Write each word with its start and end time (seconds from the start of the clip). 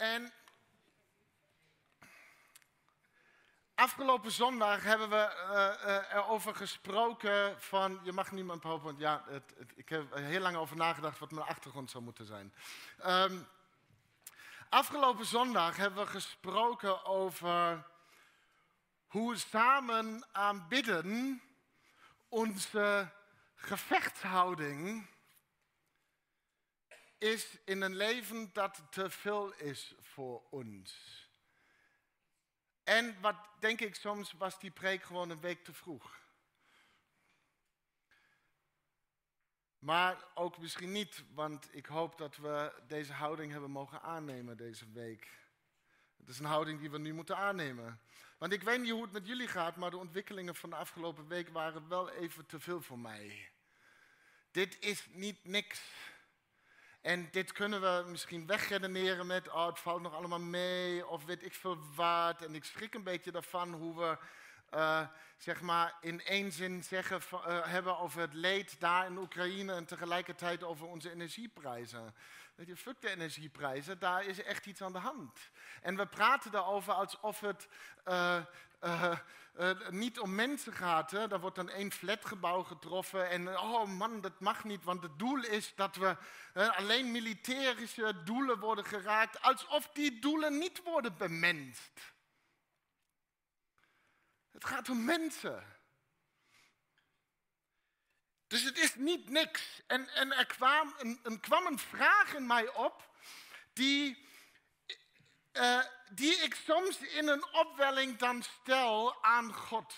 En 0.00 0.32
afgelopen 3.74 4.30
zondag 4.30 4.82
hebben 4.82 5.10
we 5.10 5.32
uh, 5.86 6.14
erover 6.14 6.54
gesproken 6.54 7.60
van, 7.60 8.00
je 8.02 8.12
mag 8.12 8.32
mijn 8.32 8.58
PowerPoint, 8.58 8.98
ja, 8.98 9.24
ik 9.74 9.88
heb 9.88 10.14
heel 10.14 10.40
lang 10.40 10.56
over 10.56 10.76
nagedacht 10.76 11.18
wat 11.18 11.30
mijn 11.30 11.46
achtergrond 11.46 11.90
zou 11.90 12.04
moeten 12.04 12.26
zijn. 12.26 12.54
Um, 13.06 13.48
afgelopen 14.68 15.26
zondag 15.26 15.76
hebben 15.76 16.04
we 16.04 16.10
gesproken 16.10 17.04
over 17.04 17.86
hoe 19.06 19.36
samen 19.36 20.26
aanbidden 20.32 21.42
onze 22.28 23.12
gevechtshouding 23.54 25.08
is 27.20 27.58
in 27.64 27.80
een 27.80 27.96
leven 27.96 28.50
dat 28.52 28.82
te 28.90 29.10
veel 29.10 29.52
is 29.52 29.94
voor 30.00 30.42
ons. 30.50 30.94
En 32.84 33.20
wat 33.20 33.36
denk 33.58 33.80
ik 33.80 33.94
soms 33.94 34.32
was 34.32 34.58
die 34.58 34.70
preek 34.70 35.02
gewoon 35.02 35.30
een 35.30 35.40
week 35.40 35.64
te 35.64 35.72
vroeg. 35.72 36.18
Maar 39.78 40.24
ook 40.34 40.58
misschien 40.58 40.92
niet, 40.92 41.24
want 41.34 41.68
ik 41.74 41.86
hoop 41.86 42.18
dat 42.18 42.36
we 42.36 42.72
deze 42.86 43.12
houding 43.12 43.52
hebben 43.52 43.70
mogen 43.70 44.02
aannemen 44.02 44.56
deze 44.56 44.90
week. 44.92 45.28
Het 46.16 46.28
is 46.28 46.38
een 46.38 46.44
houding 46.44 46.80
die 46.80 46.90
we 46.90 46.98
nu 46.98 47.14
moeten 47.14 47.36
aannemen. 47.36 48.00
Want 48.38 48.52
ik 48.52 48.62
weet 48.62 48.80
niet 48.80 48.90
hoe 48.90 49.02
het 49.02 49.12
met 49.12 49.26
jullie 49.26 49.48
gaat, 49.48 49.76
maar 49.76 49.90
de 49.90 49.96
ontwikkelingen 49.96 50.54
van 50.54 50.70
de 50.70 50.76
afgelopen 50.76 51.28
week 51.28 51.48
waren 51.48 51.88
wel 51.88 52.10
even 52.10 52.46
te 52.46 52.60
veel 52.60 52.82
voor 52.82 52.98
mij. 52.98 53.50
Dit 54.50 54.76
is 54.80 55.06
niet 55.10 55.44
niks. 55.44 55.80
En 57.00 57.28
dit 57.30 57.52
kunnen 57.52 57.80
we 57.80 58.10
misschien 58.10 58.46
wegredeneren 58.46 59.26
met, 59.26 59.48
oh, 59.48 59.66
het 59.66 59.78
valt 59.78 60.02
nog 60.02 60.14
allemaal 60.14 60.40
mee, 60.40 61.06
of 61.06 61.24
weet 61.24 61.44
ik 61.44 61.54
veel 61.54 61.78
wat. 61.94 62.42
En 62.42 62.54
ik 62.54 62.64
schrik 62.64 62.94
een 62.94 63.02
beetje 63.02 63.30
daarvan 63.30 63.72
hoe 63.72 63.96
we, 63.98 64.18
uh, 64.74 65.06
zeg 65.36 65.60
maar, 65.60 65.94
in 66.00 66.24
één 66.24 66.52
zin 66.52 66.82
zeggen, 66.82 67.20
uh, 67.32 67.66
hebben 67.66 67.98
over 67.98 68.20
het 68.20 68.34
leed 68.34 68.80
daar 68.80 69.06
in 69.06 69.18
Oekraïne 69.18 69.72
en 69.72 69.84
tegelijkertijd 69.84 70.62
over 70.62 70.86
onze 70.86 71.10
energieprijzen. 71.10 72.14
Weet 72.54 72.66
je, 72.66 72.76
fuck 72.76 73.00
de 73.00 73.10
energieprijzen, 73.10 73.98
daar 73.98 74.24
is 74.24 74.42
echt 74.42 74.66
iets 74.66 74.82
aan 74.82 74.92
de 74.92 74.98
hand. 74.98 75.50
En 75.82 75.96
we 75.96 76.06
praten 76.06 76.50
daarover 76.50 76.92
alsof 76.92 77.40
het 77.40 77.68
uh, 78.08 78.36
uh, 78.80 79.18
uh, 79.58 79.88
niet 79.88 80.18
om 80.18 80.34
mensen 80.34 80.72
gaat. 80.72 81.10
Hè. 81.10 81.28
Daar 81.28 81.40
wordt 81.40 81.56
dan 81.56 81.68
één 81.68 81.92
flatgebouw 81.92 82.62
getroffen 82.62 83.28
en 83.28 83.58
oh 83.58 83.86
man, 83.86 84.20
dat 84.20 84.40
mag 84.40 84.64
niet, 84.64 84.84
want 84.84 85.02
het 85.02 85.18
doel 85.18 85.44
is 85.44 85.74
dat 85.74 85.96
we 85.96 86.16
alleen 86.54 87.10
militaire 87.10 88.22
doelen 88.24 88.58
worden 88.58 88.84
geraakt, 88.84 89.42
alsof 89.42 89.88
die 89.92 90.18
doelen 90.18 90.58
niet 90.58 90.82
worden 90.82 91.16
bemenst. 91.16 92.00
Het 94.50 94.64
gaat 94.64 94.88
om 94.88 95.04
mensen. 95.04 95.78
Dus 98.46 98.62
het 98.62 98.78
is 98.78 98.94
niet 98.94 99.28
niks. 99.28 99.82
En, 99.86 100.08
en 100.08 100.32
er 100.32 100.46
kwam 100.46 100.94
een, 101.22 101.40
kwam 101.40 101.66
een 101.66 101.78
vraag 101.78 102.34
in 102.34 102.46
mij 102.46 102.74
op 102.74 103.08
die, 103.72 104.28
die 106.10 106.36
ik 106.36 106.54
soms 106.54 106.98
in 106.98 107.28
een 107.28 107.44
opwelling 107.52 108.18
dan 108.18 108.42
stel 108.42 109.24
aan 109.24 109.54
God. 109.54 109.94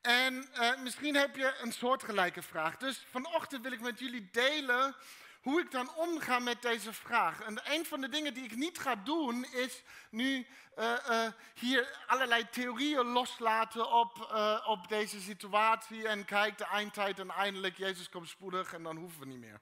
En 0.00 0.48
uh, 0.54 0.78
misschien 0.82 1.14
heb 1.14 1.36
je 1.36 1.54
een 1.60 1.72
soortgelijke 1.72 2.42
vraag. 2.42 2.76
Dus 2.76 3.06
vanochtend 3.10 3.62
wil 3.62 3.72
ik 3.72 3.80
met 3.80 3.98
jullie 3.98 4.28
delen 4.32 4.96
hoe 5.42 5.60
ik 5.60 5.70
dan 5.70 5.94
omga 5.94 6.38
met 6.38 6.62
deze 6.62 6.92
vraag. 6.92 7.40
En 7.40 7.60
een 7.64 7.86
van 7.86 8.00
de 8.00 8.08
dingen 8.08 8.34
die 8.34 8.44
ik 8.44 8.56
niet 8.56 8.78
ga 8.78 8.96
doen, 8.96 9.44
is 9.44 9.82
nu 10.10 10.46
uh, 10.78 10.92
uh, 11.10 11.26
hier 11.54 12.04
allerlei 12.06 12.48
theorieën 12.50 13.06
loslaten 13.06 13.92
op, 13.92 14.36
op 14.66 14.88
deze 14.88 15.20
situatie. 15.20 16.08
En 16.08 16.24
kijk, 16.24 16.58
de 16.58 16.64
eindtijd 16.64 17.18
en 17.18 17.30
eindelijk, 17.30 17.76
Jezus 17.76 18.08
komt 18.08 18.28
spoedig 18.28 18.72
en 18.72 18.82
dan 18.82 18.96
hoeven 18.96 19.20
we 19.20 19.26
niet 19.26 19.40
meer. 19.40 19.60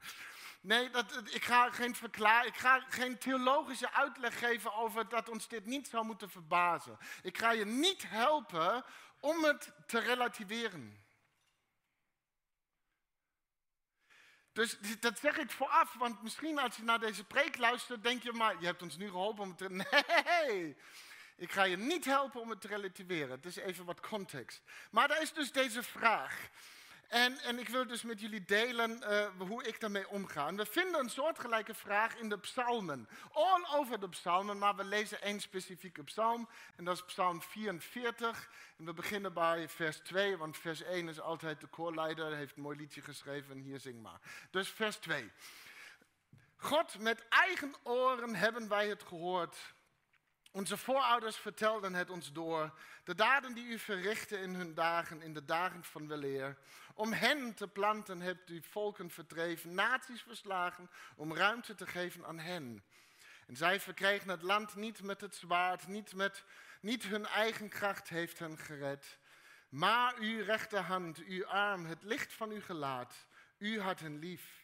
Nee, 0.65 0.91
dat, 0.91 1.23
ik, 1.31 1.45
ga 1.45 1.71
geen 1.71 1.95
ik 2.45 2.57
ga 2.57 2.85
geen 2.89 3.19
theologische 3.19 3.93
uitleg 3.93 4.39
geven 4.39 4.75
over 4.75 5.09
dat 5.09 5.29
ons 5.29 5.49
dit 5.49 5.67
niet 5.67 5.89
zou 5.89 6.05
moeten 6.05 6.31
verbazen. 6.31 6.99
Ik 7.23 7.39
ga 7.39 7.51
je 7.51 7.65
niet 7.65 8.09
helpen 8.09 8.85
om 9.21 9.45
het 9.45 9.73
te 9.87 9.99
relativeren. 9.99 11.05
Dus 14.53 14.79
dat 15.01 15.19
zeg 15.19 15.37
ik 15.37 15.51
vooraf, 15.51 15.95
want 15.95 16.23
misschien 16.23 16.59
als 16.59 16.77
je 16.77 16.83
naar 16.83 17.01
deze 17.01 17.25
preek 17.25 17.57
luistert, 17.57 18.03
denk 18.03 18.23
je, 18.23 18.33
maar 18.33 18.61
je 18.61 18.67
hebt 18.67 18.83
ons 18.83 18.97
nu 18.97 19.09
geholpen 19.09 19.43
om 19.43 19.49
het 19.49 19.59
te... 19.59 19.69
Nee, 20.49 20.77
ik 21.37 21.53
ga 21.53 21.63
je 21.63 21.77
niet 21.77 22.05
helpen 22.05 22.41
om 22.41 22.51
het 22.51 22.61
te 22.61 22.69
relativeren. 22.69 23.31
Het 23.31 23.47
is 23.47 23.57
even 23.57 23.85
wat 23.85 24.01
context. 24.01 24.63
Maar 24.91 25.11
er 25.11 25.23
is 25.23 25.33
dus 25.33 25.53
deze 25.53 25.83
vraag. 25.83 26.49
En, 27.15 27.39
en 27.39 27.59
ik 27.59 27.69
wil 27.69 27.87
dus 27.87 28.03
met 28.03 28.21
jullie 28.21 28.45
delen 28.45 29.03
uh, 29.03 29.27
hoe 29.49 29.65
ik 29.65 29.81
daarmee 29.81 30.09
omga. 30.09 30.47
En 30.47 30.57
we 30.57 30.67
vinden 30.67 31.01
een 31.01 31.11
soortgelijke 31.11 31.75
vraag 31.75 32.17
in 32.17 32.29
de 32.29 32.39
psalmen. 32.39 33.09
All 33.33 33.65
over 33.75 34.01
de 34.01 34.09
psalmen, 34.09 34.59
maar 34.59 34.77
we 34.77 34.85
lezen 34.85 35.23
één 35.23 35.41
specifieke 35.41 36.05
psalm. 36.05 36.49
En 36.77 36.85
dat 36.85 36.97
is 36.97 37.05
psalm 37.05 37.43
44. 37.43 38.51
En 38.79 38.85
we 38.85 38.93
beginnen 38.93 39.33
bij 39.33 39.69
vers 39.69 39.97
2, 39.97 40.37
want 40.37 40.59
vers 40.59 40.83
1 40.83 41.09
is 41.09 41.21
altijd 41.21 41.61
de 41.61 41.67
koorleider. 41.67 42.37
Heeft 42.37 42.57
een 42.57 42.63
mooi 42.63 42.77
liedje 42.77 43.03
geschreven 43.03 43.55
en 43.55 43.63
hier 43.63 43.81
zing 43.81 44.03
maar. 44.03 44.21
Dus 44.51 44.69
vers 44.69 44.97
2. 44.97 45.31
God, 46.57 46.99
met 46.99 47.29
eigen 47.29 47.75
oren 47.83 48.35
hebben 48.35 48.69
wij 48.69 48.89
het 48.89 49.03
gehoord. 49.03 49.57
Onze 50.55 50.77
voorouders 50.77 51.37
vertelden 51.37 51.95
het 51.95 52.11
ons 52.11 52.33
door. 52.33 52.75
De 53.05 53.15
daden 53.15 53.55
die 53.55 53.67
u 53.67 53.79
verrichtte 53.79 54.39
in 54.39 54.55
hun 54.55 54.75
dagen, 54.75 55.23
in 55.23 55.35
de 55.35 55.45
dagen 55.45 55.85
van 55.85 56.09
weleer. 56.09 56.57
Om 56.95 57.13
hen 57.13 57.55
te 57.55 57.69
planten 57.69 58.21
hebt 58.21 58.51
u 58.51 58.63
volken 58.63 59.11
verdreven, 59.11 59.75
naties 59.75 60.23
verslagen, 60.23 60.91
om 61.17 61.35
ruimte 61.35 61.75
te 61.75 61.87
geven 61.87 62.27
aan 62.27 62.39
hen. 62.39 62.85
En 63.47 63.57
zij 63.57 63.81
verkregen 63.81 64.29
het 64.29 64.43
land 64.43 64.75
niet 64.75 65.03
met 65.03 65.21
het 65.21 65.35
zwaard, 65.35 65.87
niet, 65.87 66.15
met, 66.15 66.45
niet 66.81 67.03
hun 67.03 67.27
eigen 67.27 67.69
kracht 67.69 68.09
heeft 68.09 68.39
hen 68.39 68.59
gered. 68.59 69.19
Maar 69.69 70.15
uw 70.19 70.45
rechterhand, 70.45 71.19
uw 71.19 71.47
arm, 71.47 71.87
het 71.87 72.03
licht 72.03 72.33
van 72.33 72.51
uw 72.51 72.63
gelaat, 72.63 73.27
u 73.59 73.81
had 73.81 74.01
hen 74.01 74.19
lief. 74.19 74.64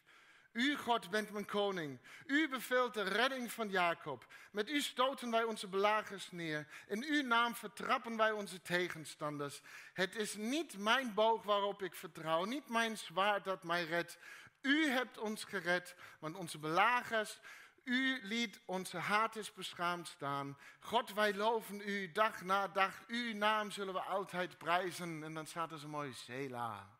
U, 0.52 0.76
God, 0.76 1.10
bent 1.10 1.30
mijn 1.30 1.44
koning. 1.44 1.98
U 2.26 2.48
beveelt 2.48 2.94
de 2.94 3.02
redding 3.02 3.52
van 3.52 3.68
Jacob. 3.68 4.26
Met 4.50 4.70
u 4.70 4.80
stoten 4.80 5.30
wij 5.30 5.42
onze 5.42 5.68
belagers 5.68 6.30
neer. 6.30 6.66
In 6.88 7.04
uw 7.04 7.22
naam 7.22 7.54
vertrappen 7.54 8.16
wij 8.16 8.30
onze 8.30 8.62
tegenstanders. 8.62 9.60
Het 9.92 10.16
is 10.16 10.34
niet 10.34 10.78
mijn 10.78 11.14
boog 11.14 11.42
waarop 11.42 11.82
ik 11.82 11.94
vertrouw, 11.94 12.44
niet 12.44 12.68
mijn 12.68 12.98
zwaard 12.98 13.44
dat 13.44 13.62
mij 13.62 13.84
redt. 13.84 14.18
U 14.60 14.86
hebt 14.86 15.18
ons 15.18 15.44
gered, 15.44 15.94
want 16.18 16.36
onze 16.36 16.58
belagers, 16.58 17.38
u 17.84 18.20
liet 18.22 18.60
onze 18.64 18.98
haters 18.98 19.52
beschaamd 19.52 20.08
staan. 20.08 20.58
God, 20.80 21.12
wij 21.12 21.34
loven 21.34 21.80
u 21.88 22.12
dag 22.12 22.42
na 22.42 22.68
dag. 22.68 23.02
Uw 23.06 23.34
naam 23.34 23.70
zullen 23.70 23.94
we 23.94 24.00
altijd 24.00 24.58
prijzen. 24.58 25.22
En 25.24 25.34
dan 25.34 25.46
staat 25.46 25.72
er 25.72 25.78
zo 25.78 25.88
mooi 25.88 26.12
Sela. 26.12 26.99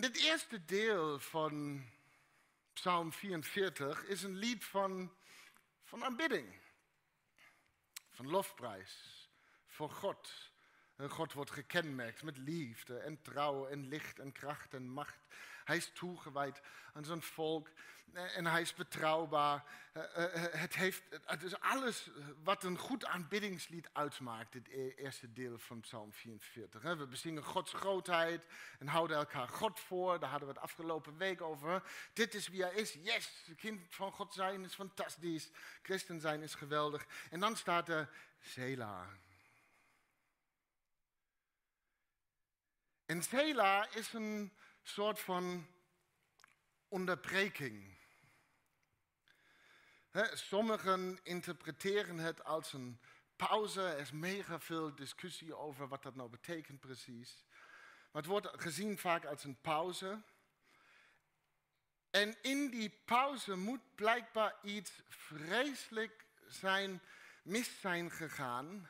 Dit 0.00 0.16
eerste 0.16 0.64
deel 0.64 1.18
van 1.18 1.84
Psalm 2.72 3.12
44 3.12 4.04
is 4.04 4.22
een 4.22 4.36
lied 4.36 4.64
van, 4.64 5.14
van 5.82 6.04
aanbidding, 6.04 6.60
van 8.10 8.28
lofprijs 8.28 9.28
voor 9.66 9.90
God. 9.90 10.50
God 11.08 11.32
wordt 11.32 11.50
gekenmerkt 11.50 12.22
met 12.22 12.38
liefde 12.38 12.98
en 12.98 13.22
trouw 13.22 13.66
en 13.66 13.88
licht 13.88 14.18
en 14.18 14.32
kracht 14.32 14.74
en 14.74 14.88
macht. 14.88 15.26
Hij 15.64 15.76
is 15.76 15.90
toegewijd 15.92 16.60
aan 16.92 17.04
zijn 17.04 17.22
volk 17.22 17.70
en 18.12 18.46
hij 18.46 18.60
is 18.60 18.74
betrouwbaar. 18.74 19.64
Eh, 19.92 20.24
eh, 20.24 20.52
het, 20.52 20.74
heeft, 20.74 21.02
het 21.24 21.42
is 21.42 21.60
alles 21.60 22.10
wat 22.42 22.64
een 22.64 22.78
goed 22.78 23.04
aanbiddingslied 23.04 23.88
uitmaakt, 23.92 24.52
dit 24.52 24.68
e-, 24.68 24.88
eerste 24.88 25.32
deel 25.32 25.58
van 25.58 25.80
Psalm 25.80 26.12
44. 26.12 26.82
We 26.82 27.06
bezingen 27.06 27.42
Gods 27.42 27.72
grootheid 27.72 28.46
en 28.78 28.86
houden 28.86 29.16
elkaar 29.16 29.48
God 29.48 29.80
voor. 29.80 30.18
Daar 30.18 30.30
hadden 30.30 30.48
we 30.48 30.54
het 30.54 30.62
afgelopen 30.62 31.16
week 31.16 31.40
over. 31.40 31.82
Dit 32.12 32.34
is 32.34 32.48
wie 32.48 32.62
hij 32.62 32.74
is. 32.74 32.92
Yes, 32.92 33.50
kind 33.56 33.80
van 33.88 34.12
God 34.12 34.34
zijn 34.34 34.64
is 34.64 34.74
fantastisch. 34.74 35.50
Christen 35.82 36.20
zijn 36.20 36.42
is 36.42 36.54
geweldig. 36.54 37.06
En 37.30 37.40
dan 37.40 37.56
staat 37.56 37.88
er 37.88 38.10
Sela. 38.40 39.08
En 43.06 43.22
Sela 43.22 43.88
is 43.90 44.12
een 44.12 44.52
soort 44.82 45.20
van 45.20 45.66
onderbreking. 46.88 47.93
Sommigen 50.22 51.18
interpreteren 51.22 52.18
het 52.18 52.44
als 52.44 52.72
een 52.72 53.00
pauze. 53.36 53.82
Er 53.82 53.98
is 53.98 54.12
mega 54.12 54.60
veel 54.60 54.94
discussie 54.94 55.56
over 55.56 55.88
wat 55.88 56.02
dat 56.02 56.14
nou 56.14 56.30
betekent 56.30 56.80
precies. 56.80 57.44
Maar 58.12 58.22
het 58.22 58.30
wordt 58.30 58.48
gezien 58.56 58.98
vaak 58.98 59.24
als 59.24 59.44
een 59.44 59.60
pauze. 59.60 60.22
En 62.10 62.42
in 62.42 62.70
die 62.70 62.90
pauze 63.04 63.56
moet 63.56 63.94
blijkbaar 63.94 64.54
iets 64.62 65.02
vreselijk 65.08 66.26
zijn, 66.46 67.02
mis 67.42 67.80
zijn 67.80 68.10
gegaan. 68.10 68.88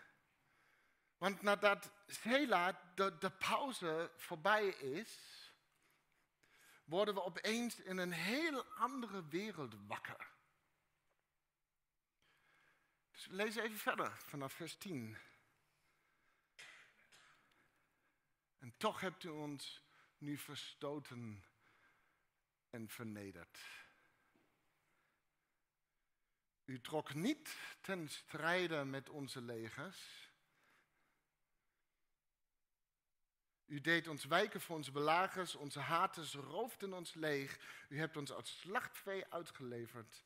Want 1.19 1.43
nadat 1.43 1.91
Sela 2.06 2.81
de, 2.94 3.19
de 3.19 3.31
pauze 3.31 4.11
voorbij 4.17 4.67
is, 4.69 5.19
worden 6.85 7.15
we 7.15 7.23
opeens 7.23 7.81
in 7.81 7.99
een 7.99 8.12
heel 8.12 8.65
andere 8.65 9.29
wereld 9.29 9.75
wakker. 9.87 10.33
Dus 13.14 13.26
we 13.26 13.34
lezen 13.34 13.62
even 13.62 13.78
verder 13.78 14.16
vanaf 14.16 14.52
vers 14.52 14.75
10. 14.75 15.16
En 18.58 18.75
toch 18.76 19.00
hebt 19.00 19.25
u 19.25 19.28
ons 19.28 19.82
nu 20.19 20.38
verstoten 20.38 21.44
en 22.70 22.88
vernederd. 22.88 23.58
U 26.64 26.81
trok 26.81 27.14
niet 27.14 27.56
ten 27.81 28.08
strijde 28.08 28.84
met 28.84 29.08
onze 29.08 29.40
legers. 29.40 30.31
U 33.66 33.81
deed 33.81 34.08
ons 34.08 34.25
wijken 34.25 34.61
voor 34.61 34.76
onze 34.76 34.93
belagers, 34.93 35.55
onze 35.55 35.81
haters 35.81 36.34
roofden 36.34 36.93
ons 36.93 37.14
leeg. 37.14 37.58
U 37.88 37.99
hebt 37.99 38.16
ons 38.16 38.32
als 38.32 38.58
slachtvee 38.58 39.32
uitgeleverd, 39.32 40.25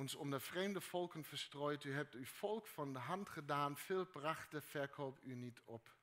ons 0.00 0.14
onder 0.14 0.40
vreemde 0.40 0.80
volken 0.80 1.24
verstrooid. 1.24 1.84
U 1.84 1.92
hebt 1.92 2.14
uw 2.14 2.24
volk 2.24 2.66
van 2.66 2.92
de 2.92 2.98
hand 2.98 3.28
gedaan, 3.28 3.76
veel 3.76 4.04
prachten 4.04 4.62
verkoop 4.62 5.18
u 5.22 5.34
niet 5.34 5.60
op. 5.64 5.94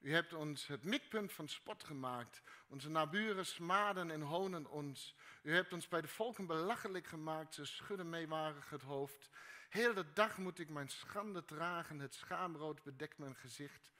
U 0.00 0.12
hebt 0.12 0.32
ons 0.32 0.66
het 0.66 0.84
mikpunt 0.84 1.32
van 1.32 1.48
spot 1.48 1.84
gemaakt. 1.84 2.42
Onze 2.68 2.90
naburen 2.90 3.46
smaden 3.46 4.10
en 4.10 4.20
honen 4.20 4.66
ons. 4.66 5.14
U 5.42 5.54
hebt 5.54 5.72
ons 5.72 5.88
bij 5.88 6.00
de 6.00 6.08
volken 6.08 6.46
belachelijk 6.46 7.06
gemaakt. 7.06 7.54
Ze 7.54 7.64
schudden 7.64 8.08
meewarig 8.08 8.70
het 8.70 8.82
hoofd. 8.82 9.30
Heel 9.68 9.94
de 9.94 10.12
dag 10.12 10.38
moet 10.38 10.58
ik 10.58 10.68
mijn 10.68 10.88
schande 10.88 11.44
dragen. 11.44 11.98
Het 11.98 12.14
schaamrood 12.14 12.82
bedekt 12.82 13.18
mijn 13.18 13.36
gezicht. 13.36 13.90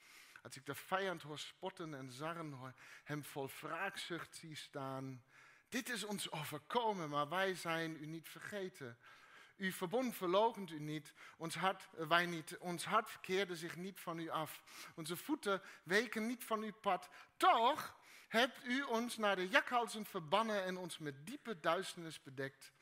Als 0.42 0.56
ik 0.56 0.66
de 0.66 0.74
vijand 0.74 1.22
hoor 1.22 1.38
spotten 1.38 1.94
en 1.94 2.10
zarren, 2.10 2.74
hem 3.04 3.24
vol 3.24 3.50
wraakzucht 3.60 4.36
zie 4.36 4.56
staan. 4.56 5.24
Dit 5.74 5.88
is 5.88 6.04
ons 6.04 6.30
overkomen, 6.30 7.08
maar 7.08 7.28
wij 7.28 7.54
zijn 7.54 7.96
u 8.00 8.06
niet 8.06 8.28
vergeten. 8.28 8.98
U 9.56 9.72
verbond 9.72 10.16
verlogend 10.16 10.70
u 10.70 10.80
niet. 10.80 11.12
Ons 11.36 11.54
hart, 11.54 11.88
eh, 11.96 12.06
wij 12.06 12.26
niet. 12.26 12.58
Ons 12.58 12.84
hart 12.84 13.20
keerde 13.20 13.56
zich 13.56 13.76
niet 13.76 14.00
van 14.00 14.18
u 14.18 14.28
af. 14.28 14.62
Onze 14.94 15.16
voeten 15.16 15.62
weken 15.82 16.26
niet 16.26 16.44
van 16.44 16.62
uw 16.62 16.72
pad. 16.72 17.08
Toch 17.36 17.96
hebt 18.28 18.64
u 18.64 18.82
ons 18.82 19.16
naar 19.16 19.36
de 19.36 19.48
jakhalzen 19.48 20.04
verbannen 20.04 20.64
en 20.64 20.76
ons 20.76 20.98
met 20.98 21.26
diepe 21.26 21.60
duisternis 21.60 22.22
bedekt. 22.22 22.72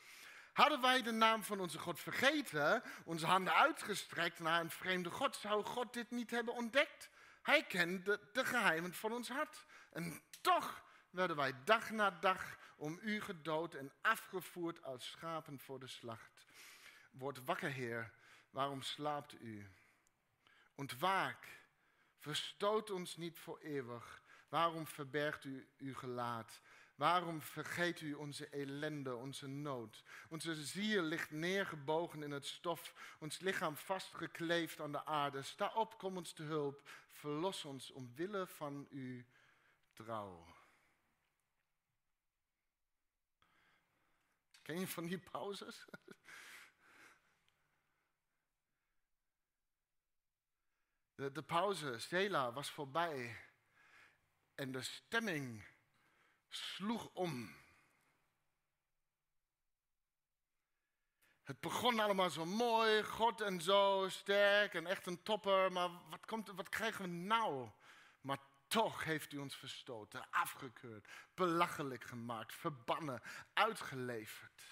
Hadden 0.53 0.81
wij 0.81 1.03
de 1.03 1.13
naam 1.13 1.43
van 1.43 1.61
onze 1.61 1.79
God 1.79 2.01
vergeten, 2.01 2.83
onze 3.05 3.27
handen 3.27 3.55
uitgestrekt 3.55 4.39
naar 4.39 4.61
een 4.61 4.71
vreemde 4.71 5.11
God, 5.11 5.37
zou 5.37 5.65
God 5.65 5.93
dit 5.93 6.11
niet 6.11 6.31
hebben 6.31 6.55
ontdekt? 6.55 7.11
Hij 7.43 7.65
kende 7.65 8.21
de 8.33 8.45
geheimen 8.45 8.95
van 8.95 9.13
ons 9.13 9.29
hart. 9.29 9.65
En 9.93 10.23
toch 10.41 10.83
werden 11.11 11.37
wij 11.37 11.55
dag 11.65 11.91
na 11.91 12.11
dag 12.11 12.61
om 12.83 12.99
u 13.03 13.21
gedood 13.21 13.75
en 13.75 13.93
afgevoerd 14.01 14.83
als 14.83 15.11
schapen 15.11 15.59
voor 15.59 15.81
de 15.81 15.87
slacht. 15.87 16.47
Word 17.11 17.45
wakker, 17.45 17.71
Heer, 17.71 18.13
waarom 18.51 18.83
slaapt 18.83 19.41
u? 19.41 19.69
Ontwaak, 20.75 21.61
verstoot 22.19 22.91
ons 22.91 23.17
niet 23.17 23.39
voor 23.39 23.59
eeuwig. 23.59 24.23
Waarom 24.49 24.87
verbergt 24.87 25.45
u 25.45 25.69
uw 25.79 25.95
gelaat? 25.95 26.61
Waarom 26.95 27.43
vergeet 27.43 28.01
u 28.01 28.15
onze 28.15 28.49
ellende, 28.49 29.15
onze 29.15 29.47
nood? 29.47 30.05
Onze 30.29 30.55
ziel 30.55 31.03
ligt 31.03 31.31
neergebogen 31.31 32.23
in 32.23 32.31
het 32.31 32.47
stof, 32.47 32.95
ons 33.19 33.39
lichaam 33.39 33.77
vastgekleefd 33.77 34.81
aan 34.81 34.93
de 34.93 35.05
aarde. 35.05 35.43
Sta 35.43 35.73
op, 35.75 35.99
kom 35.99 36.17
ons 36.17 36.33
te 36.33 36.43
hulp, 36.43 36.89
verlos 37.13 37.65
ons 37.65 37.91
omwille 37.91 38.47
van 38.47 38.87
uw 38.91 39.23
trouw. 39.93 40.52
Ken 44.63 44.81
je 44.81 44.89
van 44.89 45.07
die 45.07 45.19
pauzes? 45.19 45.85
De, 51.15 51.43
pauze, 51.43 51.99
Sela, 51.99 52.53
was 52.53 52.71
voorbij. 52.71 53.37
En 54.55 54.73
de 54.73 54.83
stemming 54.83 55.65
sloeg 56.49 57.11
om. 57.13 57.57
Het 61.43 61.61
begon 61.61 62.01
allemaal 62.01 62.31
zo 62.31 62.45
mooi, 62.45 63.03
God 63.03 63.41
en 63.41 63.61
zo, 63.61 64.07
sterk 64.09 64.75
en 64.75 64.87
echt 64.87 65.07
een 65.07 65.23
topper. 65.23 65.73
Maar 65.73 65.91
wat, 66.11 66.27
komt, 66.27 66.49
wat 66.49 66.69
krijgen 66.69 67.03
we 67.05 67.11
nou? 67.11 67.71
Maar 68.21 68.39
toch 68.73 69.05
heeft 69.05 69.33
u 69.33 69.39
ons 69.39 69.57
verstoten, 69.57 70.27
afgekeurd, 70.31 71.07
belachelijk 71.35 72.05
gemaakt, 72.05 72.55
verbannen, 72.55 73.23
uitgeleverd. 73.53 74.63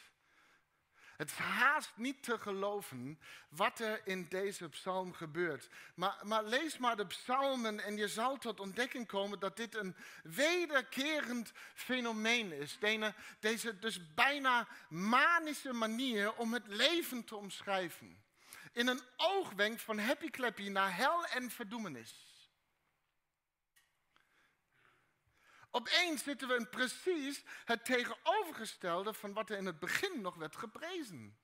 Het 1.17 1.31
is 1.31 1.37
haast 1.37 1.93
niet 1.97 2.23
te 2.23 2.39
geloven 2.39 3.21
wat 3.49 3.79
er 3.79 4.01
in 4.05 4.27
deze 4.29 4.69
psalm 4.69 5.13
gebeurt. 5.13 5.69
Maar, 5.95 6.19
maar, 6.23 6.45
lees 6.45 6.79
maar 6.79 6.97
de 6.97 7.07
psalmen 7.07 7.81
en 7.81 7.97
je 7.97 8.09
zal 8.09 8.39
tot 8.39 8.61
ontdekking 8.61 9.07
komen 9.07 9.39
dat 9.39 9.57
dit 9.57 9.75
een 9.75 9.97
wederkerend 10.23 11.53
fenomeen 11.75 12.53
is. 12.53 12.79
Deze, 12.79 13.15
deze 13.41 13.79
dus 13.79 14.15
bijna 14.15 14.69
manische 14.89 15.73
manier 15.73 16.35
om 16.35 16.53
het 16.53 16.67
leven 16.67 17.25
te 17.25 17.37
omschrijven. 17.37 18.23
In 18.73 18.87
een 18.87 19.03
oogwenk 19.17 19.81
van 19.81 19.99
happy 19.99 20.31
clappy 20.31 20.69
naar 20.69 20.97
hel 20.97 21.27
en 21.27 21.51
verdoemenis. 21.51 22.30
Opeens 25.71 26.23
zitten 26.23 26.49
we 26.49 26.55
in 26.55 26.69
precies 26.69 27.43
het 27.65 27.85
tegenovergestelde 27.85 29.15
van 29.15 29.33
wat 29.33 29.51
er 29.51 29.57
in 29.57 29.67
het 29.67 29.79
begin 29.79 30.21
nog 30.21 30.35
werd 30.35 30.57
geprezen. 30.57 31.39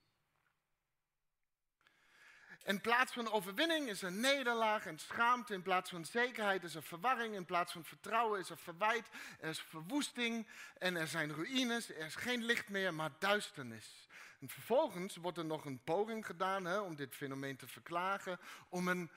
In 2.63 2.81
plaats 2.81 3.11
van 3.11 3.31
overwinning 3.31 3.89
is 3.89 4.01
er 4.01 4.11
nederlaag 4.11 4.85
en 4.85 4.99
schaamte. 4.99 5.53
In 5.53 5.61
plaats 5.61 5.89
van 5.89 6.05
zekerheid 6.05 6.63
is 6.63 6.75
er 6.75 6.83
verwarring. 6.83 7.35
In 7.35 7.45
plaats 7.45 7.71
van 7.71 7.83
vertrouwen 7.83 8.39
is 8.39 8.49
er 8.49 8.57
verwijt. 8.57 9.09
Er 9.39 9.49
is 9.49 9.61
verwoesting 9.61 10.47
en 10.77 10.95
er 10.95 11.07
zijn 11.07 11.33
ruïnes. 11.33 11.89
Er 11.89 12.05
is 12.05 12.15
geen 12.15 12.43
licht 12.43 12.69
meer, 12.69 12.93
maar 12.93 13.11
duisternis. 13.19 14.07
En 14.39 14.49
vervolgens 14.49 15.15
wordt 15.15 15.37
er 15.37 15.45
nog 15.45 15.65
een 15.65 15.83
poging 15.83 16.25
gedaan 16.25 16.65
hè, 16.65 16.79
om 16.79 16.95
dit 16.95 17.15
fenomeen 17.15 17.57
te 17.57 17.67
verklagen. 17.67 18.39
Om 18.69 18.87
een, 18.87 19.11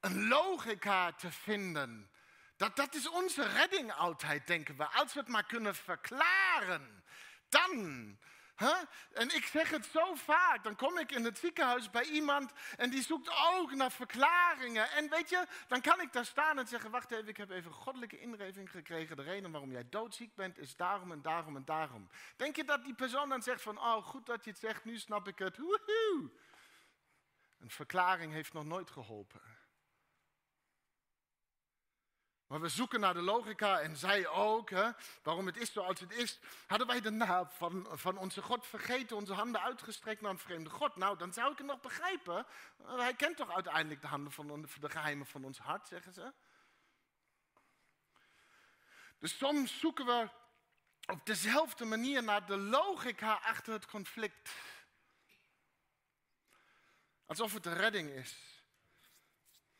een 0.00 0.28
logica 0.28 1.12
te 1.12 1.30
vinden 1.30 2.10
dat, 2.58 2.76
dat 2.76 2.94
is 2.94 3.08
onze 3.08 3.48
redding 3.48 3.92
altijd, 3.92 4.46
denken 4.46 4.76
we. 4.76 4.86
Als 4.86 5.12
we 5.12 5.20
het 5.20 5.28
maar 5.28 5.44
kunnen 5.44 5.74
verklaren, 5.74 7.04
dan. 7.48 8.18
En 9.12 9.34
ik 9.34 9.44
zeg 9.44 9.70
het 9.70 9.86
zo 9.86 10.14
vaak, 10.14 10.64
dan 10.64 10.76
kom 10.76 10.98
ik 10.98 11.12
in 11.12 11.24
het 11.24 11.38
ziekenhuis 11.38 11.90
bij 11.90 12.04
iemand 12.04 12.52
en 12.76 12.90
die 12.90 13.02
zoekt 13.02 13.30
ook 13.52 13.74
naar 13.74 13.92
verklaringen. 13.92 14.90
En 14.90 15.10
weet 15.10 15.28
je, 15.28 15.46
dan 15.68 15.80
kan 15.80 16.00
ik 16.00 16.12
daar 16.12 16.24
staan 16.24 16.58
en 16.58 16.66
zeggen, 16.66 16.90
wacht 16.90 17.10
even, 17.10 17.28
ik 17.28 17.36
heb 17.36 17.50
even 17.50 17.72
goddelijke 17.72 18.20
inreving 18.20 18.70
gekregen. 18.70 19.16
De 19.16 19.22
reden 19.22 19.50
waarom 19.50 19.70
jij 19.70 19.88
doodziek 19.88 20.34
bent 20.34 20.58
is 20.58 20.76
daarom 20.76 21.12
en 21.12 21.22
daarom 21.22 21.56
en 21.56 21.64
daarom. 21.64 22.08
Denk 22.36 22.56
je 22.56 22.64
dat 22.64 22.84
die 22.84 22.94
persoon 22.94 23.28
dan 23.28 23.42
zegt 23.42 23.62
van, 23.62 23.78
oh 23.78 24.06
goed 24.06 24.26
dat 24.26 24.44
je 24.44 24.50
het 24.50 24.60
zegt, 24.60 24.84
nu 24.84 24.98
snap 24.98 25.28
ik 25.28 25.38
het. 25.38 25.58
Woehoe. 25.58 26.30
Een 27.58 27.70
verklaring 27.70 28.32
heeft 28.32 28.52
nog 28.52 28.64
nooit 28.64 28.90
geholpen. 28.90 29.57
Maar 32.48 32.60
we 32.60 32.68
zoeken 32.68 33.00
naar 33.00 33.14
de 33.14 33.22
logica 33.22 33.80
en 33.80 33.96
zij 33.96 34.28
ook, 34.28 34.70
hè, 34.70 34.90
waarom 35.22 35.46
het 35.46 35.56
is 35.56 35.72
zoals 35.72 36.00
het 36.00 36.12
is. 36.12 36.38
Hadden 36.66 36.86
wij 36.86 37.00
de 37.00 37.10
naam 37.10 37.48
van, 37.50 37.86
van 37.90 38.18
onze 38.18 38.42
God 38.42 38.66
vergeten, 38.66 39.16
onze 39.16 39.32
handen 39.32 39.60
uitgestrekt 39.60 40.20
naar 40.20 40.30
een 40.30 40.38
vreemde 40.38 40.70
God? 40.70 40.96
Nou, 40.96 41.18
dan 41.18 41.32
zou 41.32 41.52
ik 41.52 41.58
het 41.58 41.66
nog 41.66 41.80
begrijpen. 41.80 42.46
Hij 42.86 43.14
kent 43.14 43.36
toch 43.36 43.54
uiteindelijk 43.54 44.00
de 44.00 44.06
handen 44.06 44.32
van 44.32 44.68
de 44.80 44.90
geheimen 44.90 45.26
van 45.26 45.44
ons 45.44 45.58
hart, 45.58 45.88
zeggen 45.88 46.12
ze. 46.12 46.32
Dus 49.18 49.36
soms 49.36 49.78
zoeken 49.78 50.06
we 50.06 50.28
op 51.06 51.26
dezelfde 51.26 51.84
manier 51.84 52.22
naar 52.22 52.46
de 52.46 52.56
logica 52.56 53.40
achter 53.42 53.72
het 53.72 53.86
conflict. 53.86 54.50
Alsof 57.26 57.52
het 57.52 57.62
de 57.62 57.72
redding 57.72 58.10
is. 58.10 58.57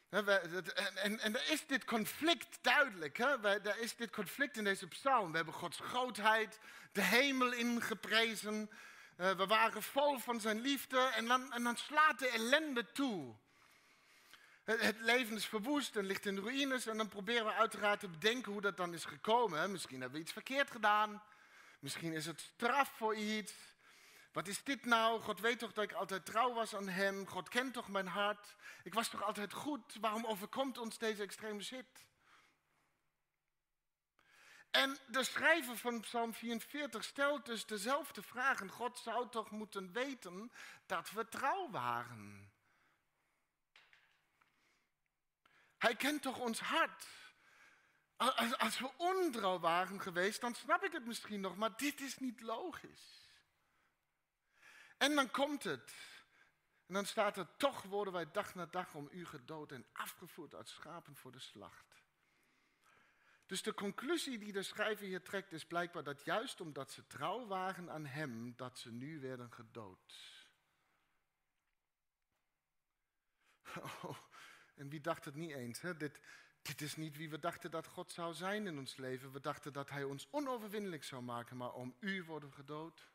En, 0.08 1.20
en 1.20 1.34
er 1.34 1.50
is 1.50 1.66
dit 1.66 1.84
conflict 1.84 2.58
duidelijk. 2.60 3.16
Hè? 3.16 3.42
Er 3.44 3.78
is 3.78 3.96
dit 3.96 4.10
conflict 4.10 4.56
in 4.56 4.64
deze 4.64 4.86
psalm. 4.86 5.30
We 5.30 5.36
hebben 5.36 5.54
Gods 5.54 5.78
grootheid, 5.80 6.58
de 6.92 7.02
hemel 7.02 7.52
ingeprezen. 7.52 8.70
Eh, 9.16 9.30
we 9.30 9.46
waren 9.46 9.82
vol 9.82 10.18
van 10.18 10.40
zijn 10.40 10.60
liefde 10.60 10.98
en 10.98 11.26
dan, 11.26 11.52
en 11.52 11.62
dan 11.62 11.76
slaat 11.76 12.18
de 12.18 12.28
ellende 12.28 12.92
toe. 12.92 13.34
Het 14.64 14.96
leven 15.00 15.36
is 15.36 15.46
verwoest 15.46 15.96
en 15.96 16.04
ligt 16.04 16.26
in 16.26 16.38
ruïnes. 16.38 16.86
En 16.86 16.96
dan 16.96 17.08
proberen 17.08 17.44
we 17.44 17.52
uiteraard 17.52 18.00
te 18.00 18.08
bedenken 18.08 18.52
hoe 18.52 18.60
dat 18.60 18.76
dan 18.76 18.94
is 18.94 19.04
gekomen. 19.04 19.70
Misschien 19.70 20.00
hebben 20.00 20.18
we 20.18 20.24
iets 20.24 20.32
verkeerd 20.32 20.70
gedaan. 20.70 21.22
Misschien 21.78 22.12
is 22.12 22.26
het 22.26 22.40
straf 22.40 22.92
voor 22.96 23.14
iets. 23.14 23.52
Wat 24.38 24.48
is 24.48 24.64
dit 24.64 24.84
nou? 24.84 25.20
God 25.20 25.40
weet 25.40 25.58
toch 25.58 25.72
dat 25.72 25.84
ik 25.84 25.92
altijd 25.92 26.26
trouw 26.26 26.52
was 26.52 26.74
aan 26.74 26.88
Hem. 26.88 27.26
God 27.26 27.48
kent 27.48 27.74
toch 27.74 27.88
mijn 27.88 28.06
hart. 28.06 28.56
Ik 28.82 28.94
was 28.94 29.08
toch 29.08 29.22
altijd 29.22 29.52
goed. 29.52 29.96
Waarom 30.00 30.26
overkomt 30.26 30.78
ons 30.78 30.98
deze 30.98 31.22
extreme 31.22 31.62
shit? 31.62 32.06
En 34.70 34.98
de 35.06 35.24
schrijver 35.24 35.76
van 35.76 36.00
Psalm 36.00 36.32
44 36.34 37.04
stelt 37.04 37.46
dus 37.46 37.66
dezelfde 37.66 38.22
vragen. 38.22 38.70
God 38.70 38.98
zou 38.98 39.28
toch 39.28 39.50
moeten 39.50 39.92
weten 39.92 40.52
dat 40.86 41.10
we 41.10 41.28
trouw 41.28 41.70
waren. 41.70 42.52
Hij 45.78 45.96
kent 45.96 46.22
toch 46.22 46.38
ons 46.38 46.60
hart. 46.60 47.06
Als, 48.56 48.78
we 48.78 48.90
ontrouw 48.96 49.58
waren 49.58 50.00
geweest, 50.00 50.40
dan 50.40 50.54
snap 50.54 50.84
ik 50.84 50.92
het 50.92 51.06
misschien 51.06 51.40
nog, 51.40 51.56
maar 51.56 51.76
dit 51.76 52.00
is 52.00 52.18
niet 52.18 52.40
logisch. 52.40 53.27
En 54.98 55.14
dan 55.14 55.30
komt 55.30 55.64
het. 55.64 55.94
En 56.86 56.94
dan 56.94 57.06
staat 57.06 57.36
er, 57.36 57.56
toch 57.56 57.82
worden 57.82 58.12
wij 58.12 58.30
dag 58.30 58.54
na 58.54 58.66
dag 58.66 58.94
om 58.94 59.08
u 59.10 59.26
gedood 59.26 59.72
en 59.72 59.86
afgevoerd 59.92 60.54
uit 60.54 60.68
schapen 60.68 61.16
voor 61.16 61.32
de 61.32 61.40
slacht. 61.40 62.02
Dus 63.46 63.62
de 63.62 63.74
conclusie 63.74 64.38
die 64.38 64.52
de 64.52 64.62
schrijver 64.62 65.06
hier 65.06 65.22
trekt 65.22 65.52
is 65.52 65.66
blijkbaar 65.66 66.04
dat 66.04 66.24
juist 66.24 66.60
omdat 66.60 66.90
ze 66.90 67.06
trouw 67.06 67.46
waren 67.46 67.90
aan 67.90 68.06
hem, 68.06 68.56
dat 68.56 68.78
ze 68.78 68.92
nu 68.92 69.20
werden 69.20 69.52
gedood. 69.52 70.14
Oh, 74.02 74.18
en 74.74 74.88
wie 74.88 75.00
dacht 75.00 75.24
het 75.24 75.34
niet 75.34 75.50
eens? 75.50 75.80
Hè? 75.80 75.96
Dit, 75.96 76.20
dit 76.62 76.80
is 76.80 76.96
niet 76.96 77.16
wie 77.16 77.30
we 77.30 77.38
dachten 77.38 77.70
dat 77.70 77.86
God 77.86 78.12
zou 78.12 78.34
zijn 78.34 78.66
in 78.66 78.78
ons 78.78 78.96
leven. 78.96 79.32
We 79.32 79.40
dachten 79.40 79.72
dat 79.72 79.90
Hij 79.90 80.04
ons 80.04 80.28
onoverwinnelijk 80.30 81.04
zou 81.04 81.22
maken, 81.22 81.56
maar 81.56 81.72
om 81.72 81.96
u 82.00 82.24
worden 82.24 82.48
we 82.48 82.54
gedood. 82.54 83.08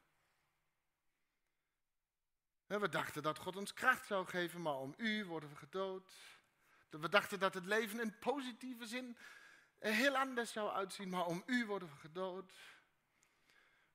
We 2.79 2.89
dachten 2.89 3.23
dat 3.23 3.37
God 3.37 3.55
ons 3.55 3.73
kracht 3.73 4.05
zou 4.05 4.25
geven, 4.25 4.61
maar 4.61 4.77
om 4.77 4.93
u 4.97 5.25
worden 5.25 5.49
we 5.49 5.55
gedood. 5.55 6.13
We 6.89 7.09
dachten 7.09 7.39
dat 7.39 7.53
het 7.53 7.65
leven 7.65 7.99
in 7.99 8.19
positieve 8.19 8.85
zin 8.85 9.17
heel 9.79 10.17
anders 10.17 10.51
zou 10.51 10.71
uitzien, 10.71 11.09
maar 11.09 11.25
om 11.25 11.43
u 11.45 11.65
worden 11.65 11.89
we 11.89 11.95
gedood. 11.95 12.53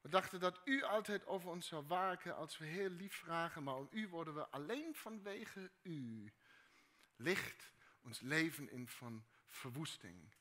We 0.00 0.08
dachten 0.08 0.40
dat 0.40 0.61
u 0.64 0.82
altijd 0.82 1.26
over 1.26 1.50
ons 1.50 1.66
zou 1.66 1.87
waken 1.87 2.37
als 2.37 2.58
we 2.58 2.64
heel 2.64 2.90
lief 2.90 3.14
vragen, 3.14 3.62
maar 3.62 3.76
om 3.76 3.88
u 3.90 4.08
worden 4.08 4.35
we 4.35 4.49
alleen 4.49 4.94
vanwege 4.94 5.70
u. 5.82 6.32
Licht 7.16 7.73
ons 8.00 8.20
leven 8.20 8.70
in 8.70 8.88
van 8.88 9.26
verwoesting, 9.47 10.35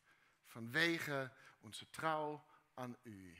vanwege 0.46 1.32
onze 1.60 1.90
trouw 1.90 2.46
aan 2.74 2.98
u. 3.04 3.38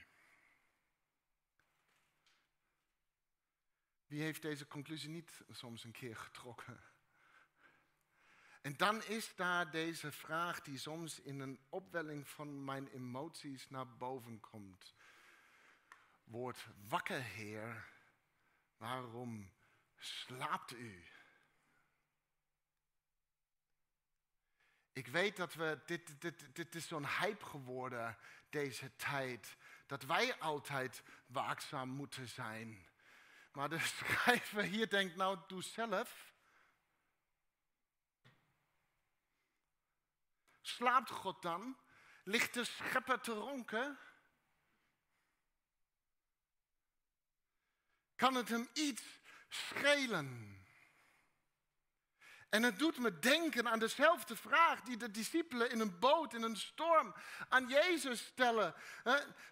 Wie 4.08 4.22
heeft 4.22 4.42
deze 4.42 4.68
conclusie 4.68 5.10
niet 5.10 5.42
soms 5.50 5.84
een 5.84 5.92
keer 5.92 6.16
getrokken? 6.16 6.80
En 8.62 8.78
dan 8.78 9.04
is 9.04 9.36
daar 9.36 9.72
deze 9.72 10.12
vraag 10.12 10.62
die 10.62 10.78
soms 10.78 11.20
in 11.20 11.40
een 11.40 11.60
opwelling 11.70 12.28
van 12.28 12.64
mijn 12.64 12.88
emoties 12.88 13.70
naar 13.70 13.98
boven 13.98 14.40
komt. 14.40 14.96
Word 16.24 16.68
wakker, 16.88 17.22
Heer. 17.22 17.88
Waarom 18.78 19.52
slaapt 19.96 20.72
u? 20.74 21.04
Ik 24.94 25.08
weet 25.08 25.36
dat 25.36 25.54
we, 25.54 25.80
dit, 25.86 26.22
dit, 26.22 26.56
dit 26.56 26.76
is 26.76 26.88
zo'n 26.88 27.08
hype 27.08 27.46
geworden, 27.46 28.18
deze 28.50 28.96
tijd. 28.96 29.58
Dat 29.86 30.04
wij 30.04 30.40
altijd 30.40 31.04
waakzaam 31.28 31.90
moeten 31.90 32.28
zijn. 32.28 32.86
Maar 33.52 33.70
de 33.70 33.80
schrijver 33.98 34.64
hier 34.64 34.90
denkt, 34.90 35.16
nou 35.16 35.40
doe 35.48 35.64
zelf. 35.64 36.34
Slaapt 40.62 41.10
God 41.10 41.42
dan? 41.42 41.78
Ligt 42.24 42.54
de 42.54 42.64
schepper 42.64 43.22
te 43.22 43.34
ronken? 43.34 44.00
Kan 48.16 48.36
het 48.36 48.50
hem 48.50 48.70
iets 48.74 49.04
schelen? 49.50 50.57
En 52.50 52.64
het 52.64 52.80
doet 52.80 52.98
me 52.98 53.20
denken 53.20 53.70
aan 53.70 53.80
dezelfde 53.80 54.36
vraag 54.36 54.82
die 54.82 54.98
de 54.98 55.12
discipelen 55.12 55.72
in 55.72 55.80
een 55.80 56.00
boot, 56.00 56.34
in 56.34 56.42
een 56.42 56.58
storm, 56.58 57.14
aan 57.50 57.68
Jezus 57.68 58.26
stellen. 58.26 58.74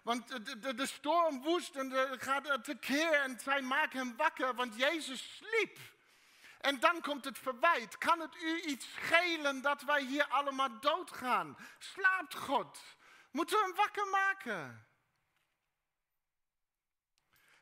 Want 0.02 0.28
de, 0.28 0.58
de, 0.58 0.74
de 0.74 0.86
storm 0.86 1.42
woest 1.42 1.76
en 1.76 1.88
de, 1.88 2.16
gaat 2.18 2.64
tekeer 2.64 3.12
en 3.12 3.40
zij 3.40 3.62
maken 3.62 3.98
hem 3.98 4.16
wakker, 4.16 4.54
want 4.54 4.76
Jezus 4.76 5.36
sliep. 5.36 5.78
En 6.60 6.80
dan 6.80 7.00
komt 7.00 7.24
het 7.24 7.38
verwijt. 7.38 7.98
Kan 7.98 8.20
het 8.20 8.42
u 8.42 8.60
iets 8.60 8.92
schelen 8.92 9.62
dat 9.62 9.82
wij 9.82 10.02
hier 10.02 10.26
allemaal 10.28 10.80
doodgaan? 10.80 11.56
Slaapt 11.78 12.34
God? 12.34 12.78
Moeten 13.30 13.56
we 13.56 13.64
hem 13.64 13.74
wakker 13.74 14.06
maken? 14.06 14.85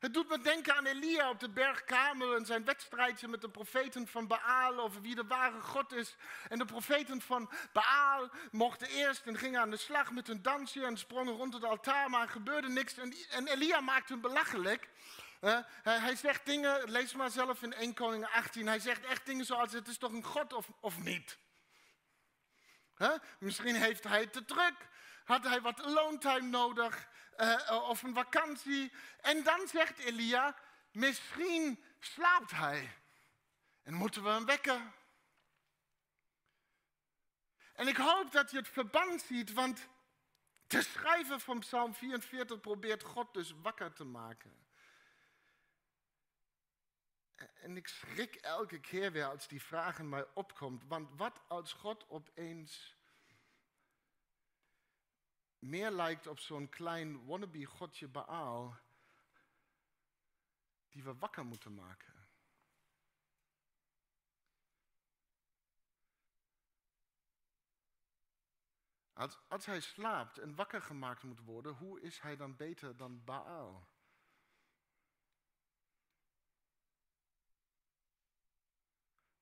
Het 0.04 0.14
doet 0.14 0.28
me 0.28 0.40
denken 0.40 0.76
aan 0.76 0.86
Elia 0.86 1.30
op 1.30 1.40
de 1.40 1.50
berg 1.50 1.84
Kamel 1.84 2.34
en 2.34 2.46
zijn 2.46 2.64
wedstrijdje 2.64 3.28
met 3.28 3.40
de 3.40 3.48
profeten 3.48 4.06
van 4.06 4.26
Baal 4.26 4.78
over 4.78 5.00
wie 5.00 5.14
de 5.14 5.26
ware 5.26 5.60
God 5.60 5.92
is. 5.92 6.16
En 6.48 6.58
de 6.58 6.64
profeten 6.64 7.20
van 7.20 7.50
Baal 7.72 8.30
mochten 8.50 8.88
eerst 8.88 9.26
en 9.26 9.38
gingen 9.38 9.60
aan 9.60 9.70
de 9.70 9.76
slag 9.76 10.10
met 10.10 10.26
hun 10.26 10.42
dansje 10.42 10.84
en 10.84 10.96
sprongen 10.98 11.34
rond 11.34 11.54
het 11.54 11.64
altaar, 11.64 12.10
maar 12.10 12.22
er 12.22 12.28
gebeurde 12.28 12.68
niks. 12.68 12.96
En, 13.30 13.46
Elia 13.46 13.80
maakte 13.80 14.12
hem 14.12 14.22
belachelijk. 14.22 14.88
hij 15.82 16.16
zegt 16.16 16.46
dingen, 16.46 16.90
lees 16.90 17.14
maar 17.14 17.30
zelf 17.30 17.62
in 17.62 17.72
1 17.72 17.94
Koning 17.94 18.26
18, 18.26 18.66
hij 18.66 18.80
zegt 18.80 19.04
echt 19.04 19.26
dingen 19.26 19.44
zoals 19.44 19.72
het 19.72 19.88
is 19.88 19.98
toch 19.98 20.12
een 20.12 20.24
God 20.24 20.52
of, 20.52 20.66
of 20.80 20.98
niet. 20.98 21.38
Misschien 23.38 23.74
heeft 23.74 24.04
hij 24.04 24.26
te 24.26 24.44
druk, 24.44 24.88
had 25.24 25.44
hij 25.44 25.60
wat 25.60 25.84
loontime 25.84 26.48
nodig. 26.48 27.12
Uh, 27.36 27.88
of 27.88 28.02
een 28.02 28.14
vakantie. 28.14 28.92
En 29.20 29.42
dan 29.42 29.68
zegt 29.68 29.98
Elia, 29.98 30.56
misschien 30.92 31.84
slaapt 32.00 32.50
hij. 32.50 32.92
En 33.82 33.94
moeten 33.94 34.22
we 34.22 34.28
hem 34.28 34.44
wekken. 34.44 34.92
En 37.74 37.88
ik 37.88 37.96
hoop 37.96 38.32
dat 38.32 38.50
je 38.50 38.56
het 38.56 38.68
verband 38.68 39.22
ziet, 39.22 39.52
want 39.52 39.88
de 40.66 40.82
schrijver 40.82 41.40
van 41.40 41.58
Psalm 41.58 41.94
44 41.94 42.60
probeert 42.60 43.02
God 43.02 43.34
dus 43.34 43.54
wakker 43.62 43.92
te 43.92 44.04
maken. 44.04 44.66
En 47.60 47.76
ik 47.76 47.88
schrik 47.88 48.34
elke 48.34 48.80
keer 48.80 49.12
weer 49.12 49.26
als 49.26 49.48
die 49.48 49.62
vraag 49.62 49.98
in 49.98 50.08
mij 50.08 50.26
opkomt. 50.34 50.84
Want 50.86 51.08
wat 51.16 51.40
als 51.48 51.72
God 51.72 52.08
opeens 52.08 52.96
meer 55.64 55.90
lijkt 55.90 56.26
op 56.26 56.38
zo'n 56.38 56.68
klein 56.68 57.24
wannabe-godje 57.24 58.08
Baal, 58.08 58.76
die 60.88 61.02
we 61.02 61.14
wakker 61.14 61.44
moeten 61.44 61.74
maken. 61.74 62.14
Als, 69.12 69.38
als 69.48 69.66
hij 69.66 69.80
slaapt 69.80 70.38
en 70.38 70.54
wakker 70.54 70.82
gemaakt 70.82 71.22
moet 71.22 71.40
worden, 71.40 71.74
hoe 71.74 72.00
is 72.00 72.20
hij 72.20 72.36
dan 72.36 72.56
beter 72.56 72.96
dan 72.96 73.24
Baal? 73.24 73.88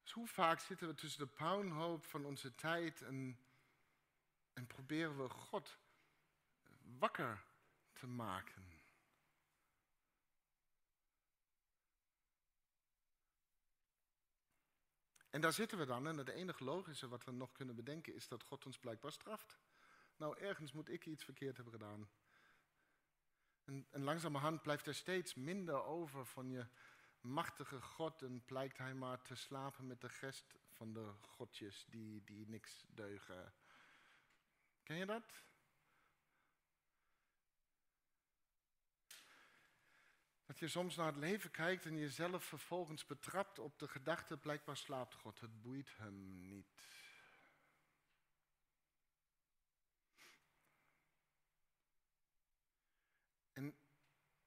Dus 0.02 0.12
hoe 0.12 0.28
vaak 0.28 0.60
zitten 0.60 0.88
we 0.88 0.94
tussen 0.94 1.26
de 1.26 1.34
puinhoop 1.34 2.04
van 2.04 2.24
onze 2.24 2.54
tijd 2.54 3.02
en, 3.02 3.38
en 4.52 4.66
proberen 4.66 5.16
we 5.16 5.28
God 5.28 5.80
wakker 6.98 7.44
te 7.92 8.06
maken. 8.06 8.72
En 15.30 15.40
daar 15.40 15.52
zitten 15.52 15.78
we 15.78 15.84
dan 15.84 16.06
en 16.06 16.16
het 16.16 16.28
enige 16.28 16.64
logische 16.64 17.08
wat 17.08 17.24
we 17.24 17.32
nog 17.32 17.52
kunnen 17.52 17.74
bedenken 17.74 18.14
is 18.14 18.28
dat 18.28 18.42
God 18.42 18.66
ons 18.66 18.78
blijkbaar 18.78 19.12
straft. 19.12 19.58
Nou, 20.16 20.38
ergens 20.38 20.72
moet 20.72 20.88
ik 20.88 21.06
iets 21.06 21.24
verkeerd 21.24 21.56
hebben 21.56 21.74
gedaan. 21.74 22.10
En, 23.64 23.86
en 23.90 24.02
langzamerhand 24.02 24.62
blijft 24.62 24.86
er 24.86 24.94
steeds 24.94 25.34
minder 25.34 25.82
over 25.82 26.26
van 26.26 26.50
je 26.50 26.66
machtige 27.20 27.80
God 27.80 28.22
en 28.22 28.44
blijkt 28.44 28.78
hij 28.78 28.94
maar 28.94 29.22
te 29.22 29.34
slapen 29.34 29.86
met 29.86 30.00
de 30.00 30.10
rest 30.20 30.54
van 30.68 30.92
de 30.92 31.12
godjes 31.20 31.86
die, 31.88 32.24
die 32.24 32.48
niks 32.48 32.84
deugen. 32.88 33.54
Ken 34.82 34.96
je 34.96 35.06
dat? 35.06 35.44
Dat 40.52 40.60
je 40.60 40.68
soms 40.68 40.96
naar 40.96 41.06
het 41.06 41.16
leven 41.16 41.50
kijkt 41.50 41.86
en 41.86 41.98
jezelf 41.98 42.44
vervolgens 42.44 43.06
betrapt 43.06 43.58
op 43.58 43.78
de 43.78 43.88
gedachte, 43.88 44.36
blijkbaar 44.36 44.76
slaapt 44.76 45.14
God, 45.14 45.40
het 45.40 45.62
boeit 45.62 45.96
hem 45.96 46.46
niet. 46.48 46.66
En 53.52 53.74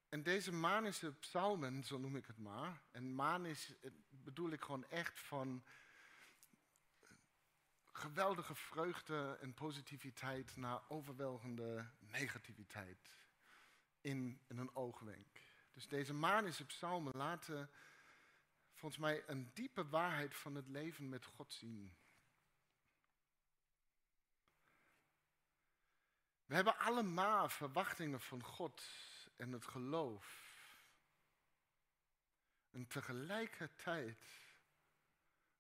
En 0.10 0.24
deze 0.24 0.52
manische 0.52 1.14
psalmen, 1.14 1.84
zo 1.84 1.98
noem 1.98 2.16
ik 2.16 2.26
het 2.26 2.38
maar, 2.38 2.82
en 2.92 3.16
manisch 3.16 3.80
eh, 3.82 3.92
bedoel 4.10 4.50
ik 4.50 4.62
gewoon 4.62 4.86
echt 4.90 5.20
van 5.20 5.64
geweldige 7.86 8.56
vreugde 8.56 9.38
en 9.42 9.54
positiviteit 9.54 10.56
naar 10.56 10.82
overweldigende 10.88 11.90
negativiteit 12.00 13.16
in, 14.02 14.42
in 14.48 14.58
een 14.58 14.76
oogwenk. 14.76 15.45
Dus 15.76 15.88
deze 15.88 16.14
manische 16.14 16.66
psalmen 16.66 17.14
laten 17.16 17.70
volgens 18.74 19.02
mij 19.02 19.24
een 19.28 19.54
diepe 19.54 19.88
waarheid 19.88 20.36
van 20.36 20.56
het 20.56 20.68
leven 20.68 21.10
met 21.10 21.26
God 21.26 21.54
zien. 21.54 21.98
We 26.46 26.56
hebben 26.56 26.78
allemaal 26.78 27.50
verwachtingen 27.50 28.22
van 28.22 28.44
God 28.44 28.84
en 29.36 29.52
het 29.52 29.66
geloof. 29.66 30.44
En 32.70 32.88
tegelijkertijd 32.88 34.26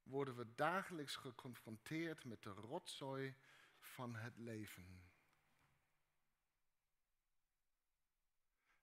worden 0.03 0.35
we 0.35 0.55
dagelijks 0.55 1.15
geconfronteerd 1.15 2.25
met 2.25 2.43
de 2.43 2.49
rotzooi 2.49 3.35
van 3.79 4.15
het 4.15 4.37
leven. 4.37 5.04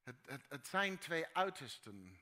Het, 0.02 0.16
het, 0.26 0.44
het 0.48 0.66
zijn 0.66 0.98
twee 0.98 1.26
uitersten. 1.32 2.20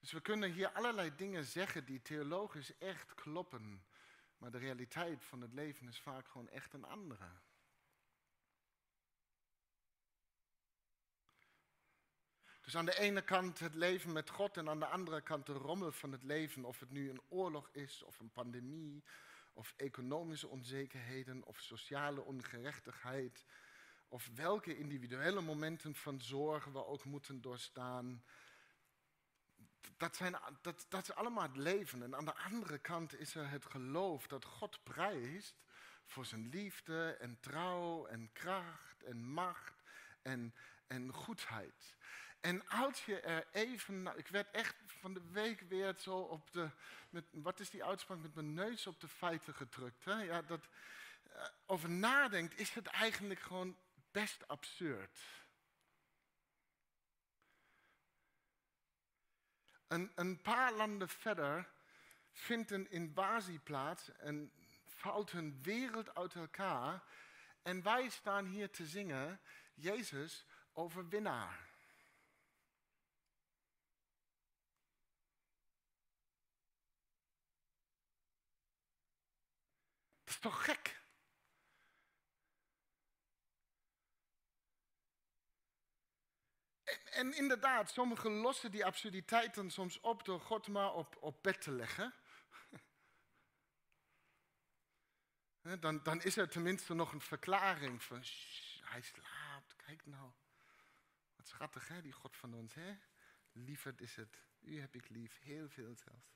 Dus 0.00 0.12
we 0.12 0.20
kunnen 0.20 0.52
hier 0.52 0.72
allerlei 0.72 1.14
dingen 1.16 1.44
zeggen 1.44 1.84
die 1.84 2.02
theologisch 2.02 2.78
echt 2.78 3.14
kloppen. 3.14 3.84
Maar 4.38 4.50
de 4.50 4.58
realiteit 4.58 5.24
van 5.24 5.40
het 5.40 5.52
leven 5.52 5.88
is 5.88 6.00
vaak 6.00 6.28
gewoon 6.28 6.48
echt 6.48 6.72
een 6.72 6.84
andere. 6.84 7.28
Dus 12.64 12.76
aan 12.76 12.84
de 12.84 12.98
ene 12.98 13.22
kant 13.22 13.58
het 13.58 13.74
leven 13.74 14.12
met 14.12 14.30
God 14.30 14.56
en 14.56 14.68
aan 14.68 14.80
de 14.80 14.86
andere 14.86 15.20
kant 15.20 15.46
de 15.46 15.52
rommel 15.52 15.92
van 15.92 16.12
het 16.12 16.22
leven. 16.22 16.64
Of 16.64 16.80
het 16.80 16.90
nu 16.90 17.10
een 17.10 17.22
oorlog 17.28 17.68
is, 17.72 18.02
of 18.02 18.18
een 18.18 18.32
pandemie, 18.32 19.04
of 19.52 19.74
economische 19.76 20.48
onzekerheden, 20.48 21.44
of 21.44 21.60
sociale 21.60 22.20
ongerechtigheid. 22.20 23.44
Of 24.14 24.30
welke 24.34 24.76
individuele 24.78 25.40
momenten 25.40 25.94
van 25.94 26.20
zorg 26.20 26.64
we 26.64 26.86
ook 26.86 27.04
moeten 27.04 27.40
doorstaan. 27.40 28.24
Dat, 29.96 30.16
zijn, 30.16 30.36
dat, 30.62 30.86
dat 30.88 31.02
is 31.02 31.14
allemaal 31.14 31.42
het 31.42 31.56
leven. 31.56 32.02
En 32.02 32.16
aan 32.16 32.24
de 32.24 32.36
andere 32.36 32.78
kant 32.78 33.18
is 33.18 33.34
er 33.34 33.50
het 33.50 33.64
geloof 33.64 34.26
dat 34.26 34.44
God 34.44 34.82
prijst 34.82 35.54
voor 36.06 36.24
zijn 36.24 36.48
liefde 36.48 37.16
en 37.20 37.40
trouw 37.40 38.06
en 38.06 38.30
kracht 38.32 39.02
en 39.02 39.24
macht 39.24 39.82
en, 40.22 40.54
en 40.86 41.12
goedheid. 41.12 41.94
En 42.40 42.68
als 42.68 43.04
je 43.04 43.20
er 43.20 43.46
even, 43.52 44.12
ik 44.16 44.28
werd 44.28 44.50
echt 44.50 44.76
van 44.86 45.14
de 45.14 45.22
week 45.30 45.60
weer 45.60 45.94
zo 45.98 46.16
op 46.16 46.52
de, 46.52 46.70
met, 47.10 47.24
wat 47.30 47.60
is 47.60 47.70
die 47.70 47.84
uitspraak, 47.84 48.18
met 48.18 48.34
mijn 48.34 48.54
neus 48.54 48.86
op 48.86 49.00
de 49.00 49.08
feiten 49.08 49.54
gedrukt. 49.54 50.04
Hè? 50.04 50.22
Ja, 50.22 50.42
dat, 50.42 50.68
uh, 51.26 51.46
over 51.66 51.90
nadenkt, 51.90 52.58
is 52.58 52.70
het 52.70 52.86
eigenlijk 52.86 53.40
gewoon 53.40 53.76
best 54.14 54.48
absurd. 54.48 55.18
Een, 59.86 60.40
paar 60.42 60.72
landen 60.72 61.08
verder 61.08 61.70
vindt 62.30 62.70
een 62.70 62.90
invasie 62.90 63.58
plaats 63.58 64.12
en 64.12 64.52
valt 64.86 65.30
hun 65.30 65.62
wereld 65.62 66.14
uit 66.14 66.34
elkaar. 66.34 67.02
En 67.62 67.82
wij 67.82 68.08
staan 68.08 68.46
hier 68.46 68.70
te 68.70 68.86
zingen, 68.86 69.40
Jezus 69.74 70.46
overwinnaar. 70.72 71.68
Dat 80.24 80.34
is 80.34 80.38
toch 80.38 80.64
gek? 80.64 81.03
En, 87.14 87.34
inderdaad, 87.36 87.90
sommigen 87.90 88.30
lossen 88.30 88.70
die 88.70 88.84
absurditeiten 88.84 89.70
soms 89.70 90.00
op 90.00 90.24
door 90.24 90.40
God 90.40 90.68
maar 90.68 90.94
op, 90.94 91.16
op 91.20 91.42
bed 91.42 91.60
te 91.60 91.70
leggen. 91.70 92.14
Dan, 95.80 96.02
dan 96.02 96.22
is 96.22 96.36
er 96.36 96.48
tenminste 96.48 96.94
nog 96.94 97.12
een 97.12 97.20
verklaring 97.20 98.02
van, 98.02 98.22
hij 98.80 99.02
slaapt, 99.02 99.76
kijk 99.76 100.06
nou. 100.06 100.30
Wat 101.36 101.48
schattig 101.48 101.88
hè, 101.88 102.02
die 102.02 102.12
God 102.12 102.36
van 102.36 102.54
ons 102.54 102.74
hè. 102.74 102.96
Lieverd 103.52 104.00
is 104.00 104.16
het, 104.16 104.38
u 104.60 104.80
heb 104.80 104.94
ik 104.94 105.08
lief, 105.08 105.38
heel 105.40 105.68
veel 105.68 105.94
zelfs. 105.94 106.34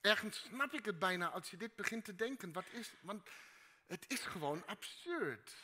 Ergens 0.00 0.38
snap 0.38 0.72
ik 0.72 0.84
het 0.84 0.98
bijna 0.98 1.30
als 1.30 1.50
je 1.50 1.56
dit 1.56 1.76
begint 1.76 2.04
te 2.04 2.14
denken. 2.14 2.52
Wat 2.52 2.66
is, 2.70 2.94
want 3.00 3.28
het 3.86 4.04
is 4.08 4.20
gewoon 4.20 4.66
absurd. 4.66 5.56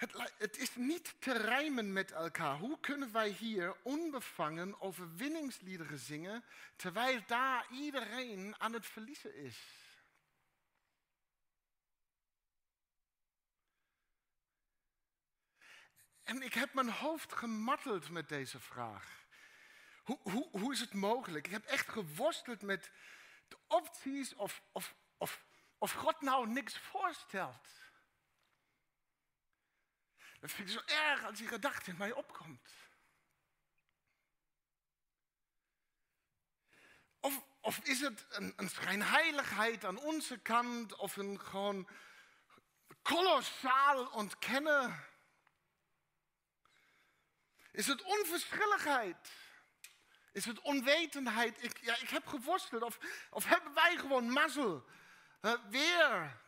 Het, 0.00 0.32
het, 0.38 0.58
is 0.58 0.74
niet 0.74 1.14
te 1.18 1.32
rijmen 1.32 1.92
met 1.92 2.12
elkaar. 2.12 2.58
Hoe 2.58 2.80
kunnen 2.80 3.12
wij 3.12 3.28
hier 3.28 3.76
onbevangen 3.82 4.80
overwinningsliederen 4.80 5.98
zingen, 5.98 6.44
terwijl 6.76 7.22
daar 7.26 7.66
iedereen 7.70 8.54
aan 8.58 8.72
het 8.72 8.86
verliezen 8.86 9.34
is? 9.34 9.58
En 16.22 16.42
ik 16.42 16.54
heb 16.54 16.74
mijn 16.74 16.90
hoofd 16.90 17.32
gemarteld 17.32 18.10
met 18.10 18.28
deze 18.28 18.60
vraag. 18.60 19.24
Hoe, 20.02 20.18
hoe, 20.22 20.48
hoe 20.50 20.72
is 20.72 20.80
het 20.80 20.92
mogelijk? 20.92 21.46
Ik 21.46 21.52
heb 21.52 21.64
echt 21.64 21.88
geworsteld 21.88 22.62
met 22.62 22.90
opties 23.66 24.34
of, 24.34 24.62
of, 24.72 24.94
of, 25.16 25.44
of 25.78 25.92
God 25.92 26.20
nou 26.20 26.48
niks 26.48 26.78
voorstelt. 26.78 27.68
Dat 30.40 30.50
vind 30.50 30.68
ik 30.68 30.74
zo 30.74 30.94
erg 30.94 31.24
als 31.24 31.38
die 31.38 31.48
gedachte 31.48 31.90
in 31.90 31.96
mij 31.96 32.12
opkomt. 32.12 32.72
Of, 37.20 37.42
of 37.60 37.78
is 37.78 38.00
het 38.00 38.26
een, 38.28 38.52
een 38.56 38.68
schijnheiligheid 38.68 39.84
aan 39.84 39.98
onze 39.98 40.38
kant 40.38 40.94
of 40.94 41.16
een 41.16 41.40
gewoon 41.40 41.88
kolossaal 43.02 44.06
ontkennen? 44.06 45.04
Is 47.72 47.86
het 47.86 48.02
onverschilligheid? 48.02 49.39
Is 50.32 50.44
het 50.44 50.60
onwetendheid? 50.60 51.62
Ik, 51.62 51.78
ja, 51.78 51.96
ik 52.00 52.08
heb 52.08 52.26
geworsteld. 52.26 52.82
Of, 52.82 52.98
of 53.30 53.44
hebben 53.44 53.74
wij 53.74 53.96
gewoon 53.96 54.30
mazzel? 54.30 54.84
Weer. 55.70 56.38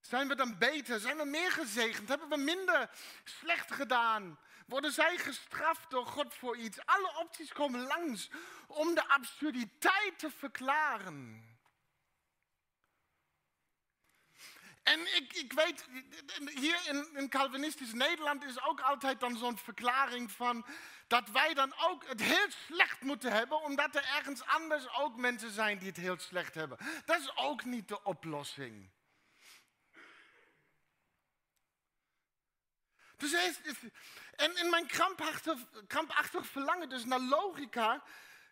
Zijn 0.00 0.28
we 0.28 0.34
dan 0.34 0.58
beter? 0.58 1.00
Zijn 1.00 1.16
we 1.16 1.24
meer 1.24 1.52
gezegend? 1.52 2.08
Hebben 2.08 2.28
we 2.28 2.36
minder 2.36 2.90
slecht 3.24 3.72
gedaan? 3.72 4.38
Worden 4.66 4.92
zij 4.92 5.18
gestraft 5.18 5.90
door 5.90 6.06
God 6.06 6.34
voor 6.34 6.56
iets? 6.56 6.78
Alle 6.84 7.16
opties 7.18 7.52
komen 7.52 7.80
langs 7.80 8.30
om 8.66 8.94
de 8.94 9.08
absurditeit 9.08 10.18
te 10.18 10.30
verklaren. 10.30 11.49
En 14.90 15.14
ik, 15.16 15.32
ik 15.32 15.52
weet, 15.52 15.84
hier 16.54 16.80
in, 16.88 17.08
in 17.16 17.28
Calvinistisch 17.28 17.92
Nederland 17.92 18.44
is 18.44 18.62
ook 18.62 18.80
altijd 18.80 19.20
dan 19.20 19.36
zo'n 19.36 19.58
verklaring 19.58 20.30
van 20.30 20.66
dat 21.06 21.30
wij 21.30 21.54
dan 21.54 21.74
ook 21.78 22.06
het 22.06 22.20
heel 22.20 22.50
slecht 22.66 23.00
moeten 23.00 23.32
hebben, 23.32 23.62
omdat 23.62 23.94
er 23.94 24.04
ergens 24.16 24.44
anders 24.44 24.94
ook 24.94 25.16
mensen 25.16 25.50
zijn 25.50 25.78
die 25.78 25.88
het 25.88 25.96
heel 25.96 26.18
slecht 26.18 26.54
hebben. 26.54 26.78
Dat 27.04 27.20
is 27.20 27.36
ook 27.36 27.64
niet 27.64 27.88
de 27.88 28.02
oplossing. 28.02 28.90
Dus 33.16 33.32
en 34.36 34.56
in 34.56 34.70
mijn 34.70 34.86
krampachtig, 34.86 35.58
krampachtig 35.86 36.46
verlangen 36.46 36.88
dus 36.88 37.04
naar 37.04 37.20
logica 37.20 38.02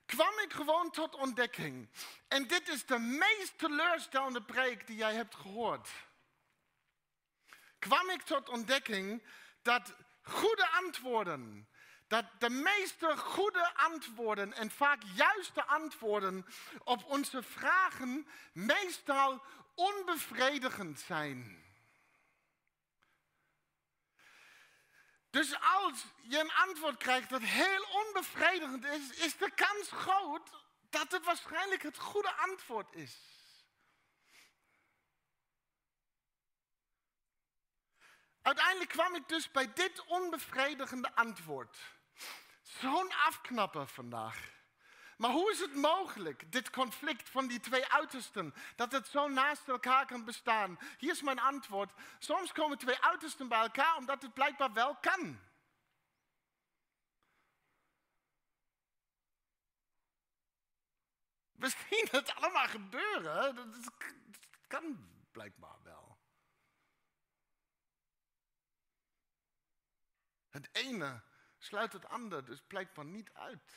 kwam 0.06 0.38
ik 0.38 0.52
gewoon 0.52 0.90
tot 0.90 1.14
ontdekking. 1.14 1.88
En 2.28 2.46
dit 2.46 2.68
is 2.68 2.86
de 2.86 2.98
meest 2.98 3.58
teleurstellende 3.58 4.42
preek 4.42 4.86
die 4.86 4.96
jij 4.96 5.14
hebt 5.14 5.34
gehoord. 5.34 5.88
Kwam 7.78 8.10
ik 8.10 8.22
tot 8.22 8.48
ontdekking 8.48 9.22
dat 9.62 9.94
goede 10.22 10.68
antwoorden 10.68 11.68
dat 12.08 12.24
de 12.38 12.50
meeste 12.50 13.16
goede 13.16 13.74
antwoorden 13.74 14.52
en 14.52 14.70
vaak 14.70 15.02
juiste 15.14 15.64
antwoorden 15.64 16.46
op 16.84 17.04
onze 17.04 17.42
vragen 17.42 18.26
meestal 18.52 19.42
onbevredigend 19.74 21.00
zijn. 21.00 21.66
Dus 25.30 25.60
als 25.60 26.04
je 26.22 26.38
een 26.38 26.52
antwoord 26.52 26.96
krijgt 26.96 27.30
dat 27.30 27.42
heel 27.42 27.84
onbevredigend 28.06 28.84
is, 28.84 29.10
is 29.10 29.36
de 29.36 29.50
kans 29.54 29.90
groot 29.90 30.50
dat 30.90 31.12
het 31.12 31.24
waarschijnlijk 31.24 31.82
het 31.82 31.98
goede 31.98 32.32
antwoord 32.32 32.94
is. 32.94 33.37
Uiteindelijk 38.48 38.90
kwam 38.90 39.14
ik 39.14 39.28
dus 39.28 39.50
bij 39.50 39.72
dit 39.72 40.04
onbevredigende 40.06 41.14
antwoord. 41.14 41.78
Zo'n 42.62 43.12
afknapper 43.12 43.86
vandaag. 43.86 44.50
Maar 45.16 45.30
hoe 45.30 45.50
is 45.50 45.60
het 45.60 45.74
mogelijk, 45.74 46.52
dit 46.52 46.70
conflict 46.70 47.28
van 47.28 47.46
die 47.46 47.60
twee 47.60 47.88
uitersten, 47.88 48.54
dat 48.76 48.92
het 48.92 49.06
zo 49.06 49.28
naast 49.28 49.68
elkaar 49.68 50.06
kan 50.06 50.24
bestaan? 50.24 50.78
Hier 50.98 51.10
is 51.10 51.22
mijn 51.22 51.38
antwoord. 51.38 51.92
Soms 52.18 52.52
komen 52.52 52.78
twee 52.78 53.02
uitersten 53.02 53.48
bij 53.48 53.60
elkaar 53.60 53.96
omdat 53.96 54.22
het 54.22 54.34
blijkbaar 54.34 54.72
wel 54.72 54.96
kan. 54.96 55.40
We 61.52 61.68
zien 61.68 62.08
het 62.20 62.34
allemaal 62.34 62.68
gebeuren. 62.68 63.54
Dat 63.54 63.92
kan 64.66 65.08
blijkbaar 65.32 65.82
wel. 65.82 66.18
Het 70.58 70.68
ene 70.72 71.20
sluit 71.58 71.92
het 71.92 72.08
ander 72.08 72.44
dus 72.44 72.62
blijkbaar 72.66 73.04
niet 73.04 73.30
uit. 73.32 73.76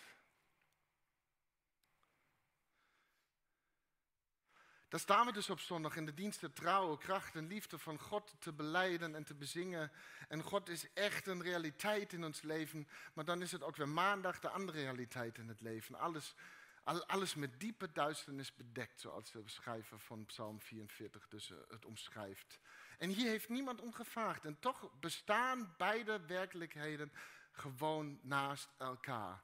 Daar 4.88 5.00
staan 5.00 5.26
we 5.26 5.32
dus 5.32 5.50
op 5.50 5.60
zondag 5.60 5.96
in 5.96 6.06
de 6.06 6.13
diensten 6.13 6.54
trouw, 6.54 6.98
kracht 6.98 7.36
en 7.36 7.48
liefde 7.48 7.80
van 7.80 8.00
God 8.00 8.36
te 8.39 8.54
beleiden 8.54 9.15
en 9.15 9.24
te 9.24 9.34
bezingen. 9.34 9.91
En 10.28 10.44
God 10.44 10.70
is 10.70 10.94
echt 10.94 11.28
een 11.28 11.41
realiteit 11.41 12.13
in 12.13 12.24
ons 12.24 12.41
leven, 12.41 12.88
maar 13.13 13.26
dan 13.26 13.41
is 13.41 13.52
het 13.52 13.63
ook 13.63 13.76
weer 13.76 13.89
maandag 13.89 14.39
de 14.39 14.50
andere 14.50 14.82
realiteit 14.82 15.38
in 15.38 15.48
het 15.48 15.62
leven. 15.62 15.96
Alles, 15.96 16.36
alles 16.84 17.36
met 17.36 17.60
diepe 17.60 17.91
duisternis 17.91 18.56
bedekt, 18.56 19.00
zoals 19.00 19.32
de 19.32 19.41
schrijver 19.46 20.00
van 20.00 20.26
Psalm 20.26 20.62
44 20.62 21.28
dus 21.28 21.52
eh, 21.52 21.58
het 21.67 21.86
omschrijft. 21.86 22.60
En 22.98 23.10
hier 23.10 23.28
heeft 23.28 23.50
niemand 23.50 23.82
om 23.82 23.94
gevraagd. 23.94 24.46
En 24.46 24.60
toch 24.60 25.00
bestaan 25.00 25.74
beide 25.78 26.26
werkelijkheden 26.26 27.12
gewoon 27.52 28.20
naast 28.22 28.70
elkaar. 28.78 29.44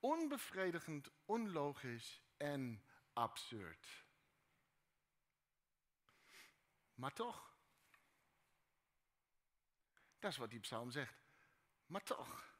Onbevredigend, 0.00 1.10
onlogisch 1.24 2.22
en 2.36 2.84
absurd. 3.12 4.04
Maar 6.94 7.12
toch. 7.12 7.54
Dat 10.18 10.30
is 10.30 10.36
wat 10.36 10.50
die 10.50 10.60
psalm 10.60 10.90
zegt. 10.90 11.22
Maar 11.86 12.02
toch. 12.02 12.55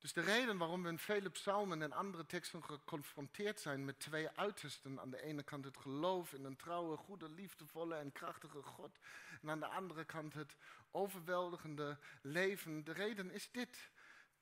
Dus 0.00 0.12
de 0.12 0.20
reden 0.20 0.58
waarom 0.58 0.82
we 0.82 0.88
in 0.88 0.98
vele 0.98 1.30
psalmen 1.30 1.82
en 1.82 1.92
andere 1.92 2.26
teksten 2.26 2.64
geconfronteerd 2.64 3.60
zijn 3.60 3.84
met 3.84 4.00
twee 4.00 4.28
uitersten. 4.28 5.00
Aan 5.00 5.10
de 5.10 5.22
ene 5.22 5.42
kant 5.42 5.64
het 5.64 5.76
geloof 5.76 6.32
in 6.32 6.44
een 6.44 6.56
trouwe, 6.56 6.96
goede, 6.96 7.28
liefdevolle 7.28 7.94
en 7.94 8.12
krachtige 8.12 8.62
God. 8.62 8.98
En 9.42 9.50
aan 9.50 9.60
de 9.60 9.66
andere 9.66 10.04
kant 10.04 10.34
het 10.34 10.56
overweldigende 10.90 11.98
leven. 12.22 12.84
De 12.84 12.92
reden 12.92 13.30
is 13.30 13.50
dit. 13.50 13.90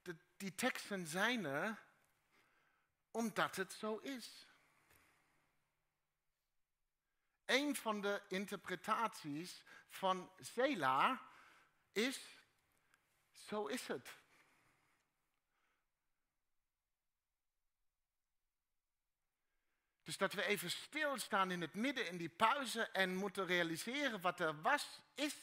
De, 0.03 0.16
die 0.37 0.55
teksten 0.55 1.07
zijn 1.07 1.44
er 1.44 1.79
omdat 3.11 3.57
het 3.57 3.73
zo 3.73 3.97
is. 3.97 4.47
Een 7.44 7.77
van 7.77 8.01
de 8.01 8.23
interpretaties 8.29 9.64
van 9.88 10.31
Zela 10.37 11.23
is, 11.92 12.21
zo 13.33 13.66
is 13.66 13.87
het. 13.87 14.17
Dus 20.09 20.16
dat 20.16 20.33
we 20.33 20.44
even 20.44 20.71
stilstaan 20.71 21.51
in 21.51 21.61
het 21.61 21.75
midden 21.75 22.09
in 22.09 22.16
die 22.16 22.29
pauze 22.29 22.83
en 22.83 23.16
moeten 23.16 23.47
realiseren 23.47 24.21
wat 24.21 24.40
er 24.40 24.61
was, 24.61 25.01
is 25.14 25.35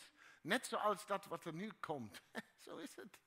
net 0.42 0.66
zoals 0.66 1.06
dat 1.06 1.26
wat 1.26 1.46
er 1.46 1.54
nu 1.54 1.72
komt. 1.80 2.22
Zo 2.66 2.78
is 2.78 2.96
het. 2.96 3.20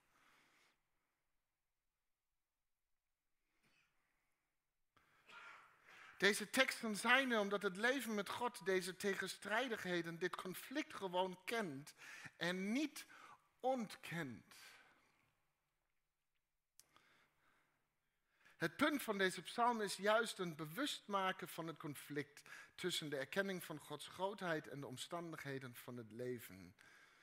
Deze 6.16 6.50
teksten 6.50 6.96
zijn 6.96 7.32
er 7.32 7.40
omdat 7.40 7.62
het 7.62 7.76
leven 7.76 8.14
met 8.14 8.28
God 8.28 8.64
deze 8.64 8.96
tegenstrijdigheden, 8.96 10.18
dit 10.18 10.36
conflict 10.36 10.94
gewoon 10.94 11.38
kent 11.44 11.94
en 12.36 12.72
niet 12.72 13.06
ontkent. 13.60 14.54
Het 18.58 18.76
punt 18.76 19.02
van 19.02 19.18
deze 19.18 19.42
psalm 19.42 19.80
is 19.80 19.96
juist 19.96 20.38
een 20.38 20.56
bewustmaken 20.56 21.48
van 21.48 21.66
het 21.66 21.76
conflict 21.76 22.42
tussen 22.74 23.10
de 23.10 23.16
erkenning 23.16 23.64
van 23.64 23.78
Gods 23.78 24.08
grootheid 24.08 24.68
en 24.68 24.80
de 24.80 24.86
omstandigheden 24.86 25.74
van 25.74 25.96
het 25.96 26.10
leven. 26.10 26.74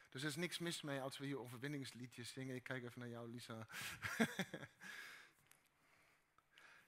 Dus 0.10 0.22
er 0.22 0.28
is 0.28 0.36
niks 0.36 0.58
mis 0.58 0.82
mee 0.82 1.02
als 1.02 1.18
we 1.18 1.26
hier 1.26 1.40
overwinningsliedjes 1.40 2.32
zingen. 2.32 2.56
Ik 2.56 2.64
kijk 2.64 2.84
even 2.84 3.00
naar 3.00 3.10
jou, 3.10 3.30
Lisa. 3.30 3.68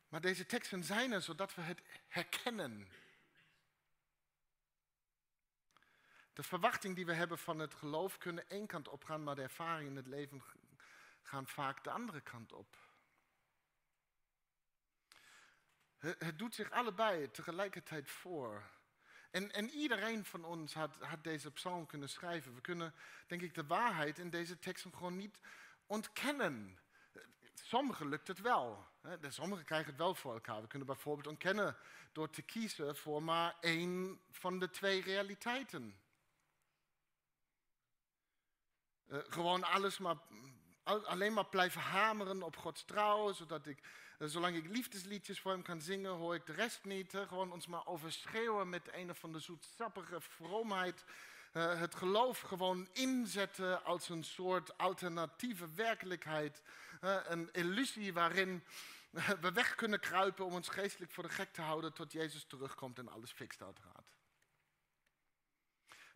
maar 0.09 0.21
deze 0.21 0.45
teksten 0.45 0.83
zijn 0.83 1.11
er 1.11 1.21
zodat 1.21 1.55
we 1.55 1.61
het 1.61 1.81
herkennen. 2.07 2.87
De 6.33 6.43
verwachting 6.43 6.95
die 6.95 7.05
we 7.05 7.13
hebben 7.13 7.37
van 7.37 7.59
het 7.59 7.73
geloof 7.73 8.17
kunnen 8.17 8.49
één 8.49 8.67
kant 8.67 8.87
op 8.87 9.03
gaan, 9.03 9.23
maar 9.23 9.35
de 9.35 9.41
ervaringen 9.41 9.91
in 9.91 9.97
het 9.97 10.07
leven 10.07 10.43
gaan 11.21 11.47
vaak 11.47 11.83
de 11.83 11.91
andere 11.91 12.21
kant 12.21 12.53
op. 12.53 12.86
Het 15.99 16.39
doet 16.39 16.55
zich 16.55 16.71
allebei 16.71 17.31
tegelijkertijd 17.31 18.09
voor. 18.09 18.63
En, 19.31 19.51
en 19.51 19.69
iedereen 19.69 20.25
van 20.25 20.45
ons 20.45 20.73
had, 20.73 20.95
had 20.99 21.23
deze 21.23 21.51
psalm 21.51 21.85
kunnen 21.85 22.09
schrijven. 22.09 22.55
We 22.55 22.61
kunnen, 22.61 22.93
denk 23.27 23.41
ik, 23.41 23.53
de 23.53 23.65
waarheid 23.65 24.19
in 24.19 24.29
deze 24.29 24.59
teksten 24.59 24.93
gewoon 24.93 25.17
niet 25.17 25.39
ontkennen. 25.85 26.79
Sommigen 27.53 28.09
lukt 28.09 28.27
het 28.27 28.41
wel. 28.41 28.87
Sommigen 29.27 29.65
krijgen 29.65 29.87
het 29.87 29.97
wel 29.97 30.15
voor 30.15 30.33
elkaar. 30.33 30.61
We 30.61 30.67
kunnen 30.67 30.87
bijvoorbeeld 30.87 31.27
ontkennen 31.27 31.77
door 32.11 32.29
te 32.29 32.41
kiezen 32.41 32.97
voor 32.97 33.23
maar 33.23 33.55
één 33.59 34.21
van 34.31 34.59
de 34.59 34.69
twee 34.69 35.01
realiteiten. 35.01 35.99
Uh, 39.07 39.19
gewoon 39.27 39.63
alles 39.63 39.97
maar, 39.97 40.17
alleen 40.87 41.33
maar 41.33 41.45
blijven 41.45 41.81
hameren 41.81 42.43
op 42.43 42.57
Gods 42.57 42.85
trouw, 42.85 43.33
zodat 43.33 43.67
ik 43.67 43.79
eh, 44.17 44.27
zolang 44.27 44.55
ik 44.55 44.67
liefdesliedjes 44.67 45.39
voor 45.39 45.51
hem 45.51 45.61
kan 45.61 45.81
zingen, 45.81 46.11
hoor 46.11 46.35
ik 46.35 46.45
de 46.45 46.53
rest 46.53 46.83
niet. 46.83 47.13
Gewoon 47.27 47.51
ons 47.51 47.67
maar 47.67 47.85
overschreeuwen 47.85 48.69
met 48.69 48.89
een 48.93 49.09
of 49.09 49.23
andere 49.23 49.43
zoetsappige 49.43 50.21
vroomheid. 50.21 51.05
Uh, 51.53 51.79
het 51.79 51.95
geloof 51.95 52.39
gewoon 52.39 52.87
inzetten 52.93 53.83
als 53.83 54.09
een 54.09 54.23
soort 54.23 54.77
alternatieve 54.77 55.69
werkelijkheid. 55.73 56.61
Een 57.27 57.49
illusie 57.51 58.13
waarin 58.13 58.63
we 59.41 59.51
weg 59.51 59.75
kunnen 59.75 59.99
kruipen 59.99 60.45
om 60.45 60.53
ons 60.53 60.69
geestelijk 60.69 61.11
voor 61.11 61.23
de 61.23 61.29
gek 61.29 61.53
te 61.53 61.61
houden 61.61 61.93
tot 61.93 62.11
Jezus 62.11 62.43
terugkomt 62.43 62.99
en 62.99 63.09
alles 63.09 63.31
fixt 63.31 63.61
uiteraard. 63.61 64.15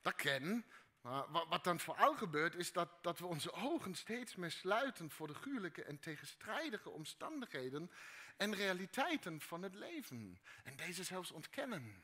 Dat 0.02 0.16
ken, 0.16 0.66
maar 1.02 1.48
wat 1.48 1.64
dan 1.64 1.80
vooral 1.80 2.16
gebeurt, 2.16 2.56
is 2.56 2.72
dat, 2.72 2.90
dat 3.04 3.20
we 3.20 3.26
onze 3.26 3.52
ogen 3.52 3.96
steeds 3.96 4.36
meer 4.36 4.52
sluiten 4.52 5.12
voor 5.12 5.28
de 5.28 5.34
gruwelijke 5.34 5.84
en 5.84 6.00
tegenstrijdige 6.00 6.90
omstandigheden 6.90 7.92
en 8.38 8.56
realiteiten 8.56 9.42
van 9.42 9.62
het 9.62 9.76
leven. 9.76 10.40
En 10.64 10.76
deze 10.76 11.04
zelfs 11.04 11.32
ontkennen. 11.32 12.04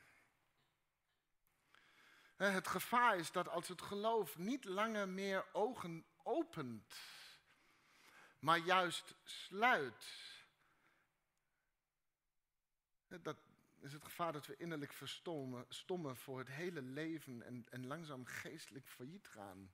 Het 2.35 2.67
gevaar 2.67 3.17
is 3.17 3.31
dat 3.31 3.49
als 3.49 3.67
het 3.67 3.81
geloof 3.81 4.37
niet 4.37 4.65
langer 4.65 5.09
meer 5.09 5.45
ogen 5.51 6.05
opent, 6.23 6.95
maar 8.39 8.57
juist 8.57 9.15
sluit, 9.23 10.05
dat, 13.07 13.37
is 13.79 13.93
het 13.93 14.03
gevaar 14.03 14.31
dat 14.31 14.45
we 14.45 14.57
innerlijk 14.57 14.93
verstommen 14.93 15.65
stommen 15.69 16.17
voor 16.17 16.39
het 16.39 16.49
hele 16.49 16.81
leven 16.81 17.41
en, 17.41 17.65
en 17.69 17.87
langzaam 17.87 18.25
geestelijk 18.25 18.87
failliet 18.87 19.27
gaan. 19.27 19.71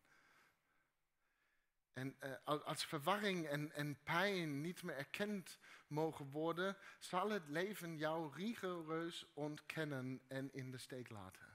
En 1.93 2.15
uh, 2.23 2.63
als 2.65 2.85
verwarring 2.85 3.47
en, 3.47 3.71
en 3.71 4.03
pijn 4.03 4.61
niet 4.61 4.83
meer 4.83 4.97
erkend 4.97 5.59
mogen 5.87 6.31
worden, 6.31 6.77
zal 6.99 7.29
het 7.29 7.47
leven 7.47 7.97
jou 7.97 8.33
rigoureus 8.35 9.25
ontkennen 9.33 10.21
en 10.27 10.53
in 10.53 10.71
de 10.71 10.77
steek 10.77 11.09
laten. 11.09 11.53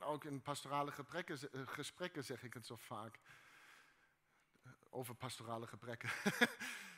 ook 0.00 0.24
in 0.24 0.42
pastorale 0.42 0.92
gesprekken, 0.92 1.52
eh, 1.52 1.66
gesprekken 1.66 2.24
zeg 2.24 2.42
ik 2.42 2.54
het 2.54 2.66
zo 2.66 2.76
vaak. 2.76 3.18
Over 4.90 5.14
pastorale 5.14 5.66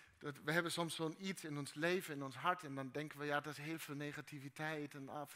we 0.44 0.52
hebben 0.52 0.72
soms 0.72 0.94
zo'n 0.94 1.26
iets 1.26 1.44
in 1.44 1.58
ons 1.58 1.74
leven, 1.74 2.14
in 2.14 2.22
ons 2.22 2.36
hart, 2.36 2.64
en 2.64 2.74
dan 2.74 2.90
denken 2.90 3.18
we, 3.18 3.24
ja, 3.24 3.40
dat 3.40 3.52
is 3.52 3.64
heel 3.64 3.78
veel 3.78 3.94
negativiteit 3.94 4.94
en 4.94 5.08
ah, 5.08 5.28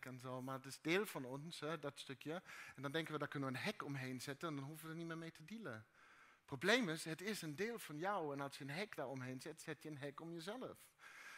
en 0.00 0.18
zo, 0.18 0.42
maar 0.42 0.54
het 0.54 0.64
is 0.64 0.80
deel 0.80 1.06
van 1.06 1.24
ons, 1.24 1.60
hè, 1.60 1.78
dat 1.78 1.98
stukje. 1.98 2.42
En 2.74 2.82
dan 2.82 2.92
denken 2.92 3.12
we, 3.12 3.18
daar 3.18 3.28
kunnen 3.28 3.52
we 3.52 3.58
een 3.58 3.62
hek 3.62 3.84
omheen 3.84 4.20
zetten 4.20 4.48
en 4.48 4.56
dan 4.56 4.64
hoeven 4.64 4.86
we 4.86 4.92
er 4.92 4.98
niet 4.98 5.06
meer 5.06 5.18
mee 5.18 5.30
te 5.30 5.44
dealen. 5.44 5.72
Het 5.72 6.44
probleem 6.44 6.88
is, 6.88 7.04
het 7.04 7.20
is 7.20 7.42
een 7.42 7.56
deel 7.56 7.78
van 7.78 7.98
jou 7.98 8.32
en 8.32 8.40
als 8.40 8.58
je 8.58 8.64
een 8.64 8.70
hek 8.70 8.96
daar 8.96 9.08
omheen 9.08 9.40
zet, 9.40 9.62
zet 9.62 9.82
je 9.82 9.88
een 9.88 9.98
hek 9.98 10.20
om 10.20 10.32
jezelf. 10.32 10.88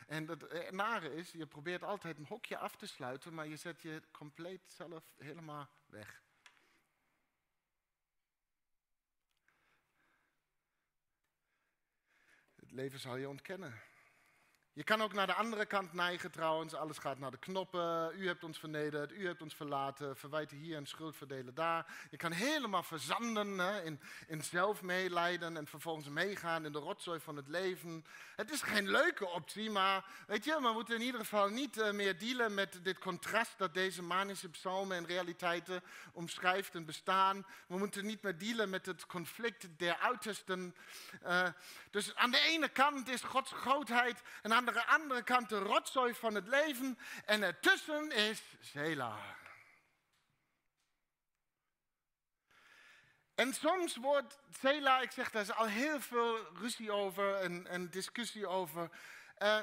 En 0.07 0.28
het 0.28 0.46
eh, 0.46 0.70
nare 0.70 1.14
is, 1.14 1.31
je 1.31 1.46
probeert 1.46 1.83
altijd 1.83 2.18
een 2.18 2.26
hokje 2.26 2.57
af 2.57 2.76
te 2.76 2.87
sluiten, 2.87 3.35
maar 3.35 3.48
je 3.48 3.57
zet 3.57 3.83
je 3.83 4.02
compleet 4.11 4.61
zelf 4.66 5.14
helemaal 5.16 5.68
weg. 5.87 6.22
Het 12.72 12.80
leven 12.80 13.00
zal 13.00 13.16
je 13.16 13.28
ontkennen. 13.28 13.72
Je 14.74 14.85
kan 14.85 15.02
ook 15.02 15.12
naar 15.12 15.26
de 15.26 15.35
andere 15.35 15.66
kant 15.66 15.92
neigen 15.92 16.30
trouwens. 16.30 16.74
Alles 16.74 16.98
gaat 16.98 17.18
naar 17.18 17.30
de 17.30 17.38
knoppen. 17.38 18.12
U 18.18 18.26
hebt 18.26 18.44
ons 18.44 18.58
vernederd, 18.58 19.12
u 19.12 19.26
hebt 19.26 19.42
ons 19.42 19.54
verlaten. 19.54 20.16
Verwijten 20.16 20.56
hier 20.56 20.76
en 20.76 20.87
schuld 20.87 21.16
verdelen 21.16 21.54
daar. 21.54 21.87
Je 22.11 22.16
kan 22.16 22.32
helemaal 22.32 22.82
verzanden 22.82 23.58
hè, 23.58 23.82
in, 23.82 24.00
in 24.26 24.42
zelfmeelijden 24.42 25.56
en 25.56 25.66
vervolgens 25.66 26.08
meegaan 26.08 26.64
in 26.64 26.72
de 26.72 26.78
rotzooi 26.78 27.20
van 27.20 27.37
het 27.37 27.48
leven. 27.48 28.04
Het 28.37 28.50
is 28.50 28.62
geen 28.62 28.90
leuke 28.90 29.28
optie, 29.28 29.70
maar 29.70 30.04
weet 30.26 30.44
je, 30.44 30.61
we 30.61 30.72
moeten 30.72 30.94
in 30.94 31.02
ieder 31.02 31.20
geval 31.20 31.48
niet 31.48 31.76
uh, 31.76 31.90
meer 31.90 32.18
dealen 32.18 32.54
met 32.54 32.80
dit 32.82 32.98
contrast 32.98 33.58
dat 33.58 33.74
deze 33.74 34.02
manische 34.02 34.48
psalmen 34.48 34.96
en 34.96 35.06
realiteiten 35.06 35.82
omschrijft 36.12 36.74
en 36.74 36.85
bestaan. 36.85 37.46
We 37.66 37.78
moeten 37.78 38.06
niet 38.06 38.22
meer 38.22 38.38
dealen 38.38 38.70
met 38.70 38.87
het 38.87 39.06
conflict 39.06 39.68
der 39.76 39.98
uitersten. 39.98 40.74
Uh, 41.26 41.48
dus 41.90 42.14
aan 42.14 42.30
de 42.30 42.40
ene 42.40 42.68
kant 42.68 43.08
is 43.08 43.22
Gods 43.22 43.52
grootheid 43.52 44.22
en 44.42 44.52
aan 44.52 44.62
de 44.64 44.87
andere 44.87 45.22
kant 45.22 45.48
de 45.48 45.59
rotzooi 45.59 46.14
van 46.14 46.35
het 46.35 46.48
leven. 46.48 46.98
En 47.25 47.42
ertussen 47.42 48.11
is 48.11 48.42
Zela. 48.61 49.37
En 53.35 53.55
soms 53.55 53.96
wordt 53.96 54.38
Zela, 54.61 55.01
ik 55.01 55.11
zeg 55.11 55.31
daar 55.31 55.42
is 55.42 55.53
al 55.53 55.66
heel 55.66 56.01
veel 56.01 56.37
ruzie 56.55 56.90
over 56.90 57.35
en, 57.35 57.66
en 57.66 57.90
discussie 57.90 58.46
over. 58.46 58.90
Uh, 59.38 59.59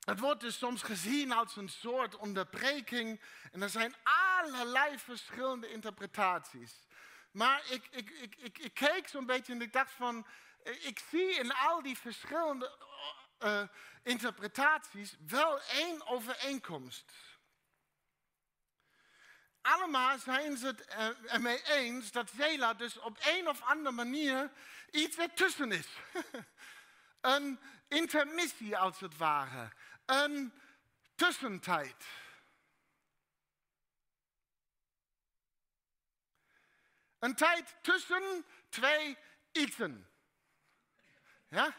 het 0.00 0.20
wordt 0.20 0.40
dus 0.40 0.58
soms 0.58 0.82
gezien 0.82 1.32
als 1.32 1.56
een 1.56 1.68
soort 1.68 2.16
onderbreking. 2.16 3.20
En 3.52 3.62
er 3.62 3.68
zijn 3.68 3.94
allerlei 4.02 4.98
verschillende 4.98 5.72
interpretaties. 5.72 6.86
Maar 7.30 7.62
ik, 7.68 7.88
ik, 7.90 8.10
ik, 8.10 8.36
ik, 8.36 8.58
ik 8.58 8.74
keek 8.74 9.08
zo'n 9.08 9.26
beetje 9.26 9.52
en 9.52 9.62
ik 9.62 9.72
dacht 9.72 9.92
van, 9.92 10.26
ik 10.62 10.98
zie 11.10 11.34
in 11.34 11.54
al 11.54 11.82
die 11.82 11.98
verschillende 11.98 12.78
uh, 13.42 13.62
interpretaties 14.02 15.16
wel 15.26 15.60
één 15.60 16.06
overeenkomst. 16.06 17.12
Allemaal 19.60 20.18
zijn 20.18 20.56
ze 20.56 20.66
het 20.66 20.86
ermee 21.26 21.62
eens 21.62 22.12
dat 22.12 22.30
Zela 22.30 22.74
dus 22.74 22.98
op 22.98 23.18
een 23.20 23.48
of 23.48 23.62
andere 23.62 23.94
manier 23.94 24.50
iets 24.90 25.18
ertussen 25.18 25.72
is. 25.72 25.88
een 27.20 27.60
intermissie 27.88 28.76
als 28.76 29.00
het 29.00 29.16
ware. 29.16 29.72
Een 30.06 30.52
tussentijd. 31.14 32.04
Een 37.18 37.34
tijd 37.34 37.76
tussen 37.82 38.44
twee 38.68 39.18
ietsen. 39.52 40.10
Ja? 41.48 41.74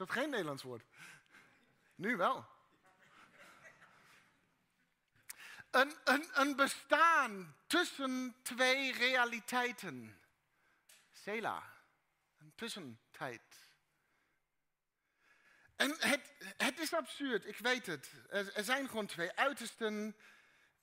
Dat 0.00 0.10
geen 0.10 0.30
Nederlands 0.30 0.62
woord? 0.62 0.84
Nu 1.94 2.16
wel. 2.16 2.46
Een, 5.70 6.56
bestaan 6.56 7.56
tussen 7.66 8.36
twee 8.42 8.92
realiteiten. 8.92 10.20
Sela, 11.12 11.62
een 12.38 12.52
tussentijd. 12.54 13.42
En 15.76 15.96
het, 15.98 16.32
het 16.56 16.78
is 16.78 16.92
absurd, 16.92 17.46
ik 17.46 17.58
weet 17.58 17.86
het. 17.86 18.12
Er, 18.28 18.54
er 18.54 18.64
zijn 18.64 18.88
gewoon 18.88 19.06
twee 19.06 19.36
uitersten. 19.36 20.16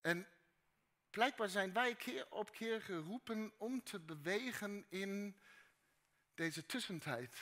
En 0.01 0.27
Blijkbaar 1.10 1.49
zijn 1.49 1.73
wij 1.73 1.95
keer 1.95 2.25
op 2.30 2.51
keer 2.51 2.82
geroepen 2.82 3.53
om 3.58 3.84
te 3.84 3.99
bewegen 3.99 4.86
in 4.89 5.41
deze 6.36 6.65
tussentijd. 6.65 7.36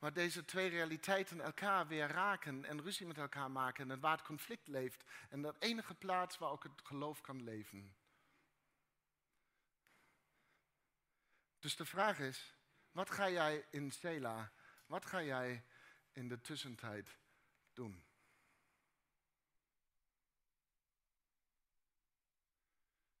Waar 0.00 0.12
deze 0.12 0.44
twee 0.44 0.68
realiteiten 0.68 1.40
elkaar 1.40 1.86
weer 1.86 2.06
raken 2.06 2.64
en 2.64 2.82
ruzie 2.82 3.06
met 3.06 3.18
elkaar 3.18 3.50
maken 3.50 3.90
en 3.90 4.00
waar 4.00 4.16
het 4.16 4.26
conflict 4.26 4.68
leeft. 4.68 5.04
En 5.28 5.42
dat 5.42 5.56
enige 5.58 5.94
plaats 5.94 6.38
waar 6.38 6.50
ook 6.50 6.62
het 6.62 6.80
geloof 6.82 7.20
kan 7.20 7.42
leven. 7.42 7.94
Dus 11.58 11.76
de 11.76 11.84
vraag 11.84 12.18
is, 12.18 12.54
wat 12.92 13.10
ga 13.10 13.30
jij 13.30 13.66
in 13.70 13.90
Sela, 13.90 14.52
wat 14.86 15.06
ga 15.06 15.22
jij 15.22 15.64
in 16.12 16.28
de 16.28 16.40
tussentijd 16.40 17.18
doen? 17.72 18.04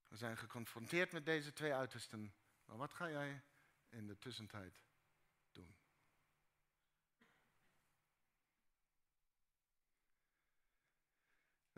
We 0.08 0.16
zijn 0.16 0.36
geconfronteerd 0.36 1.12
met 1.12 1.24
deze 1.24 1.52
twee 1.52 1.74
uitersten. 1.74 2.34
Maar 2.64 2.76
wat 2.76 2.92
ga 2.92 3.10
jij 3.10 3.42
in 3.88 4.06
de 4.06 4.18
tussentijd 4.18 4.82
doen? 5.52 5.76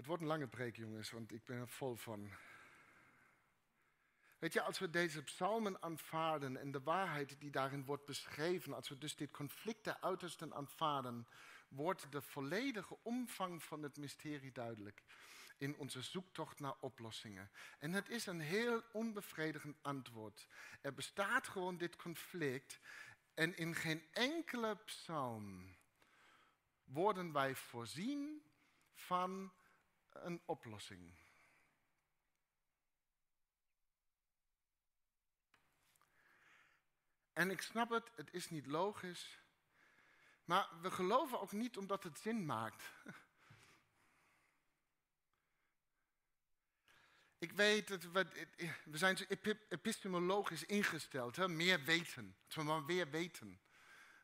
Het 0.02 0.10
wordt 0.10 0.26
een 0.26 0.32
lange 0.32 0.48
preek, 0.48 0.76
jongens, 0.76 1.10
want 1.10 1.32
ik 1.32 1.44
ben 1.44 1.58
er 1.58 1.68
vol 1.68 1.96
van. 1.96 2.30
Weet 4.38 4.52
je, 4.52 4.62
als 4.62 4.78
we 4.78 4.90
deze 4.90 5.22
psalmen 5.22 5.82
aanvaarden 5.82 6.56
en 6.56 6.70
de 6.70 6.82
waarheid 6.82 7.40
die 7.40 7.50
daarin 7.50 7.84
wordt 7.84 8.04
beschreven, 8.04 8.72
als 8.72 8.88
we 8.88 8.98
dus 8.98 9.16
dit 9.16 9.30
conflict 9.30 9.84
der 9.84 9.96
uitersten 10.00 10.54
aanvaarden, 10.54 11.26
wordt 11.68 12.12
de 12.12 12.22
volledige 12.22 12.98
omvang 13.02 13.62
van 13.62 13.82
het 13.82 13.96
mysterie 13.96 14.52
duidelijk 14.52 15.02
in 15.58 15.76
onze 15.76 16.02
zoektocht 16.02 16.60
naar 16.60 16.76
oplossingen. 16.80 17.50
En 17.78 17.92
het 17.92 18.08
is 18.08 18.26
een 18.26 18.40
heel 18.40 18.82
onbevredigend 18.92 19.76
antwoord. 19.82 20.48
Er 20.80 20.94
bestaat 20.94 21.48
gewoon 21.48 21.76
dit 21.76 21.96
conflict 21.96 22.80
en 23.34 23.56
in 23.56 23.74
geen 23.74 24.02
enkele 24.12 24.76
psalm 24.76 25.76
worden 26.84 27.32
wij 27.32 27.54
voorzien 27.54 28.42
van 28.92 29.52
een 30.12 30.42
oplossing. 30.44 31.14
En 37.33 37.51
ik 37.51 37.62
snap 37.62 37.90
het, 37.90 38.11
het 38.16 38.33
is 38.33 38.51
niet 38.51 38.66
logisch. 38.66 39.38
Maar 40.44 40.68
we 40.81 40.90
geloven 40.90 41.40
ook 41.40 41.53
niet 41.53 41.77
omdat 41.77 42.03
het 42.03 42.18
zin 42.18 42.46
maakt. 42.46 42.83
Ik 47.38 47.53
weet 47.53 47.88
dat 47.88 48.03
we, 48.03 48.46
we 48.85 48.98
zijn 48.98 49.16
zo 49.16 49.25
epistemologisch 49.68 50.64
ingesteld, 50.64 51.37
hè? 51.37 51.48
meer 51.48 51.85
weten. 51.85 52.37
Dat 52.46 52.55
we 52.55 52.62
maar 52.62 52.85
weer 52.85 53.11
weten. 53.11 53.61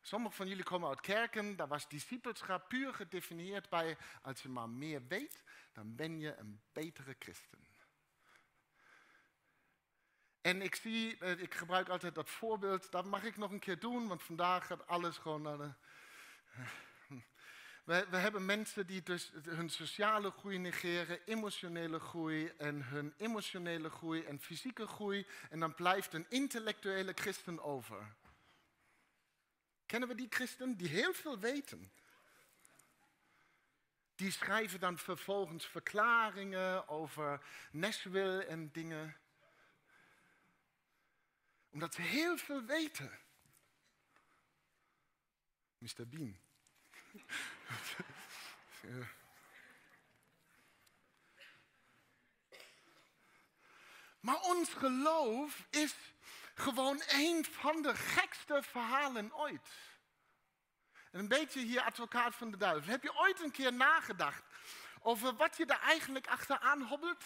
Sommigen 0.03 0.37
van 0.37 0.49
jullie 0.49 0.65
komen 0.65 0.89
uit 0.89 1.01
kerken, 1.01 1.57
daar 1.57 1.69
was 1.69 1.89
discipelschap 1.89 2.69
puur 2.69 2.95
gedefinieerd 2.95 3.69
bij, 3.69 3.97
als 4.23 4.43
je 4.43 4.49
maar 4.49 4.69
meer 4.69 5.07
weet, 5.09 5.43
dan 5.73 5.95
ben 5.95 6.19
je 6.19 6.37
een 6.37 6.61
betere 6.73 7.17
christen. 7.19 7.67
En 10.41 10.63
ik 10.63 10.75
zie, 10.75 11.19
eh, 11.19 11.41
ik 11.41 11.55
gebruik 11.55 11.89
altijd 11.89 12.15
dat 12.15 12.31
voorbeeld, 12.31 12.91
dat 12.91 13.05
mag 13.05 13.23
ik 13.23 13.37
nog 13.37 13.51
een 13.51 13.59
keer 13.59 13.79
doen, 13.79 14.09
want 14.09 14.23
vandaag 14.23 14.67
gaat 14.67 14.87
alles 14.87 15.17
gewoon 15.17 15.43
naar 15.43 15.59
de 15.59 15.73
we, 17.85 18.07
we, 18.11 18.17
hebben 18.17 18.45
mensen 18.45 18.87
die 18.87 19.03
dus 19.03 19.33
hun 19.43 19.71
sociale 19.71 20.31
groei 20.31 20.59
negeren, 20.59 21.19
emotionele 21.25 21.99
groei 21.99 22.53
en 22.59 22.85
hun 22.85 23.15
emotionele 23.17 23.91
groei 23.91 24.25
en 24.25 24.41
fysieke 24.41 24.87
groei. 24.87 25.27
En 25.51 25.61
dan 25.61 25.75
blijft 25.75 26.13
een 26.13 26.27
intellectuele 26.29 27.13
christen 27.15 27.63
over. 27.63 28.15
Kennen 29.89 30.09
we 30.09 30.15
die 30.15 30.27
christen 30.31 30.77
die 30.77 30.89
heel 30.89 31.15
veel 31.15 31.39
weten? 31.39 31.93
Die 34.15 34.31
schrijven 34.31 34.81
dan 34.81 34.99
vervolgens 34.99 35.67
verklaringen 35.67 36.89
over 36.89 37.41
Nashville 37.71 38.45
en 38.45 38.73
dingen. 38.73 39.17
Omdat 41.71 41.95
ze 41.95 42.03
heel 42.03 42.37
veel 42.37 42.65
weten. 42.65 43.19
Mr. 45.79 46.09
Bean. 46.09 46.39
Maar 54.21 54.41
ons 54.41 54.69
geloof 54.69 55.67
is 55.71 55.95
gewoon 56.59 57.03
een 57.09 57.45
van 57.45 57.83
de 57.83 57.95
gekste 57.95 58.63
verhalen 58.63 59.35
ooit. 59.35 59.69
En 61.11 61.19
een 61.19 61.29
beetje 61.29 61.61
hier 61.61 61.81
advocaat 61.81 62.35
van 62.35 62.51
de 62.51 62.57
duivel. 62.57 62.91
Heb 62.91 63.03
je 63.03 63.19
ooit 63.19 63.41
een 63.41 63.51
keer 63.51 63.73
nagedacht 63.73 64.43
over 65.01 65.35
wat 65.35 65.57
je 65.57 65.67
er 65.67 65.81
eigenlijk 65.81 66.27
achteraan 66.27 66.83
hobbelt? 66.83 67.25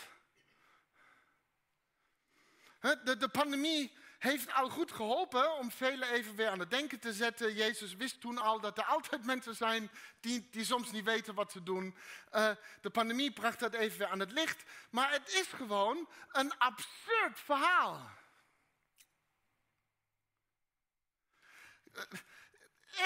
De, 2.81 3.17
de 3.17 3.29
pandemie 3.29 3.93
heeft 4.19 4.53
al 4.53 4.69
goed 4.69 4.93
geholpen 4.93 5.57
om 5.57 5.71
velen 5.71 6.09
even 6.09 6.35
weer 6.35 6.49
aan 6.49 6.59
het 6.59 6.71
denken 6.71 6.99
te 6.99 7.13
zetten. 7.13 7.55
Jezus 7.55 7.95
wist 7.95 8.21
toen 8.21 8.39
al 8.39 8.61
dat 8.61 8.79
er 8.79 8.85
altijd 8.85 9.25
mensen 9.25 9.55
zijn 9.55 9.91
die, 10.21 10.49
die 10.51 10.65
soms 10.65 10.93
niet 10.93 11.05
weten 11.05 11.35
wat 11.35 11.53
ze 11.53 11.63
doen. 11.63 11.97
Uh, 12.33 12.51
de 12.81 12.91
pandemie 12.91 13.33
bracht 13.33 13.59
dat 13.59 13.75
even 13.75 13.99
weer 13.99 14.09
aan 14.09 14.21
het 14.21 14.33
licht. 14.33 14.63
Maar 14.91 15.13
het 15.13 15.29
is 15.29 15.47
gewoon 15.47 16.09
een 16.33 16.59
absurd 16.59 17.41
verhaal. 17.41 18.11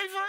Even 0.00 0.24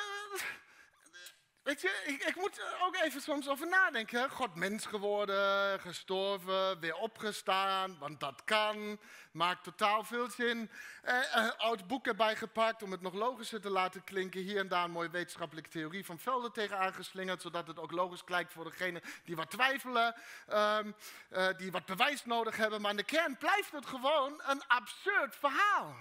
Weet 1.67 1.82
je, 1.82 2.04
ik, 2.06 2.24
ik, 2.24 2.36
moet 2.36 2.62
ook 2.82 2.96
even 2.96 3.22
soms 3.22 3.50
over 3.50 3.67
nadenken. 3.67 4.30
God 4.30 4.56
mens 4.56 4.86
geworden, 4.86 5.80
gestorven, 5.80 6.80
weer 6.80 6.96
opgestaan, 6.96 7.98
want 8.00 8.20
dat 8.20 8.43
kan. 8.43 9.00
Maakt 9.32 9.63
totaal 9.63 10.04
veel 10.04 10.30
zin. 10.30 10.72
Eh, 11.02 11.36
eh, 11.36 11.52
oud 11.58 11.88
boek 11.88 12.08
erbij 12.08 12.36
gepakt 12.36 12.84
om 12.84 12.91
het 12.91 13.02
nog 13.02 13.13
logischer 13.13 13.62
te 13.62 13.70
laten 13.70 14.04
klinken. 14.04 14.41
Hier 14.41 14.60
en 14.60 14.67
daar 14.67 14.84
een 14.84 14.91
mooie 14.91 15.10
wetenschappelijke 15.10 15.70
theorie 15.70 16.06
van 16.06 16.20
Velden 16.20 16.52
tegen 16.52 16.78
aangeslingerd, 16.78 17.41
zodat 17.41 17.67
het 17.67 17.80
ook 17.80 17.91
logisch 17.91 18.24
lijkt 18.26 18.54
voor 18.54 18.63
degene 18.63 19.02
die 19.26 19.36
wat 19.36 19.52
twijfelen, 19.52 20.15
ehm, 20.48 20.91
eh, 21.30 21.48
die 21.58 21.72
wat 21.72 21.86
bewijs 21.86 22.26
nodig 22.26 22.58
hebben. 22.58 22.82
Maar 22.82 22.91
in 22.91 22.98
de 22.98 23.04
kern 23.04 23.38
blijft 23.38 23.72
het 23.72 23.86
gewoon 23.86 24.41
een 24.46 24.67
absurd 24.67 25.36
verhaal. 25.36 25.96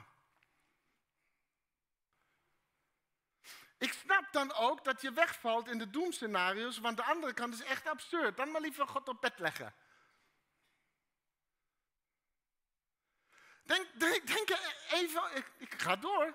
Ik 3.78 3.92
snap 3.92 4.32
dan 4.32 4.52
ook 4.52 4.84
dat 4.84 5.00
je 5.00 5.12
wegvalt 5.12 5.68
in 5.68 5.78
de 5.78 5.90
doemscenario's, 5.90 6.78
want 6.78 6.96
de 6.96 7.04
andere 7.04 7.32
kant 7.32 7.54
is 7.54 7.62
echt 7.62 7.86
absurd. 7.86 8.36
Dan 8.36 8.50
maar 8.50 8.60
liever 8.60 8.88
God 8.88 9.08
op 9.08 9.20
bed 9.20 9.38
leggen. 9.38 9.74
Denk, 13.62 13.86
denk, 13.98 14.58
even, 14.90 15.36
ik, 15.36 15.52
ik, 15.58 15.82
ga 15.82 15.96
door, 15.96 16.34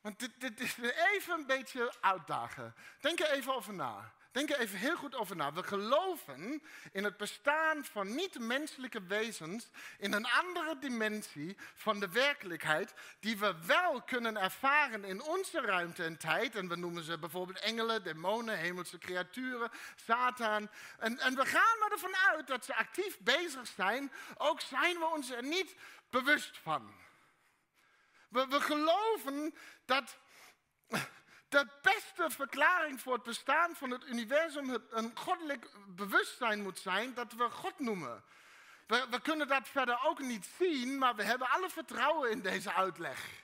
want 0.00 0.18
dit, 0.18 0.40
dit 0.40 0.60
is 0.60 0.76
even 0.78 1.34
een 1.34 1.46
beetje 1.46 1.94
uitdagen. 2.00 2.74
Denk 3.00 3.20
er 3.20 3.30
even 3.30 3.54
over 3.54 3.74
na. 3.74 4.12
Denk 4.34 4.50
er 4.50 4.58
even 4.58 4.78
heel 4.78 4.96
goed 4.96 5.14
over 5.14 5.36
na. 5.36 5.52
We 5.52 5.62
geloven 5.62 6.62
in 6.92 7.04
het 7.04 7.16
bestaan 7.16 7.84
van 7.84 8.14
niet-menselijke 8.14 9.02
wezens 9.02 9.70
in 9.98 10.12
een 10.12 10.26
andere 10.26 10.78
dimensie 10.78 11.56
van 11.74 12.00
de 12.00 12.08
werkelijkheid, 12.08 12.94
die 13.20 13.38
we 13.38 13.54
wel 13.66 14.02
kunnen 14.02 14.36
ervaren 14.36 15.04
in 15.04 15.22
onze 15.22 15.60
ruimte 15.60 16.04
en 16.04 16.16
tijd. 16.16 16.54
En 16.54 16.68
we 16.68 16.76
noemen 16.76 17.02
ze 17.02 17.18
bijvoorbeeld 17.18 17.58
engelen, 17.58 18.02
demonen, 18.02 18.58
hemelse 18.58 18.98
creaturen, 18.98 19.70
Satan. 19.96 20.70
En, 20.98 21.18
en 21.18 21.34
we 21.34 21.46
gaan 21.46 21.90
ervan 21.90 22.16
uit 22.16 22.46
dat 22.46 22.64
ze 22.64 22.74
actief 22.74 23.18
bezig 23.20 23.66
zijn, 23.66 24.12
ook 24.36 24.60
zijn 24.60 24.98
we 24.98 25.06
ons 25.06 25.30
er 25.30 25.42
niet 25.42 25.74
bewust 26.10 26.58
van. 26.58 26.94
We 28.28 28.60
geloven 28.60 29.54
dat 29.84 30.18
de 31.54 31.66
beste 31.82 32.30
verklaring 32.30 33.00
voor 33.00 33.14
het 33.14 33.22
bestaan 33.22 33.74
van 33.74 33.90
het 33.90 34.06
universum 34.06 34.86
een 34.90 35.12
goddelijk 35.14 35.70
bewustzijn 35.86 36.62
moet 36.62 36.78
zijn 36.78 37.14
dat 37.14 37.32
we 37.32 37.50
God 37.50 37.78
noemen. 37.78 38.24
We, 38.86 39.06
we, 39.10 39.20
kunnen 39.20 39.48
dat 39.48 39.68
verder 39.68 40.04
ook 40.04 40.18
niet 40.18 40.48
zien, 40.58 40.98
maar 40.98 41.14
we 41.14 41.22
hebben 41.22 41.48
alle 41.48 41.70
vertrouwen 41.70 42.30
in 42.30 42.40
deze 42.40 42.72
uitleg. 42.72 43.42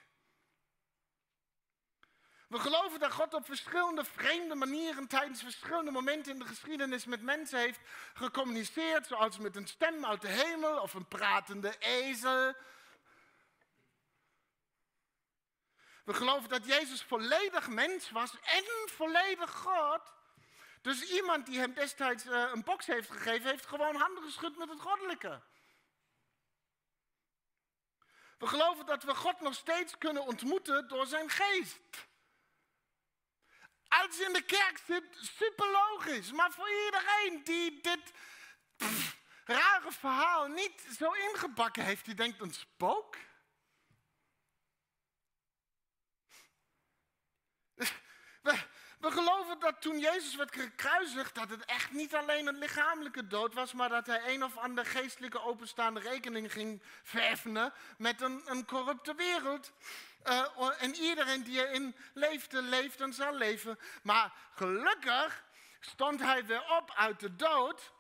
We 2.49 2.59
geloven 2.59 3.01
dat 3.01 3.13
God 3.13 3.35
op 3.35 3.47
verschillende 3.47 4.05
vreemde 4.05 4.55
manieren 4.55 5.07
tijdens 5.07 5.43
verschillende 5.43 5.91
momenten 5.91 6.33
in 6.33 6.39
de 6.39 6.47
geschiedenis 6.47 7.05
met 7.05 7.23
mensen 7.23 7.59
heeft 7.59 7.81
gecommuniceerd, 8.15 9.07
zoals 9.07 9.39
met 9.39 9.57
een 9.57 9.69
stem 9.69 10.07
uit 10.07 10.21
de 10.21 10.29
hemel 10.29 10.81
of 10.81 10.95
een 10.95 11.09
pratende 11.09 11.75
ezel 11.79 12.55
We 16.05 16.15
geloven 16.15 16.49
dat 16.49 16.67
Jezus 16.67 17.03
volledig 17.03 17.69
mens 17.69 18.11
was 18.11 18.31
en 18.43 18.65
volledig 18.87 19.51
God. 19.51 20.01
Dus 20.83 21.11
iemand 21.11 21.47
die 21.47 21.59
hem 21.59 21.75
destijds 21.75 22.25
uh, 22.25 22.51
een 22.53 22.65
box 22.65 22.87
heeft 22.87 23.11
gegeven, 23.11 23.51
heeft 23.51 23.67
gewoon 23.67 23.97
handen 23.97 24.23
geschud 24.23 24.57
met 24.57 24.69
het 24.69 24.81
goddelijke. 24.81 25.43
We 28.39 28.47
geloven 28.47 28.87
dat 28.87 29.03
we 29.03 29.15
God 29.15 29.41
nog 29.41 29.55
steeds 29.55 29.99
kunnen 29.99 30.27
ontmoeten 30.27 30.89
door 30.89 31.07
zijn 31.07 31.31
geest. 31.31 32.09
Als 33.89 34.17
je 34.17 34.25
in 34.25 34.33
de 34.33 34.43
kerk 34.43 34.79
zit, 34.87 35.05
super 35.11 35.71
logisch. 35.71 36.33
Maar 36.33 36.51
voor 36.51 36.71
iedereen 36.85 37.45
die 37.45 37.81
dit 37.81 38.13
rare 39.45 39.93
verhaal 39.93 40.47
niet 40.47 40.87
zo 40.99 41.13
ingebakken 41.13 41.85
heeft, 41.85 42.05
die 42.05 42.15
denkt 42.15 42.41
een 42.41 42.55
spook. 42.55 43.17
We, 48.43 49.11
geloven 49.11 49.59
dat 49.59 49.81
toen 49.81 49.99
Jezus 49.99 50.37
werd 50.37 50.55
gekruisigd, 50.55 51.35
dat 51.35 51.51
het 51.51 51.65
echt 51.65 51.91
niet 51.91 52.15
alleen 52.15 52.47
een 52.47 52.59
lichamelijke 52.59 53.27
dood 53.27 53.55
was, 53.55 53.73
maar 53.73 53.89
dat 53.89 54.07
hij 54.07 54.35
een 54.35 54.45
of 54.45 54.57
andere 54.57 54.89
geestelijke 54.89 55.43
openstaande 55.43 56.01
rekening 56.01 56.53
ging 56.53 56.83
vereffenen 57.03 57.73
met 57.99 58.21
een, 58.21 58.43
een 58.45 58.65
corrupte 58.65 59.15
wereld. 59.15 59.73
Uh, 60.29 60.83
en 60.83 60.95
iedereen 60.95 61.43
die 61.43 61.67
erin 61.67 61.97
leefde, 62.15 62.63
leeft 62.63 63.01
en 63.01 63.13
zal 63.13 63.35
leven. 63.35 63.79
Maar 64.03 64.33
gelukkig 64.55 65.45
stond 65.81 66.21
hij 66.21 66.47
weer 66.47 66.71
op 66.77 66.93
uit 66.97 67.21
de 67.21 67.37
dood. 67.37 67.93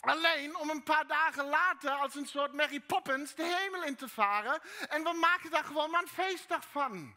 Alleen 0.00 0.56
om 0.56 0.70
een 0.70 0.82
paar 0.82 1.06
dagen 1.06 1.44
later 1.44 1.90
als 1.90 2.14
een 2.14 2.26
soort 2.26 2.52
Mary 2.52 2.80
Poppins 2.80 3.34
de 3.34 3.56
hemel 3.58 3.84
in 3.84 3.96
te 3.96 4.08
varen. 4.08 4.60
En 4.88 5.02
we 5.02 5.12
maken 5.12 5.50
daar 5.50 5.64
gewoon 5.64 5.90
maar 5.90 6.02
een 6.02 6.08
feestdag 6.08 6.64
van. 6.70 7.16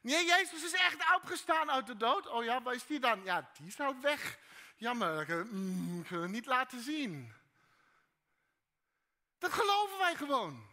Nee, 0.00 0.24
Jezus 0.24 0.64
is 0.64 0.72
echt 0.72 1.14
opgestaan 1.16 1.70
uit 1.70 1.86
de 1.86 1.96
dood. 1.96 2.26
Oh 2.26 2.44
ja, 2.44 2.62
waar 2.62 2.74
is 2.74 2.86
die 2.86 3.00
dan? 3.00 3.24
Ja, 3.24 3.50
die 3.56 3.66
is 3.66 3.80
al 3.80 4.00
weg. 4.00 4.38
Jammer, 4.76 5.46
mm, 5.46 6.02
kunnen 6.02 6.26
we 6.26 6.32
niet 6.32 6.46
laten 6.46 6.82
zien. 6.82 7.32
Dat 9.38 9.52
geloven 9.52 9.98
wij 9.98 10.14
gewoon. 10.14 10.68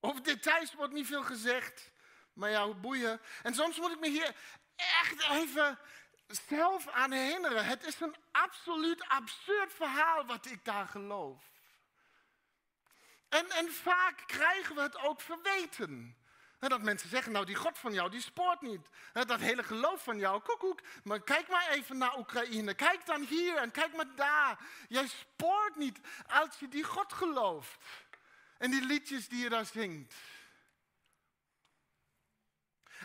Over 0.00 0.22
details 0.22 0.74
wordt 0.74 0.92
niet 0.92 1.06
veel 1.06 1.22
gezegd. 1.22 1.90
Maar 2.32 2.50
ja, 2.50 2.74
boeien. 2.74 3.20
En 3.42 3.54
soms 3.54 3.78
moet 3.78 3.92
ik 3.92 4.00
me 4.00 4.08
hier 4.08 4.34
echt 4.76 5.28
even 5.30 5.78
zelf 6.48 6.88
aan 6.88 7.12
herinneren. 7.12 7.64
Het 7.64 7.84
is 7.84 8.00
een 8.00 8.16
absoluut 8.32 9.08
absurd 9.08 9.72
verhaal 9.72 10.26
wat 10.26 10.46
ik 10.46 10.64
daar 10.64 10.88
geloof. 10.88 11.55
En, 13.28 13.50
en 13.50 13.72
vaak 13.72 14.22
krijgen 14.26 14.74
we 14.74 14.80
het 14.80 14.98
ook 14.98 15.20
verweten. 15.20 16.16
Dat 16.58 16.82
mensen 16.82 17.08
zeggen, 17.08 17.32
nou 17.32 17.44
die 17.44 17.54
God 17.54 17.78
van 17.78 17.92
jou, 17.92 18.10
die 18.10 18.20
spoort 18.20 18.60
niet. 18.60 18.88
Dat 19.12 19.40
hele 19.40 19.62
geloof 19.62 20.02
van 20.02 20.18
jou, 20.18 20.40
koekoek. 20.40 20.80
Maar 21.04 21.22
kijk 21.22 21.48
maar 21.48 21.68
even 21.68 21.98
naar 21.98 22.18
Oekraïne. 22.18 22.74
Kijk 22.74 23.06
dan 23.06 23.22
hier 23.22 23.56
en 23.56 23.70
kijk 23.70 23.96
maar 23.96 24.14
daar. 24.14 24.58
Jij 24.88 25.06
spoort 25.06 25.76
niet 25.76 26.00
als 26.26 26.58
je 26.58 26.68
die 26.68 26.84
God 26.84 27.12
gelooft. 27.12 27.76
En 28.58 28.70
die 28.70 28.86
liedjes 28.86 29.28
die 29.28 29.42
je 29.42 29.48
daar 29.48 29.66
zingt. 29.66 30.14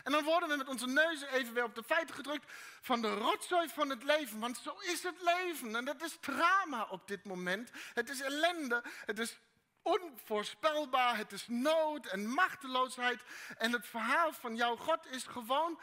En 0.02 0.12
dan 0.12 0.24
worden 0.24 0.48
we 0.48 0.56
met 0.56 0.68
onze 0.68 0.86
neuzen 0.86 1.28
even 1.28 1.54
weer 1.54 1.64
op 1.64 1.74
de 1.74 1.82
feiten 1.82 2.14
gedrukt 2.14 2.52
van 2.80 3.02
de 3.02 3.14
rotzooi 3.14 3.68
van 3.68 3.88
het 3.90 4.02
leven. 4.02 4.38
Want 4.38 4.58
zo 4.58 4.76
is 4.78 5.02
het 5.02 5.22
leven. 5.22 5.76
En 5.76 5.84
dat 5.84 6.02
is 6.02 6.16
drama 6.20 6.86
op 6.90 7.08
dit 7.08 7.24
moment. 7.24 7.70
Het 7.94 8.08
is 8.08 8.20
ellende. 8.20 8.82
Het 8.84 9.18
is 9.18 9.38
onvoorspelbaar, 9.82 11.16
het 11.16 11.32
is 11.32 11.46
nood 11.48 12.06
en 12.06 12.26
machteloosheid. 12.26 13.22
En 13.58 13.72
het 13.72 13.86
verhaal 13.86 14.32
van 14.32 14.56
jouw 14.56 14.76
God 14.76 15.06
is 15.06 15.22
gewoon 15.22 15.80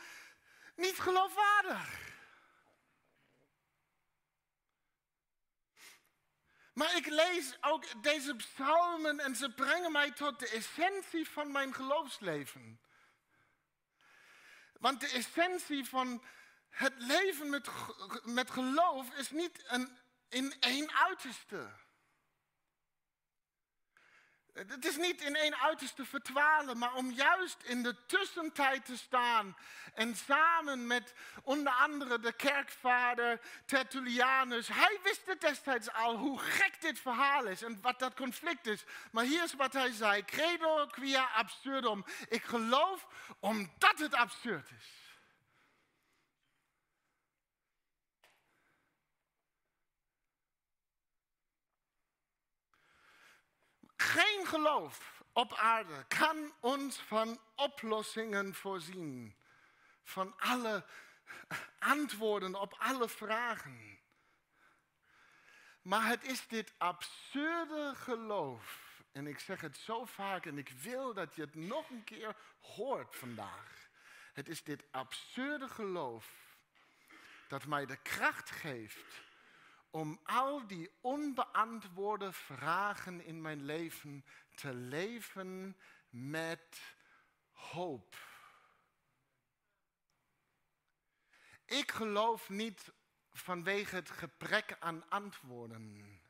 niet 0.75 0.99
geloofwaardig. 0.99 2.07
Maar 6.73 6.95
ik 6.95 7.05
lees 7.05 7.57
ook 7.61 8.03
deze 8.03 8.35
psalmen 8.35 9.19
en 9.19 9.35
ze 9.35 9.53
brengen 9.53 9.91
mij 9.91 10.11
tot 10.11 10.39
de 10.39 10.49
essentie 10.49 11.29
van 11.29 11.51
mijn 11.51 11.73
geloofsleven. 11.73 12.79
Want 14.73 14.99
de 14.99 15.07
essentie 15.07 15.85
van 15.85 16.23
het 16.69 16.93
leven 16.97 17.49
met, 17.49 17.69
met 18.23 18.51
geloof 18.51 19.15
is 19.15 19.29
niet 19.29 19.63
een, 19.67 19.97
in 20.29 20.55
één 20.59 20.91
uiterste. 20.91 21.69
Het 24.53 24.85
is 24.85 24.97
niet 24.97 25.21
in 25.21 25.35
één 25.35 25.59
uiterste 25.59 26.05
verdwalen, 26.05 26.77
maar 26.77 26.93
om 26.93 27.11
juist 27.11 27.57
in 27.63 27.83
de 27.83 27.95
tussentijd 28.05 28.85
te 28.85 28.97
staan 28.97 29.55
en 29.93 30.15
samen 30.15 30.87
met 30.87 31.13
onder 31.43 31.73
andere 31.73 32.19
de 32.19 32.31
kerkvader 32.31 33.39
Tertullianus. 33.65 34.67
Hij 34.67 34.99
wist 35.03 35.25
het 35.25 35.41
destijds 35.41 35.93
al 35.93 36.15
hoe 36.15 36.39
gek 36.39 36.81
dit 36.81 36.99
verhaal 36.99 37.45
is 37.45 37.61
en 37.61 37.79
wat 37.81 37.99
dat 37.99 38.13
conflict 38.13 38.67
is. 38.67 38.83
Maar 39.11 39.23
hier 39.23 39.43
is 39.43 39.53
wat 39.53 39.73
hij 39.73 39.91
zei: 39.91 40.25
Credo 40.25 40.85
quia 40.85 41.29
absurdum. 41.35 42.05
Ik 42.29 42.43
geloof 42.43 43.07
omdat 43.39 43.99
het 43.99 44.13
absurd 44.13 44.69
is. 44.79 45.08
Geloof 54.49 55.23
op 55.33 55.53
aarde 55.53 56.05
kan 56.07 56.53
ons 56.59 56.97
van 56.97 57.39
oplossingen 57.55 58.53
voorzien. 58.53 59.35
Van 60.03 60.33
alle 60.39 60.85
antwoorden 61.79 62.55
op 62.55 62.75
alle 62.77 63.09
vragen. 63.09 63.99
Maar 65.81 66.07
het 66.07 66.23
is 66.23 66.47
dit 66.47 66.73
absurde 66.77 67.93
geloof. 67.95 68.87
En 69.11 69.27
ik 69.27 69.39
zeg 69.39 69.61
het 69.61 69.77
zo 69.77 70.05
vaak 70.05 70.45
en 70.45 70.57
ik 70.57 70.69
wil 70.69 71.13
dat 71.13 71.35
je 71.35 71.41
het 71.41 71.55
nog 71.55 71.89
een 71.89 72.03
keer 72.03 72.35
hoort 72.59 73.15
vandaag. 73.15 73.89
Het 74.33 74.49
is 74.49 74.63
dit 74.63 74.83
absurde 74.91 75.67
geloof 75.69 76.27
dat 77.47 77.65
mij 77.65 77.85
de 77.85 77.97
kracht 77.97 78.51
geeft 78.51 79.28
om 79.91 80.19
al 80.23 80.67
die 80.67 80.91
onbeantwoorde 81.01 82.33
vragen 82.33 83.21
in 83.21 83.41
mijn 83.41 83.63
leven 83.63 84.25
te 84.55 84.73
leven 84.73 85.77
met 86.09 86.95
hoop. 87.51 88.15
Ik 91.65 91.91
geloof 91.91 92.49
niet 92.49 92.91
vanwege 93.31 93.95
het 93.95 94.09
gebrek 94.09 94.77
aan 94.79 95.09
antwoorden. 95.09 96.21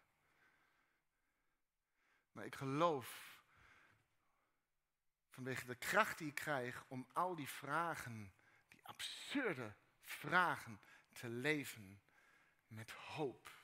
Maar 2.32 2.45
ik 2.45 2.55
geloof 2.55 3.38
vanwege 5.30 5.66
de 5.66 5.76
kracht 5.76 6.18
die 6.18 6.28
ik 6.28 6.36
krijg 6.36 6.84
om 6.88 7.07
al 7.14 7.36
die 7.36 7.49
vragen, 7.49 8.34
die 8.68 8.80
absurde 8.84 9.76
vragen, 10.01 10.82
te 11.14 11.30
leven 11.30 12.01
met 12.70 12.92
hoop. 12.92 13.58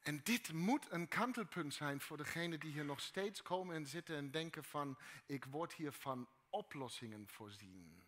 En 0.00 0.22
dit 0.22 0.52
moet 0.52 0.90
een 0.90 1.08
kantelpunt 1.08 1.74
zijn 1.74 2.00
voor 2.00 2.16
degenen 2.16 2.60
die 2.60 2.72
hier 2.72 2.84
nog 2.84 3.00
steeds 3.00 3.42
komen 3.42 3.74
en 3.74 3.86
zitten 3.86 4.16
en 4.16 4.30
denken 4.30 4.64
van, 4.64 4.98
ik 5.26 5.44
word 5.44 5.72
hier 5.72 5.92
van 5.92 6.28
oplossingen 6.50 7.28
voorzien. 7.28 8.06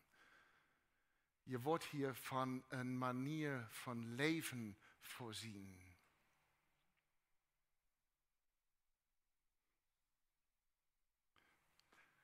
Je 1.42 1.60
wordt 1.60 1.84
hier 1.84 2.14
van 2.14 2.64
een 2.68 2.98
manier 2.98 3.66
van 3.70 4.14
leven 4.14 4.78
voorzien. 5.00 5.96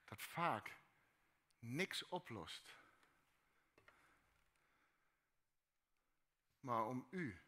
Dat 0.04 0.22
vaak 0.22 0.76
niks 1.58 2.08
oplost. 2.08 2.83
Maar 6.64 6.86
om 6.86 7.06
u 7.10 7.40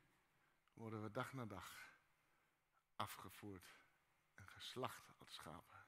worden 0.72 1.02
we 1.02 1.10
dag 1.10 1.32
na 1.32 1.44
dag 1.44 1.90
afgevoerd 2.96 3.80
en 4.34 4.48
geslacht 4.48 5.12
als 5.18 5.34
schapen. 5.34 5.84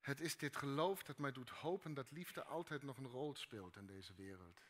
Het 0.00 0.20
is 0.20 0.36
dit 0.36 0.56
geloof 0.56 1.02
dat 1.02 1.18
mij 1.18 1.32
doet 1.32 1.50
hopen 1.50 1.94
dat 1.94 2.10
liefde 2.10 2.44
altijd 2.44 2.82
nog 2.82 2.96
een 2.96 3.08
rol 3.08 3.34
speelt 3.34 3.76
in 3.76 3.86
deze 3.86 4.14
wereld. 4.14 4.62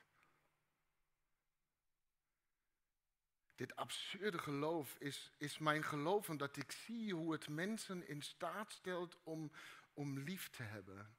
Dit 3.55 3.77
absurde 3.77 4.39
geloof 4.39 4.95
is, 4.95 5.33
is 5.37 5.59
mijn 5.59 5.85
geloof 5.85 6.29
omdat 6.29 6.57
ik 6.57 6.73
zie 6.73 7.15
hoe 7.15 7.33
het 7.33 7.49
mensen 7.49 8.09
in 8.09 8.23
staat 8.23 8.73
stelt 8.73 9.19
om, 9.23 9.51
om 9.99 10.19
lief 10.19 10.51
te 10.51 10.63
hebben. 10.63 11.17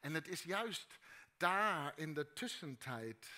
En 0.00 0.14
het 0.14 0.28
is 0.28 0.42
juist 0.42 0.98
daar 1.36 1.98
in 1.98 2.14
de 2.14 2.32
tussentijd 2.32 3.28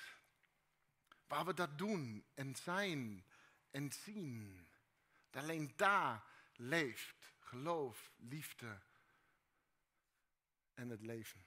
waar 1.27 1.45
we 1.45 1.55
dat 1.55 1.79
doen 1.79 2.25
en 2.35 2.57
zijn 2.57 3.25
en 3.71 3.93
zien. 3.93 4.69
Alleen 5.31 5.73
daar 5.77 6.25
leeft 6.55 7.35
geloof, 7.39 8.13
liefde 8.17 8.79
en 10.75 10.89
het 10.89 11.03
leven. 11.03 11.47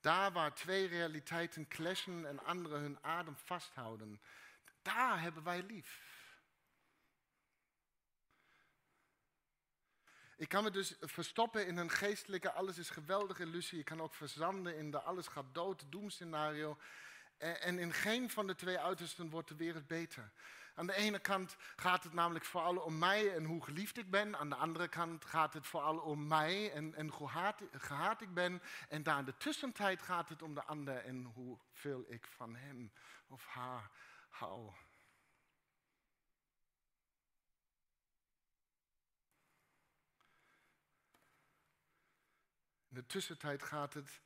Daar 0.00 0.32
waar 0.32 0.54
twee 0.54 0.86
realiteiten 0.86 1.68
clashen 1.68 2.26
en 2.26 2.44
anderen 2.44 2.80
hun 2.80 2.98
adem 3.02 3.36
vasthouden, 3.36 4.20
daar 4.82 5.20
hebben 5.20 5.42
wij 5.42 5.62
lief. 5.62 6.02
Ik 10.36 10.48
kan 10.48 10.62
me 10.62 10.70
dus 10.70 10.94
verstoppen 11.00 11.66
in 11.66 11.76
een 11.76 11.90
geestelijke 11.90 12.52
alles 12.52 12.78
is 12.78 12.90
geweldige 12.90 13.42
illusie. 13.42 13.78
Ik 13.78 13.84
kan 13.84 14.02
ook 14.02 14.14
verzanden 14.14 14.76
in 14.76 14.90
de 14.90 15.00
alles 15.00 15.26
gaat 15.26 15.44
dood 15.52 15.84
doemscenario. 15.88 16.78
En 17.38 17.78
in 17.78 17.92
geen 17.92 18.30
van 18.30 18.46
de 18.46 18.54
twee 18.54 18.78
uitersten 18.78 19.30
wordt 19.30 19.48
de 19.48 19.56
wereld 19.56 19.86
beter. 19.86 20.30
Aan 20.74 20.86
de 20.86 20.94
ene 20.94 21.18
kant 21.18 21.56
gaat 21.76 22.04
het 22.04 22.12
namelijk 22.12 22.44
vooral 22.44 22.76
om 22.76 22.98
mij 22.98 23.34
en 23.34 23.44
hoe 23.44 23.64
geliefd 23.64 23.96
ik 23.96 24.10
ben. 24.10 24.36
Aan 24.36 24.48
de 24.48 24.54
andere 24.54 24.88
kant 24.88 25.24
gaat 25.24 25.52
het 25.52 25.66
vooral 25.66 25.98
om 25.98 26.26
mij 26.26 26.72
en, 26.72 26.94
en 26.94 27.08
hoe 27.08 27.28
haat, 27.28 27.62
gehaat 27.72 28.20
ik 28.20 28.34
ben. 28.34 28.62
En 28.88 29.02
daar 29.02 29.18
in 29.18 29.24
de 29.24 29.36
tussentijd 29.36 30.02
gaat 30.02 30.28
het 30.28 30.42
om 30.42 30.54
de 30.54 30.64
ander 30.64 30.96
en 30.96 31.24
hoeveel 31.24 32.04
ik 32.08 32.26
van 32.26 32.56
hem 32.56 32.92
of 33.28 33.46
haar 33.46 33.90
hou. 34.28 34.72
In 42.94 43.00
de 43.00 43.06
tussentijd 43.06 43.62
gaat 43.62 43.94
het 43.94 44.20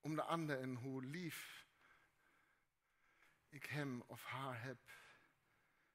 om 0.00 0.14
de 0.14 0.22
ander 0.22 0.60
en 0.60 0.74
hoe 0.74 1.04
lief 1.04 1.66
ik 3.48 3.64
hem 3.64 4.02
of 4.06 4.24
haar 4.24 4.62
heb. 4.62 4.78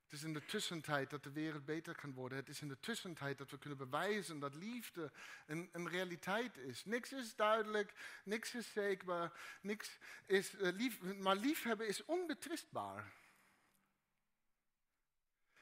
Het 0.03 0.11
is 0.11 0.23
in 0.23 0.33
de 0.33 0.45
tussentijd 0.45 1.09
dat 1.09 1.23
de 1.23 1.31
wereld 1.31 1.65
beter 1.65 1.95
kan 1.95 2.13
worden. 2.13 2.37
Het 2.37 2.49
is 2.49 2.61
in 2.61 2.67
de 2.67 2.79
tussentijd 2.79 3.37
dat 3.37 3.51
we 3.51 3.57
kunnen 3.57 3.77
bewijzen 3.77 4.39
dat 4.39 4.55
liefde 4.55 5.11
een, 5.45 5.69
een 5.71 5.89
realiteit 5.89 6.57
is. 6.57 6.85
Niks 6.85 7.11
is 7.11 7.35
duidelijk, 7.35 8.21
niks 8.23 8.55
is 8.55 8.71
zeker, 8.71 9.31
niks 9.61 9.97
is, 10.25 10.53
uh, 10.53 10.61
lief, 10.61 11.01
maar 11.01 11.35
liefhebben 11.35 11.87
is 11.87 12.05
onbetwistbaar. 12.05 13.13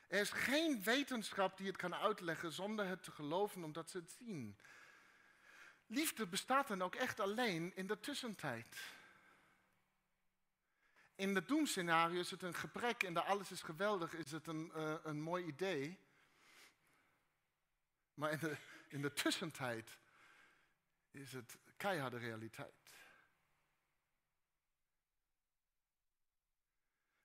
Er 0.07 0.19
is 0.19 0.29
geen 0.29 0.83
wetenschap 0.83 1.57
die 1.57 1.67
het 1.67 1.77
kan 1.77 1.95
uitleggen 1.95 2.51
zonder 2.51 2.87
het 2.87 3.03
te 3.03 3.11
geloven 3.11 3.63
omdat 3.63 3.89
ze 3.89 3.97
het 3.97 4.11
zien. 4.11 4.57
Liefde 5.87 6.27
bestaat 6.27 6.67
dan 6.67 6.81
ook 6.81 6.95
echt 6.95 7.19
alleen 7.19 7.75
in 7.75 7.87
de 7.87 7.99
tussentijd. 7.99 8.77
In 11.15 11.35
het 11.35 11.47
doemscenario 11.47 12.19
is 12.19 12.31
het 12.31 12.41
een 12.41 12.53
gebrek 12.53 13.03
en 13.03 13.13
de 13.13 13.21
alles 13.21 13.51
is 13.51 13.61
geweldig, 13.61 14.13
is 14.13 14.31
het 14.31 14.47
een, 14.47 14.71
uh, 14.75 14.95
een 15.03 15.21
mooi 15.21 15.45
idee. 15.45 15.99
Maar 18.13 18.31
in 18.31 18.39
de, 18.39 18.57
in 18.87 19.01
de 19.01 19.13
tussentijd 19.13 19.97
is 21.11 21.33
het 21.33 21.57
keiharde 21.77 22.17
realiteit. 22.17 22.93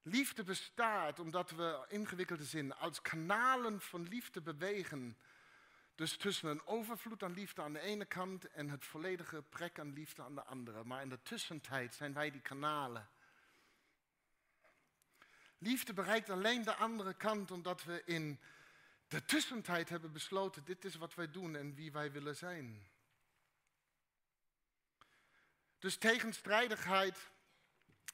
Liefde 0.03 0.45
bestaat 0.45 1.19
omdat 1.19 1.51
we 1.51 1.85
ingewikkelde 1.89 2.45
zin 2.45 2.75
als 2.75 3.03
kanalen 3.03 3.81
van 3.81 4.03
liefde 4.03 4.41
bewegen. 4.41 5.19
Dus 6.01 6.17
tussen 6.17 6.49
een 6.49 6.67
overvloed 6.67 7.23
aan 7.23 7.35
liefde 7.35 7.63
aan 7.63 7.73
de 7.73 7.81
ene 7.81 8.05
kant 8.05 8.51
en 8.51 8.69
het 8.69 8.85
volledige 8.85 9.43
prek 9.43 9.79
aan 9.79 9.93
liefde 9.93 10.23
aan 10.23 10.35
de 10.35 10.43
andere. 10.43 10.85
Maar 10.85 11.03
in 11.03 11.09
de 11.09 11.23
tussentijd 11.23 11.95
zijn 11.95 12.13
wij 12.13 12.31
die 12.31 12.41
kanalen. 12.41 13.09
Liefde 15.59 15.93
bereikt 15.93 16.31
alleen 16.31 16.63
de 16.63 16.75
andere 16.75 17.15
kant 17.15 17.51
omdat 17.51 17.85
we 17.85 18.03
in 18.05 18.41
de 19.09 19.25
tussentijd 19.25 19.89
hebben 19.89 20.13
besloten, 20.13 20.65
dit 20.65 20.85
is 20.85 20.95
wat 20.95 21.15
wij 21.15 21.31
doen 21.31 21.57
en 21.57 21.75
wie 21.75 21.93
wij 21.93 22.13
willen 22.13 22.37
zijn. 22.37 22.87
Dus 25.79 25.97
tegenstrijdigheid 25.97 27.31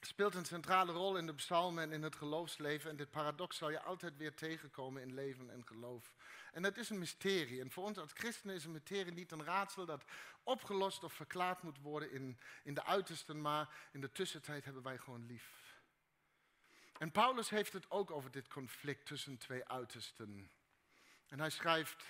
speelt 0.01 0.35
een 0.35 0.45
centrale 0.45 0.91
rol 0.91 1.17
in 1.17 1.25
de 1.25 1.33
psalmen 1.33 1.83
en 1.83 1.91
in 1.91 2.03
het 2.03 2.15
geloofsleven. 2.15 2.89
En 2.89 2.95
dit 2.95 3.11
paradox 3.11 3.57
zal 3.57 3.69
je 3.69 3.81
altijd 3.81 4.17
weer 4.17 4.33
tegenkomen 4.33 5.01
in 5.01 5.13
leven 5.13 5.49
en 5.49 5.67
geloof. 5.67 6.13
En 6.51 6.61
dat 6.61 6.77
is 6.77 6.89
een 6.89 6.99
mysterie. 6.99 7.61
En 7.61 7.71
voor 7.71 7.83
ons 7.83 7.97
als 7.97 8.11
christenen 8.13 8.55
is 8.55 8.65
een 8.65 8.71
mysterie 8.71 9.11
niet 9.11 9.31
een 9.31 9.43
raadsel 9.43 9.85
dat 9.85 10.03
opgelost 10.43 11.03
of 11.03 11.13
verklaard 11.13 11.63
moet 11.63 11.79
worden 11.81 12.11
in, 12.11 12.39
in 12.63 12.73
de 12.73 12.83
uitersten, 12.83 13.41
maar 13.41 13.69
in 13.91 14.01
de 14.01 14.11
tussentijd 14.11 14.65
hebben 14.65 14.83
wij 14.83 14.97
gewoon 14.97 15.25
lief. 15.25 15.75
En 16.97 17.11
Paulus 17.11 17.49
heeft 17.49 17.73
het 17.73 17.91
ook 17.91 18.11
over 18.11 18.31
dit 18.31 18.47
conflict 18.47 19.05
tussen 19.05 19.37
twee 19.37 19.67
uitersten. 19.67 20.51
En 21.27 21.39
hij 21.39 21.49
schrijft, 21.49 22.05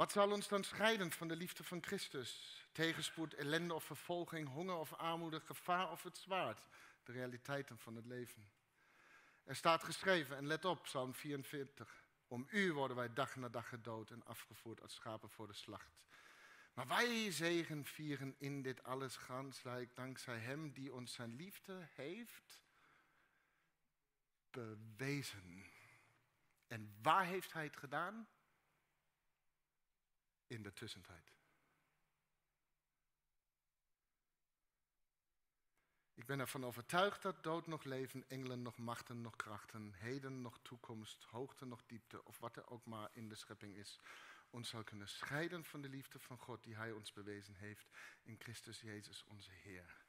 wat 0.00 0.12
zal 0.12 0.30
ons 0.30 0.48
dan 0.48 0.64
scheiden 0.64 1.10
van 1.12 1.28
de 1.28 1.36
liefde 1.36 1.64
van 1.64 1.82
Christus? 1.82 2.64
Tegenspoed, 2.72 3.34
ellende 3.34 3.74
of 3.74 3.84
vervolging, 3.84 4.48
honger 4.48 4.76
of 4.76 4.92
armoede, 4.92 5.40
gevaar 5.40 5.90
of 5.90 6.02
het 6.02 6.16
zwaard. 6.16 6.66
De 7.04 7.12
realiteiten 7.12 7.78
van 7.78 7.96
het 7.96 8.06
leven. 8.06 8.50
Er 9.44 9.56
staat 9.56 9.84
geschreven, 9.84 10.36
en 10.36 10.46
let 10.46 10.64
op, 10.64 10.82
Psalm 10.82 11.14
44. 11.14 12.04
Om 12.28 12.46
u 12.50 12.72
worden 12.72 12.96
wij 12.96 13.12
dag 13.12 13.36
na 13.36 13.48
dag 13.48 13.68
gedood 13.68 14.10
en 14.10 14.24
afgevoerd 14.24 14.82
als 14.82 14.94
schapen 14.94 15.30
voor 15.30 15.46
de 15.46 15.52
slacht. 15.54 16.00
Maar 16.74 16.86
wij 16.86 17.30
zegen 17.30 17.84
vieren 17.84 18.34
in 18.38 18.62
dit 18.62 18.82
alles 18.82 19.16
gansrijk 19.16 19.94
dankzij 19.96 20.38
Hem 20.38 20.72
die 20.72 20.94
ons 20.94 21.12
zijn 21.12 21.36
liefde 21.36 21.88
heeft 21.94 22.62
bewezen. 24.50 25.64
En 26.66 26.96
waar 27.02 27.24
heeft 27.24 27.52
Hij 27.52 27.64
het 27.64 27.76
gedaan? 27.76 28.28
In 30.50 30.62
de 30.62 30.72
tussentijd. 30.72 31.32
Ik 36.14 36.26
ben 36.26 36.40
ervan 36.40 36.64
overtuigd 36.64 37.22
dat 37.22 37.42
dood 37.42 37.66
nog 37.66 37.84
leven, 37.84 38.28
engelen 38.28 38.62
nog 38.62 38.78
machten 38.78 39.20
nog 39.20 39.36
krachten, 39.36 39.92
heden 39.92 40.40
nog 40.40 40.58
toekomst, 40.62 41.24
hoogte 41.24 41.64
nog 41.64 41.82
diepte 41.86 42.24
of 42.24 42.38
wat 42.38 42.56
er 42.56 42.70
ook 42.70 42.84
maar 42.84 43.08
in 43.12 43.28
de 43.28 43.34
schepping 43.34 43.76
is, 43.76 44.00
ons 44.50 44.68
zal 44.68 44.84
kunnen 44.84 45.08
scheiden 45.08 45.64
van 45.64 45.80
de 45.80 45.88
liefde 45.88 46.18
van 46.18 46.38
God 46.38 46.62
die 46.62 46.76
Hij 46.76 46.92
ons 46.92 47.12
bewezen 47.12 47.54
heeft 47.54 47.90
in 48.22 48.36
Christus 48.38 48.80
Jezus 48.80 49.24
onze 49.24 49.50
Heer. 49.50 50.04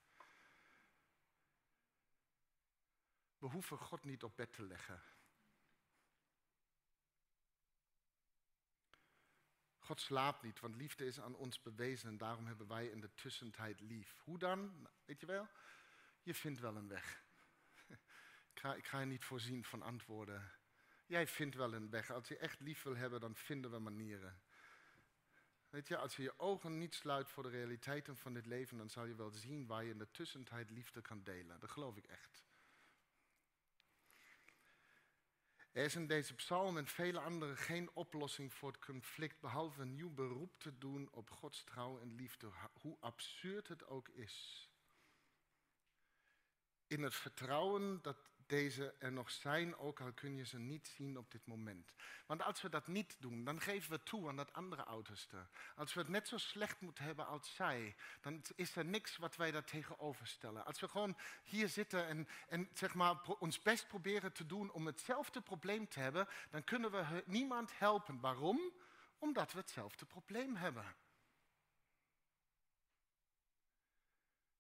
We 3.37 3.47
hoeven 3.47 3.77
God 3.77 4.03
niet 4.03 4.23
op 4.23 4.35
bed 4.35 4.53
te 4.53 4.63
leggen. 4.63 5.01
God 9.91 10.01
slaapt 10.01 10.41
niet, 10.41 10.59
want 10.59 10.75
liefde 10.75 11.05
is 11.05 11.19
aan 11.19 11.35
ons 11.35 11.61
bewezen 11.61 12.09
en 12.09 12.17
daarom 12.17 12.45
hebben 12.45 12.67
wij 12.67 12.87
in 12.87 12.99
de 12.99 13.13
tussentijd 13.15 13.79
lief. 13.79 14.21
Hoe 14.23 14.37
dan? 14.37 14.87
Weet 15.05 15.19
je 15.19 15.25
wel? 15.25 15.47
Je 16.21 16.33
vindt 16.33 16.59
wel 16.59 16.75
een 16.75 16.87
weg. 16.87 17.23
Ik 18.53 18.59
ga, 18.59 18.73
ik 18.75 18.85
ga 18.85 18.99
je 18.99 19.05
niet 19.05 19.23
voorzien 19.23 19.63
van 19.63 19.81
antwoorden. 19.81 20.51
Jij 21.05 21.27
vindt 21.27 21.55
wel 21.55 21.73
een 21.73 21.89
weg. 21.89 22.11
Als 22.11 22.27
je 22.27 22.37
echt 22.37 22.59
lief 22.59 22.83
wil 22.83 22.95
hebben, 22.95 23.19
dan 23.19 23.35
vinden 23.35 23.71
we 23.71 23.79
manieren. 23.79 24.41
Weet 25.69 25.87
je, 25.87 25.97
als 25.97 26.15
je 26.15 26.23
je 26.23 26.39
ogen 26.39 26.77
niet 26.77 26.95
sluit 26.95 27.29
voor 27.29 27.43
de 27.43 27.49
realiteiten 27.49 28.17
van 28.17 28.33
dit 28.33 28.45
leven, 28.45 28.77
dan 28.77 28.89
zal 28.89 29.05
je 29.05 29.15
wel 29.15 29.31
zien 29.31 29.67
waar 29.67 29.83
je 29.83 29.91
in 29.91 29.97
de 29.97 30.11
tussentijd 30.11 30.69
liefde 30.69 31.01
kan 31.01 31.23
delen. 31.23 31.59
Dat 31.59 31.71
geloof 31.71 31.97
ik 31.97 32.05
echt. 32.05 32.43
Er 35.71 35.83
is 35.83 35.95
in 35.95 36.07
deze 36.07 36.33
psalm 36.33 36.77
en 36.77 36.87
vele 36.87 37.19
andere 37.19 37.55
geen 37.55 37.89
oplossing 37.93 38.53
voor 38.53 38.71
het 38.71 38.85
conflict, 38.85 39.39
behalve 39.39 39.81
een 39.81 39.93
nieuw 39.93 40.13
beroep 40.13 40.59
te 40.59 40.77
doen 40.77 41.09
op 41.11 41.29
Gods 41.29 41.63
trouw 41.63 41.99
en 41.99 42.15
liefde, 42.15 42.51
hoe 42.73 42.97
absurd 42.99 43.67
het 43.67 43.85
ook 43.85 44.09
is. 44.09 44.69
In 46.87 47.03
het 47.03 47.15
vertrouwen 47.15 48.01
dat 48.01 48.30
deze 48.51 48.93
er 48.99 49.11
nog 49.11 49.31
zijn, 49.31 49.77
ook 49.77 49.99
al 49.99 50.13
kun 50.13 50.35
je 50.35 50.45
ze 50.45 50.59
niet 50.59 50.87
zien 50.87 51.17
op 51.17 51.31
dit 51.31 51.45
moment. 51.45 51.93
Want 52.25 52.41
als 52.41 52.61
we 52.61 52.69
dat 52.69 52.87
niet 52.87 53.15
doen, 53.19 53.43
dan 53.43 53.61
geven 53.61 53.91
we 53.91 54.03
toe 54.03 54.27
aan 54.27 54.35
dat 54.35 54.53
andere 54.53 54.85
uiterste. 54.85 55.47
Als 55.75 55.93
we 55.93 55.99
het 55.99 56.09
net 56.09 56.27
zo 56.27 56.37
slecht 56.37 56.81
moeten 56.81 57.03
hebben 57.03 57.27
als 57.27 57.55
zij, 57.55 57.95
dan 58.21 58.41
is 58.55 58.75
er 58.75 58.85
niks 58.85 59.17
wat 59.17 59.35
wij 59.35 59.51
daar 59.51 59.63
tegenover 59.63 60.27
stellen. 60.27 60.65
Als 60.65 60.79
we 60.79 60.87
gewoon 60.87 61.17
hier 61.43 61.69
zitten 61.69 62.07
en, 62.07 62.27
en 62.47 62.69
zeg 62.73 62.93
maar, 62.93 63.21
ons 63.39 63.61
best 63.61 63.87
proberen 63.87 64.33
te 64.33 64.45
doen 64.45 64.71
om 64.71 64.85
hetzelfde 64.85 65.41
probleem 65.41 65.87
te 65.87 65.99
hebben, 65.99 66.27
dan 66.49 66.63
kunnen 66.63 66.91
we 66.91 67.23
niemand 67.25 67.79
helpen. 67.79 68.19
Waarom? 68.19 68.59
Omdat 69.17 69.51
we 69.51 69.59
hetzelfde 69.59 70.05
probleem 70.05 70.55
hebben. 70.55 70.95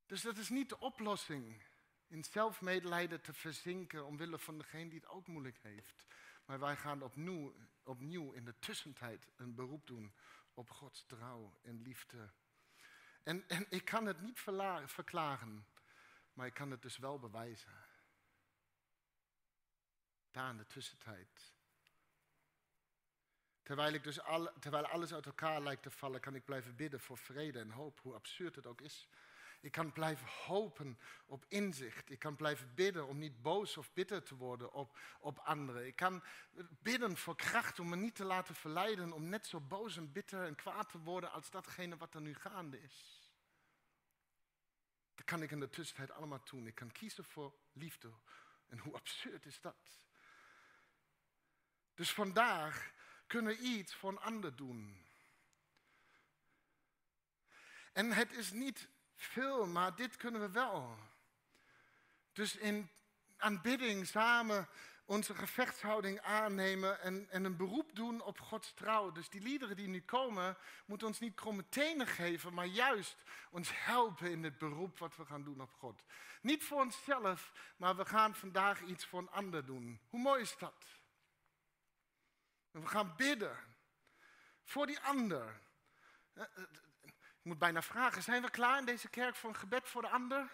Dus 0.05 0.21
dat 0.21 0.37
is 0.37 0.49
niet 0.49 0.69
de 0.69 0.79
oplossing 0.79 1.69
in 2.11 2.23
zelfmedelijden 2.23 3.21
te 3.21 3.33
verzinken 3.33 4.05
omwille 4.05 4.39
van 4.39 4.57
degene 4.57 4.89
die 4.89 4.99
het 4.99 5.09
ook 5.09 5.27
moeilijk 5.27 5.57
heeft. 5.61 6.05
Maar 6.45 6.59
wij 6.59 6.75
gaan 6.75 7.01
opnieuw, 7.01 7.55
opnieuw 7.83 8.31
in 8.31 8.45
de 8.45 8.59
tussentijd 8.59 9.27
een 9.35 9.55
beroep 9.55 9.87
doen 9.87 10.13
op 10.53 10.69
Gods 10.69 11.05
trouw 11.05 11.57
en 11.61 11.81
liefde. 11.81 12.29
En, 13.23 13.47
en 13.47 13.65
ik 13.69 13.85
kan 13.85 14.05
het 14.05 14.21
niet 14.21 14.39
verklaren, 14.85 15.65
maar 16.33 16.45
ik 16.45 16.53
kan 16.53 16.71
het 16.71 16.81
dus 16.81 16.97
wel 16.97 17.19
bewijzen. 17.19 17.85
Daar 20.31 20.49
in 20.49 20.57
de 20.57 20.67
tussentijd. 20.67 21.53
Terwijl, 23.63 23.93
ik 23.93 24.03
dus 24.03 24.21
al, 24.21 24.51
terwijl 24.59 24.87
alles 24.87 25.13
uit 25.13 25.25
elkaar 25.25 25.61
lijkt 25.61 25.83
te 25.83 25.91
vallen, 25.91 26.19
kan 26.19 26.35
ik 26.35 26.45
blijven 26.45 26.75
bidden 26.75 26.99
voor 26.99 27.17
vrede 27.17 27.59
en 27.59 27.71
hoop, 27.71 27.99
hoe 27.99 28.13
absurd 28.13 28.55
het 28.55 28.65
ook 28.65 28.81
is. 28.81 29.07
Ik 29.61 29.71
kan 29.71 29.91
blijven 29.91 30.27
hopen 30.27 30.99
op 31.25 31.45
inzicht. 31.47 32.09
Ik 32.09 32.19
kan 32.19 32.35
blijven 32.35 32.73
bidden 32.73 33.07
om 33.07 33.17
niet 33.17 33.41
boos 33.41 33.77
of 33.77 33.93
bitter 33.93 34.23
te 34.23 34.35
worden 34.35 34.73
op, 34.73 34.99
op 35.19 35.37
anderen. 35.37 35.85
Ik 35.85 35.95
kan 35.95 36.23
bidden 36.69 37.17
voor 37.17 37.35
kracht 37.35 37.79
om 37.79 37.89
me 37.89 37.95
niet 37.95 38.15
te 38.15 38.23
laten 38.23 38.55
verleiden 38.55 39.11
om 39.11 39.29
net 39.29 39.47
zo 39.47 39.59
boos 39.59 39.97
en 39.97 40.11
bitter 40.11 40.45
en 40.45 40.55
kwaad 40.55 40.89
te 40.89 40.99
worden 40.99 41.31
als 41.31 41.49
datgene 41.49 41.97
wat 41.97 42.13
er 42.13 42.21
nu 42.21 42.33
gaande 42.33 42.81
is. 42.81 43.21
Dat 45.15 45.25
kan 45.25 45.41
ik 45.41 45.51
in 45.51 45.59
de 45.59 45.69
tussentijd 45.69 46.11
allemaal 46.11 46.43
doen. 46.43 46.67
Ik 46.67 46.75
kan 46.75 46.91
kiezen 46.91 47.23
voor 47.23 47.53
liefde. 47.71 48.13
En 48.67 48.77
hoe 48.77 48.93
absurd 48.93 49.45
is 49.45 49.61
dat? 49.61 50.05
Dus 51.93 52.13
vandaag 52.13 52.91
kunnen 53.27 53.55
we 53.55 53.59
iets 53.61 53.95
voor 53.95 54.09
een 54.09 54.19
ander 54.19 54.55
doen. 54.55 55.05
En 57.93 58.11
het 58.11 58.31
is 58.31 58.51
niet 58.51 58.89
veel, 59.23 59.65
maar 59.67 59.95
dit 59.95 60.17
kunnen 60.17 60.41
we 60.41 60.51
wel. 60.51 60.97
Dus 62.33 62.55
in 62.55 62.89
aanbidding 63.37 64.07
samen 64.07 64.67
onze 65.05 65.35
gevechtshouding 65.35 66.21
aannemen 66.21 67.01
en, 67.01 67.29
en 67.29 67.43
een 67.43 67.57
beroep 67.57 67.95
doen 67.95 68.21
op 68.21 68.39
Gods 68.39 68.73
trouw. 68.73 69.11
Dus 69.11 69.29
die 69.29 69.41
liederen 69.41 69.75
die 69.75 69.87
nu 69.87 70.01
komen, 70.01 70.57
moeten 70.85 71.07
ons 71.07 71.19
niet 71.19 71.35
kromme 71.35 71.69
tenen 71.69 72.07
geven, 72.07 72.53
maar 72.53 72.65
juist 72.65 73.23
ons 73.49 73.69
helpen 73.73 74.31
in 74.31 74.43
het 74.43 74.57
beroep 74.57 74.97
wat 74.97 75.15
we 75.15 75.25
gaan 75.25 75.43
doen 75.43 75.61
op 75.61 75.73
God. 75.73 76.03
Niet 76.41 76.63
voor 76.63 76.81
onszelf, 76.81 77.51
maar 77.77 77.95
we 77.95 78.05
gaan 78.05 78.35
vandaag 78.35 78.81
iets 78.81 79.05
voor 79.05 79.19
een 79.19 79.31
ander 79.31 79.65
doen. 79.65 79.99
Hoe 80.09 80.19
mooi 80.19 80.41
is 80.41 80.57
dat? 80.57 80.99
we 82.71 82.87
gaan 82.87 83.13
bidden 83.15 83.57
voor 84.63 84.87
die 84.87 84.99
ander. 84.99 85.61
Ik 87.41 87.47
moet 87.47 87.59
bijna 87.59 87.81
vragen, 87.81 88.23
zijn 88.23 88.41
we 88.41 88.49
klaar 88.49 88.77
in 88.77 88.85
deze 88.85 89.09
kerk 89.09 89.35
voor 89.35 89.49
een 89.49 89.55
gebed 89.55 89.89
voor 89.89 90.01
de 90.01 90.09
ander? 90.09 90.51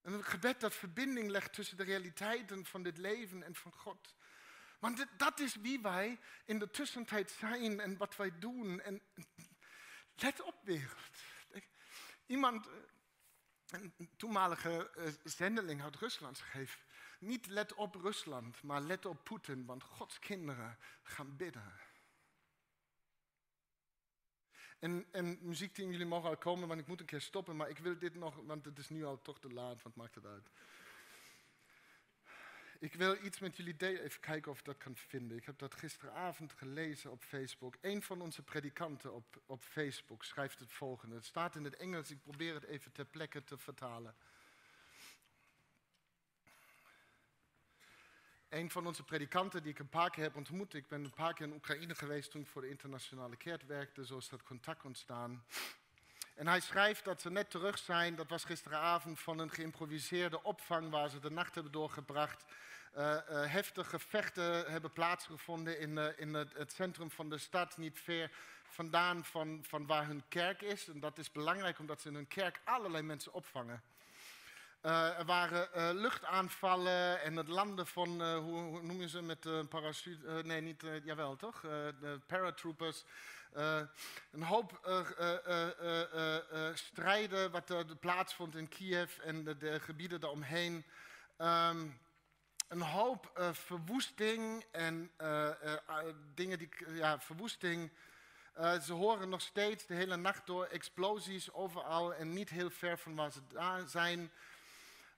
Een 0.00 0.24
gebed 0.24 0.60
dat 0.60 0.74
verbinding 0.74 1.30
legt 1.30 1.52
tussen 1.52 1.76
de 1.76 1.82
realiteiten 1.82 2.66
van 2.66 2.82
dit 2.82 2.98
leven 2.98 3.42
en 3.42 3.54
van 3.54 3.72
God. 3.72 4.14
Want 4.78 5.06
dat 5.16 5.40
is 5.40 5.54
wie 5.54 5.80
wij 5.80 6.20
in 6.44 6.58
de 6.58 6.70
tussentijd 6.70 7.30
zijn 7.30 7.80
en 7.80 7.96
wat 7.96 8.16
wij 8.16 8.38
doen. 8.38 8.80
En 8.80 9.02
let 10.14 10.40
op, 10.40 10.60
wereld. 10.64 11.18
Iemand, 12.26 12.68
een 13.66 14.10
toenmalige 14.16 14.90
eh, 14.90 15.12
zendeling 15.24 15.82
uit 15.82 15.96
Rusland, 15.96 16.38
geeft 16.38 16.78
niet 17.20 17.46
let 17.46 17.74
op 17.74 17.94
Rusland, 17.94 18.62
maar 18.62 18.80
let 18.80 19.06
op 19.06 19.24
Poetin, 19.24 19.66
want 19.66 19.82
Gods 19.82 20.18
kinderen 20.18 20.76
gaan 21.02 21.36
bidden. 21.36 21.72
En, 24.78 25.06
en 25.10 25.38
muziekteam, 25.40 25.90
jullie 25.90 26.06
mogen 26.06 26.28
al 26.28 26.36
komen, 26.36 26.68
want 26.68 26.80
ik 26.80 26.86
moet 26.86 27.00
een 27.00 27.06
keer 27.06 27.20
stoppen, 27.20 27.56
maar 27.56 27.68
ik 27.68 27.78
wil 27.78 27.98
dit 27.98 28.14
nog, 28.14 28.34
want 28.34 28.64
het 28.64 28.78
is 28.78 28.88
nu 28.88 29.04
al 29.04 29.22
toch 29.22 29.40
te 29.40 29.52
laat, 29.52 29.82
wat 29.82 29.94
maakt 29.94 30.14
het 30.14 30.26
uit. 30.26 30.50
Ik 32.78 32.94
wil 32.94 33.24
iets 33.24 33.38
met 33.38 33.56
jullie 33.56 33.76
delen, 33.76 34.02
even 34.02 34.20
kijken 34.20 34.50
of 34.50 34.58
ik 34.58 34.64
dat 34.64 34.76
kan 34.76 34.96
vinden. 34.96 35.36
Ik 35.36 35.44
heb 35.44 35.58
dat 35.58 35.74
gisteravond 35.74 36.52
gelezen 36.52 37.10
op 37.10 37.22
Facebook. 37.22 37.76
Een 37.80 38.02
van 38.02 38.20
onze 38.20 38.42
predikanten 38.42 39.14
op, 39.14 39.42
op 39.46 39.62
Facebook 39.62 40.24
schrijft 40.24 40.58
het 40.58 40.72
volgende. 40.72 41.14
Het 41.14 41.24
staat 41.24 41.54
in 41.54 41.64
het 41.64 41.76
Engels, 41.76 42.10
ik 42.10 42.22
probeer 42.22 42.54
het 42.54 42.64
even 42.64 42.92
ter 42.92 43.04
plekke 43.04 43.44
te 43.44 43.58
vertalen. 43.58 44.14
Een 48.50 48.70
van 48.70 48.86
onze 48.86 49.02
predikanten 49.02 49.62
die 49.62 49.72
ik 49.72 49.78
een 49.78 49.88
paar 49.88 50.10
keer 50.10 50.24
heb 50.24 50.36
ontmoet. 50.36 50.74
Ik 50.74 50.88
ben 50.88 51.04
een 51.04 51.10
paar 51.10 51.34
keer 51.34 51.46
in 51.46 51.52
Oekraïne 51.52 51.94
geweest 51.94 52.30
toen 52.30 52.40
ik 52.40 52.46
voor 52.46 52.62
de 52.62 52.68
internationale 52.68 53.36
kerk 53.36 53.62
werkte. 53.62 54.06
Zo 54.06 54.16
is 54.16 54.28
dat 54.28 54.42
contact 54.42 54.84
ontstaan. 54.84 55.44
En 56.34 56.46
hij 56.46 56.60
schrijft 56.60 57.04
dat 57.04 57.20
ze 57.20 57.30
net 57.30 57.50
terug 57.50 57.78
zijn, 57.78 58.14
dat 58.14 58.28
was 58.28 58.44
gisteravond, 58.44 59.20
van 59.20 59.38
een 59.38 59.50
geïmproviseerde 59.50 60.42
opvang 60.42 60.90
waar 60.90 61.08
ze 61.08 61.20
de 61.20 61.30
nacht 61.30 61.54
hebben 61.54 61.72
doorgebracht. 61.72 62.44
Uh, 62.96 63.16
uh, 63.30 63.52
heftige 63.52 63.98
vechten 63.98 64.70
hebben 64.70 64.92
plaatsgevonden 64.92 65.78
in, 65.78 65.90
uh, 65.90 66.06
in 66.16 66.34
het, 66.34 66.52
het, 66.52 66.72
centrum 66.72 67.10
van 67.10 67.28
de 67.28 67.38
stad, 67.38 67.76
niet 67.76 67.98
ver 67.98 68.30
vandaan 68.62 69.24
van, 69.24 69.58
van 69.62 69.86
waar 69.86 70.06
hun 70.06 70.22
kerk 70.28 70.62
is. 70.62 70.88
En 70.88 71.00
dat 71.00 71.18
is 71.18 71.32
belangrijk 71.32 71.78
omdat 71.78 72.00
ze 72.00 72.08
in 72.08 72.14
hun 72.14 72.28
kerk 72.28 72.60
allerlei 72.64 73.02
mensen 73.02 73.32
opvangen. 73.32 73.82
Uh, 74.82 75.18
er 75.18 75.24
waren 75.24 75.68
uh, 75.76 75.90
luchtaanvallen 75.92 77.22
en 77.22 77.36
het 77.36 77.48
landen 77.48 77.86
van, 77.86 78.22
uh, 78.22 78.38
hoe, 78.38 78.60
hoe, 78.60 78.82
noem 78.82 79.00
je 79.00 79.08
ze 79.08 79.22
met 79.22 79.44
een 79.44 79.68
parachute? 79.68 80.42
nee, 80.44 80.60
niet, 80.60 80.84
jawel 81.04 81.36
toch? 81.36 81.64
paratroopers. 82.26 83.04
een 84.30 84.42
hoop 84.42 84.80
strijden 86.74 87.50
wat 87.50 87.70
er 87.70 87.96
plaatsvond 87.96 88.56
in 88.56 88.68
Kiev 88.68 89.18
en 89.18 89.44
de, 89.44 89.56
de 89.56 89.80
gebieden 89.80 90.20
daaromheen. 90.20 90.84
Um, 91.38 92.00
een 92.68 92.82
hoop 92.82 93.50
verwoesting 93.52 94.64
en 94.70 95.10
dingen 96.34 96.58
die, 96.58 96.68
ja, 96.88 97.20
verwoesting. 97.20 97.90
ze 98.82 98.92
horen 98.92 99.28
nog 99.28 99.40
steeds 99.40 99.86
de 99.86 99.94
hele 99.94 100.16
nacht 100.16 100.46
door 100.46 100.64
explosies 100.64 101.52
overal 101.52 102.14
en 102.14 102.32
niet 102.32 102.50
heel 102.50 102.70
ver 102.70 102.98
van 102.98 103.14
waar 103.14 103.32
ze 103.32 103.40
daar 103.48 103.88
zijn. 103.88 104.30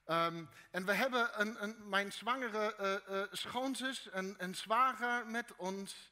Um, 0.07 0.49
en 0.71 0.85
we 0.85 0.93
hebben 0.93 1.41
een, 1.41 1.63
een, 1.63 1.89
mijn 1.89 2.11
zwangere 2.11 3.29
schoonzus, 3.31 4.07
een, 4.11 4.35
een 4.37 4.55
zwager 4.55 5.27
met 5.27 5.55
ons. 5.55 6.11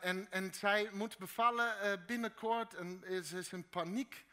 en, 0.00 0.30
en 0.30 0.54
zij 0.54 0.88
moet 0.92 1.18
bevallen 1.18 2.04
binnenkort 2.06 2.74
en 2.74 3.02
ze 3.24 3.38
is 3.38 3.52
in 3.52 3.68
paniek. 3.68 4.24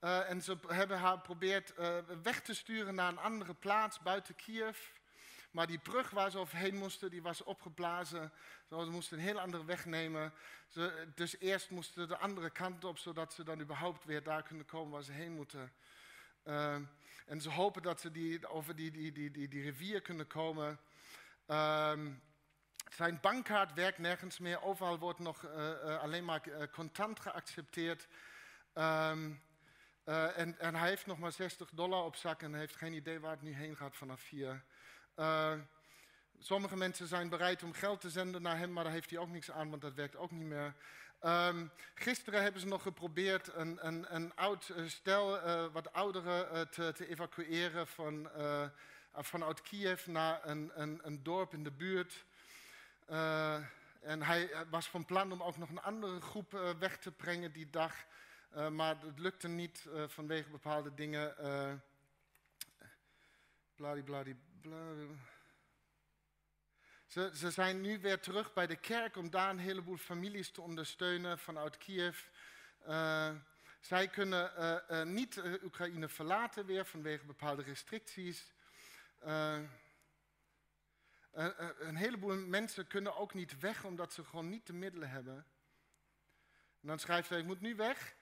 En 0.00 0.42
ze 0.42 0.58
hebben 0.66 0.98
haar 0.98 1.16
geprobeerd 1.16 1.74
weg 2.22 2.42
te 2.42 2.54
sturen 2.54 2.94
naar 2.94 3.08
een 3.08 3.18
andere 3.18 3.54
plaats 3.54 4.00
buiten 4.00 4.34
Kiev. 4.34 4.78
Maar 5.50 5.66
die 5.66 5.78
brug 5.78 6.10
waar 6.10 6.30
ze 6.30 6.38
overheen 6.38 6.76
moesten, 6.76 7.10
die 7.10 7.22
was 7.22 7.42
opgeblazen. 7.42 8.32
Ze 8.68 8.76
moesten 8.76 9.18
een 9.18 9.24
heel 9.24 9.40
andere 9.40 9.64
weg 9.64 9.84
nemen. 9.84 10.32
Ze, 10.66 11.08
dus 11.14 11.38
eerst 11.38 11.70
moesten 11.70 12.08
de 12.08 12.16
andere 12.16 12.50
kant 12.50 12.84
op, 12.84 12.98
zodat 12.98 13.32
ze 13.32 13.44
dan 13.44 13.60
überhaupt 13.60 14.04
weer 14.04 14.22
daar 14.22 14.42
kunnen 14.42 14.66
komen 14.66 14.92
waar 14.92 15.02
ze 15.02 15.12
heen 15.12 15.32
moeten. 15.32 15.72
En 17.26 17.40
ze 17.40 17.50
hopen 17.50 17.82
dat 17.82 18.00
ze 18.00 18.10
die, 18.10 18.48
over 18.48 18.76
die, 18.76 18.90
die, 18.90 19.12
die, 19.12 19.30
die, 19.30 19.48
die 19.48 19.62
rivier 19.62 20.02
kunnen 20.02 20.26
komen. 20.26 20.80
Ehm, 21.46 22.10
zijn 22.88 23.18
bankkaart 23.20 23.72
werkt 23.72 23.98
nergens 23.98 24.38
meer. 24.38 24.62
Overal 24.62 24.98
wordt 24.98 25.18
nog 25.18 25.46
alleen 26.00 26.24
maar 26.24 26.68
contant 26.70 27.20
geaccepteerd. 27.20 28.08
Uh, 30.04 30.38
en, 30.38 30.58
en, 30.58 30.74
hij 30.74 30.88
heeft 30.88 31.06
nog 31.06 31.18
maar 31.18 31.32
60 31.32 31.70
dollar 31.70 32.04
op 32.04 32.16
zak 32.16 32.42
en 32.42 32.54
heeft 32.54 32.76
geen 32.76 32.92
idee 32.92 33.20
waar 33.20 33.30
het 33.30 33.42
nu 33.42 33.54
heen 33.54 33.76
gaat 33.76 33.96
vanaf 33.96 34.28
hier. 34.28 34.64
Sommige 36.38 36.76
mensen 36.76 37.06
zijn 37.06 37.28
bereid 37.28 37.62
om 37.62 37.72
geld 37.72 38.00
te 38.00 38.10
zenden 38.10 38.42
naar 38.42 38.58
hem, 38.58 38.72
maar 38.72 38.84
daar 38.84 38.92
heeft 38.92 39.10
hij 39.10 39.18
ook 39.18 39.28
niks 39.28 39.50
aan, 39.50 39.70
want 39.70 39.82
dat 39.82 39.94
werkt 39.94 40.16
ook 40.16 40.30
niet 40.30 40.46
meer. 40.46 40.74
Um, 41.24 41.70
gisteren 41.94 42.42
hebben 42.42 42.60
ze 42.60 42.66
nog 42.66 42.82
geprobeerd 42.82 43.54
een, 43.54 43.86
een, 43.86 44.14
een 44.14 44.34
oud 44.34 44.68
uh, 44.76 44.88
stel, 44.88 45.40
wat 45.70 45.92
ouderen, 45.92 46.70
te, 46.70 46.92
te, 46.92 47.08
evacueren 47.08 47.86
van, 47.86 48.30
vanuit 49.12 49.62
Kiev 49.62 50.06
naar 50.06 50.40
een, 50.46 50.70
een, 50.74 51.00
een, 51.02 51.22
dorp 51.22 51.52
in 51.52 51.64
de 51.64 51.70
buurt. 51.70 52.24
en 54.00 54.22
hij 54.22 54.50
was 54.70 54.88
van 54.88 55.04
plan 55.04 55.32
om 55.32 55.42
ook 55.42 55.56
nog 55.56 55.68
een 55.68 55.82
andere 55.82 56.20
groep 56.20 56.74
weg 56.78 56.98
te 56.98 57.10
brengen 57.10 57.52
die 57.52 57.70
dag. 57.70 57.94
Maar 58.70 58.96
het 59.00 59.18
lukte 59.18 59.48
niet 59.48 59.86
vanwege 60.06 60.50
bepaalde 60.50 60.94
dingen. 60.94 61.34
Uh, 61.40 61.72
bladibladibla. 63.82 64.78
Ze, 67.12 67.30
ze, 67.34 67.50
zijn 67.50 67.80
nu 67.80 68.00
weer 68.00 68.20
terug 68.20 68.52
bij 68.52 68.66
de 68.66 68.76
kerk 68.76 69.16
om 69.16 69.30
daar 69.30 69.50
een 69.50 69.58
heleboel 69.58 69.96
families 69.96 70.50
te 70.50 70.60
ondersteunen 70.60 71.38
vanuit 71.38 71.78
Kiev. 71.78 72.20
zij 73.80 74.08
kunnen 74.08 75.12
niet 75.14 75.42
Oekraïne 75.62 76.08
verlaten 76.08 76.66
weer 76.66 76.86
vanwege 76.86 77.24
bepaalde 77.24 77.62
restricties. 77.62 78.52
een 81.30 81.96
heleboel 81.96 82.36
mensen 82.36 82.86
kunnen 82.86 83.16
ook 83.16 83.34
niet 83.34 83.58
weg 83.58 83.84
omdat 83.84 84.12
ze 84.12 84.24
gewoon 84.24 84.48
niet 84.48 84.66
de 84.66 84.72
middelen 84.72 85.10
hebben. 85.10 85.46
En 86.80 86.88
dan 86.88 86.98
schrijft 86.98 87.28
hij, 87.28 87.38
ik 87.38 87.44
moet 87.44 87.60
nu 87.60 87.74
weg. 87.76 88.14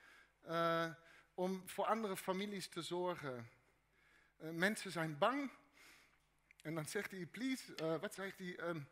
Om 1.35 1.69
voor 1.69 1.85
andere 1.85 2.17
families 2.17 2.69
te 2.69 2.83
zorgen. 2.83 3.51
Mensen 4.37 4.91
zijn 4.91 5.19
bang. 5.19 5.51
En 6.63 6.75
dan 6.75 6.85
zegt 6.85 7.11
hij, 7.11 7.27
please, 7.27 7.75
uh, 7.83 7.97
wat 7.97 8.15
zegt 8.15 8.39
hij? 8.39 8.59
Um, 8.61 8.89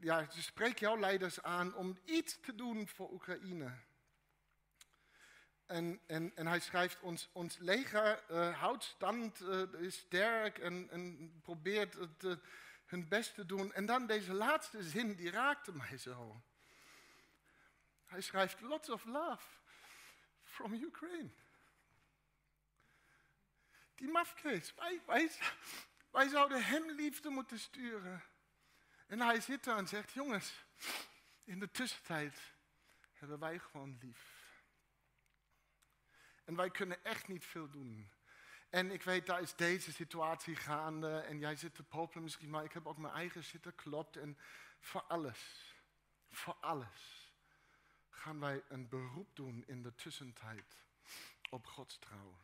ja, 0.00 0.22
dus 0.22 0.44
spreek 0.44 0.78
jouw 0.78 0.98
leiders 0.98 1.42
aan 1.42 1.74
om 1.74 1.98
iets 2.04 2.40
te 2.40 2.54
doen 2.54 2.88
voor 2.88 3.12
Oekraïne. 3.12 3.72
En, 5.66 6.00
en, 6.06 6.36
en 6.36 6.46
hij 6.46 6.60
schrijft, 6.60 7.00
ons, 7.00 7.28
ons 7.32 7.58
leger 7.58 8.22
houdt 8.52 8.84
stand, 8.84 9.40
is 9.78 9.96
sterk 9.96 10.58
en, 10.58 10.90
en 10.90 11.32
probeert 11.42 11.94
het, 11.94 12.38
hun 12.86 13.08
best 13.08 13.34
te 13.34 13.46
doen. 13.46 13.72
En 13.72 13.86
dan 13.86 14.06
deze 14.06 14.32
laatste 14.32 14.82
zin, 14.82 15.14
die 15.14 15.30
raakte 15.30 15.72
mij 15.72 15.98
zo. 15.98 16.42
Hij 18.06 18.20
schrijft, 18.20 18.60
lots 18.60 18.90
of 18.90 19.04
love 19.04 19.46
from 20.42 20.74
Ukraine. 20.74 21.30
Die 23.94 24.08
mafkees, 24.08 24.74
wij, 24.74 25.00
wij, 25.06 25.30
wij 26.10 26.28
zouden 26.28 26.64
hem 26.64 26.90
liefde 26.90 27.30
moeten 27.30 27.58
sturen. 27.58 28.22
En 29.06 29.20
hij 29.20 29.40
zit 29.40 29.64
daar 29.64 29.76
en 29.76 29.88
zegt, 29.88 30.12
jongens, 30.12 30.64
in 31.44 31.58
de 31.58 31.70
tussentijd 31.70 32.40
hebben 33.12 33.38
wij 33.38 33.58
gewoon 33.58 33.98
lief. 34.00 34.38
En 36.44 36.56
wij 36.56 36.70
kunnen 36.70 37.04
echt 37.04 37.28
niet 37.28 37.44
veel 37.44 37.70
doen. 37.70 38.10
En 38.70 38.90
ik 38.90 39.02
weet, 39.02 39.26
daar 39.26 39.40
is 39.40 39.54
deze 39.54 39.92
situatie 39.92 40.56
gaande. 40.56 41.18
En 41.18 41.38
jij 41.38 41.56
zit 41.56 41.74
te 41.74 41.82
popelen 41.82 42.22
misschien, 42.22 42.50
maar 42.50 42.64
ik 42.64 42.72
heb 42.72 42.86
ook 42.86 42.98
mijn 42.98 43.14
eigen 43.14 43.44
zitten 43.44 43.74
klopt. 43.74 44.16
En 44.16 44.38
voor 44.80 45.02
alles, 45.02 45.74
voor 46.30 46.56
alles 46.60 47.32
gaan 48.10 48.40
wij 48.40 48.62
een 48.68 48.88
beroep 48.88 49.36
doen 49.36 49.64
in 49.66 49.82
de 49.82 49.94
tussentijd 49.94 50.76
op 51.50 51.66
Gods 51.66 51.98
trouw. 51.98 52.38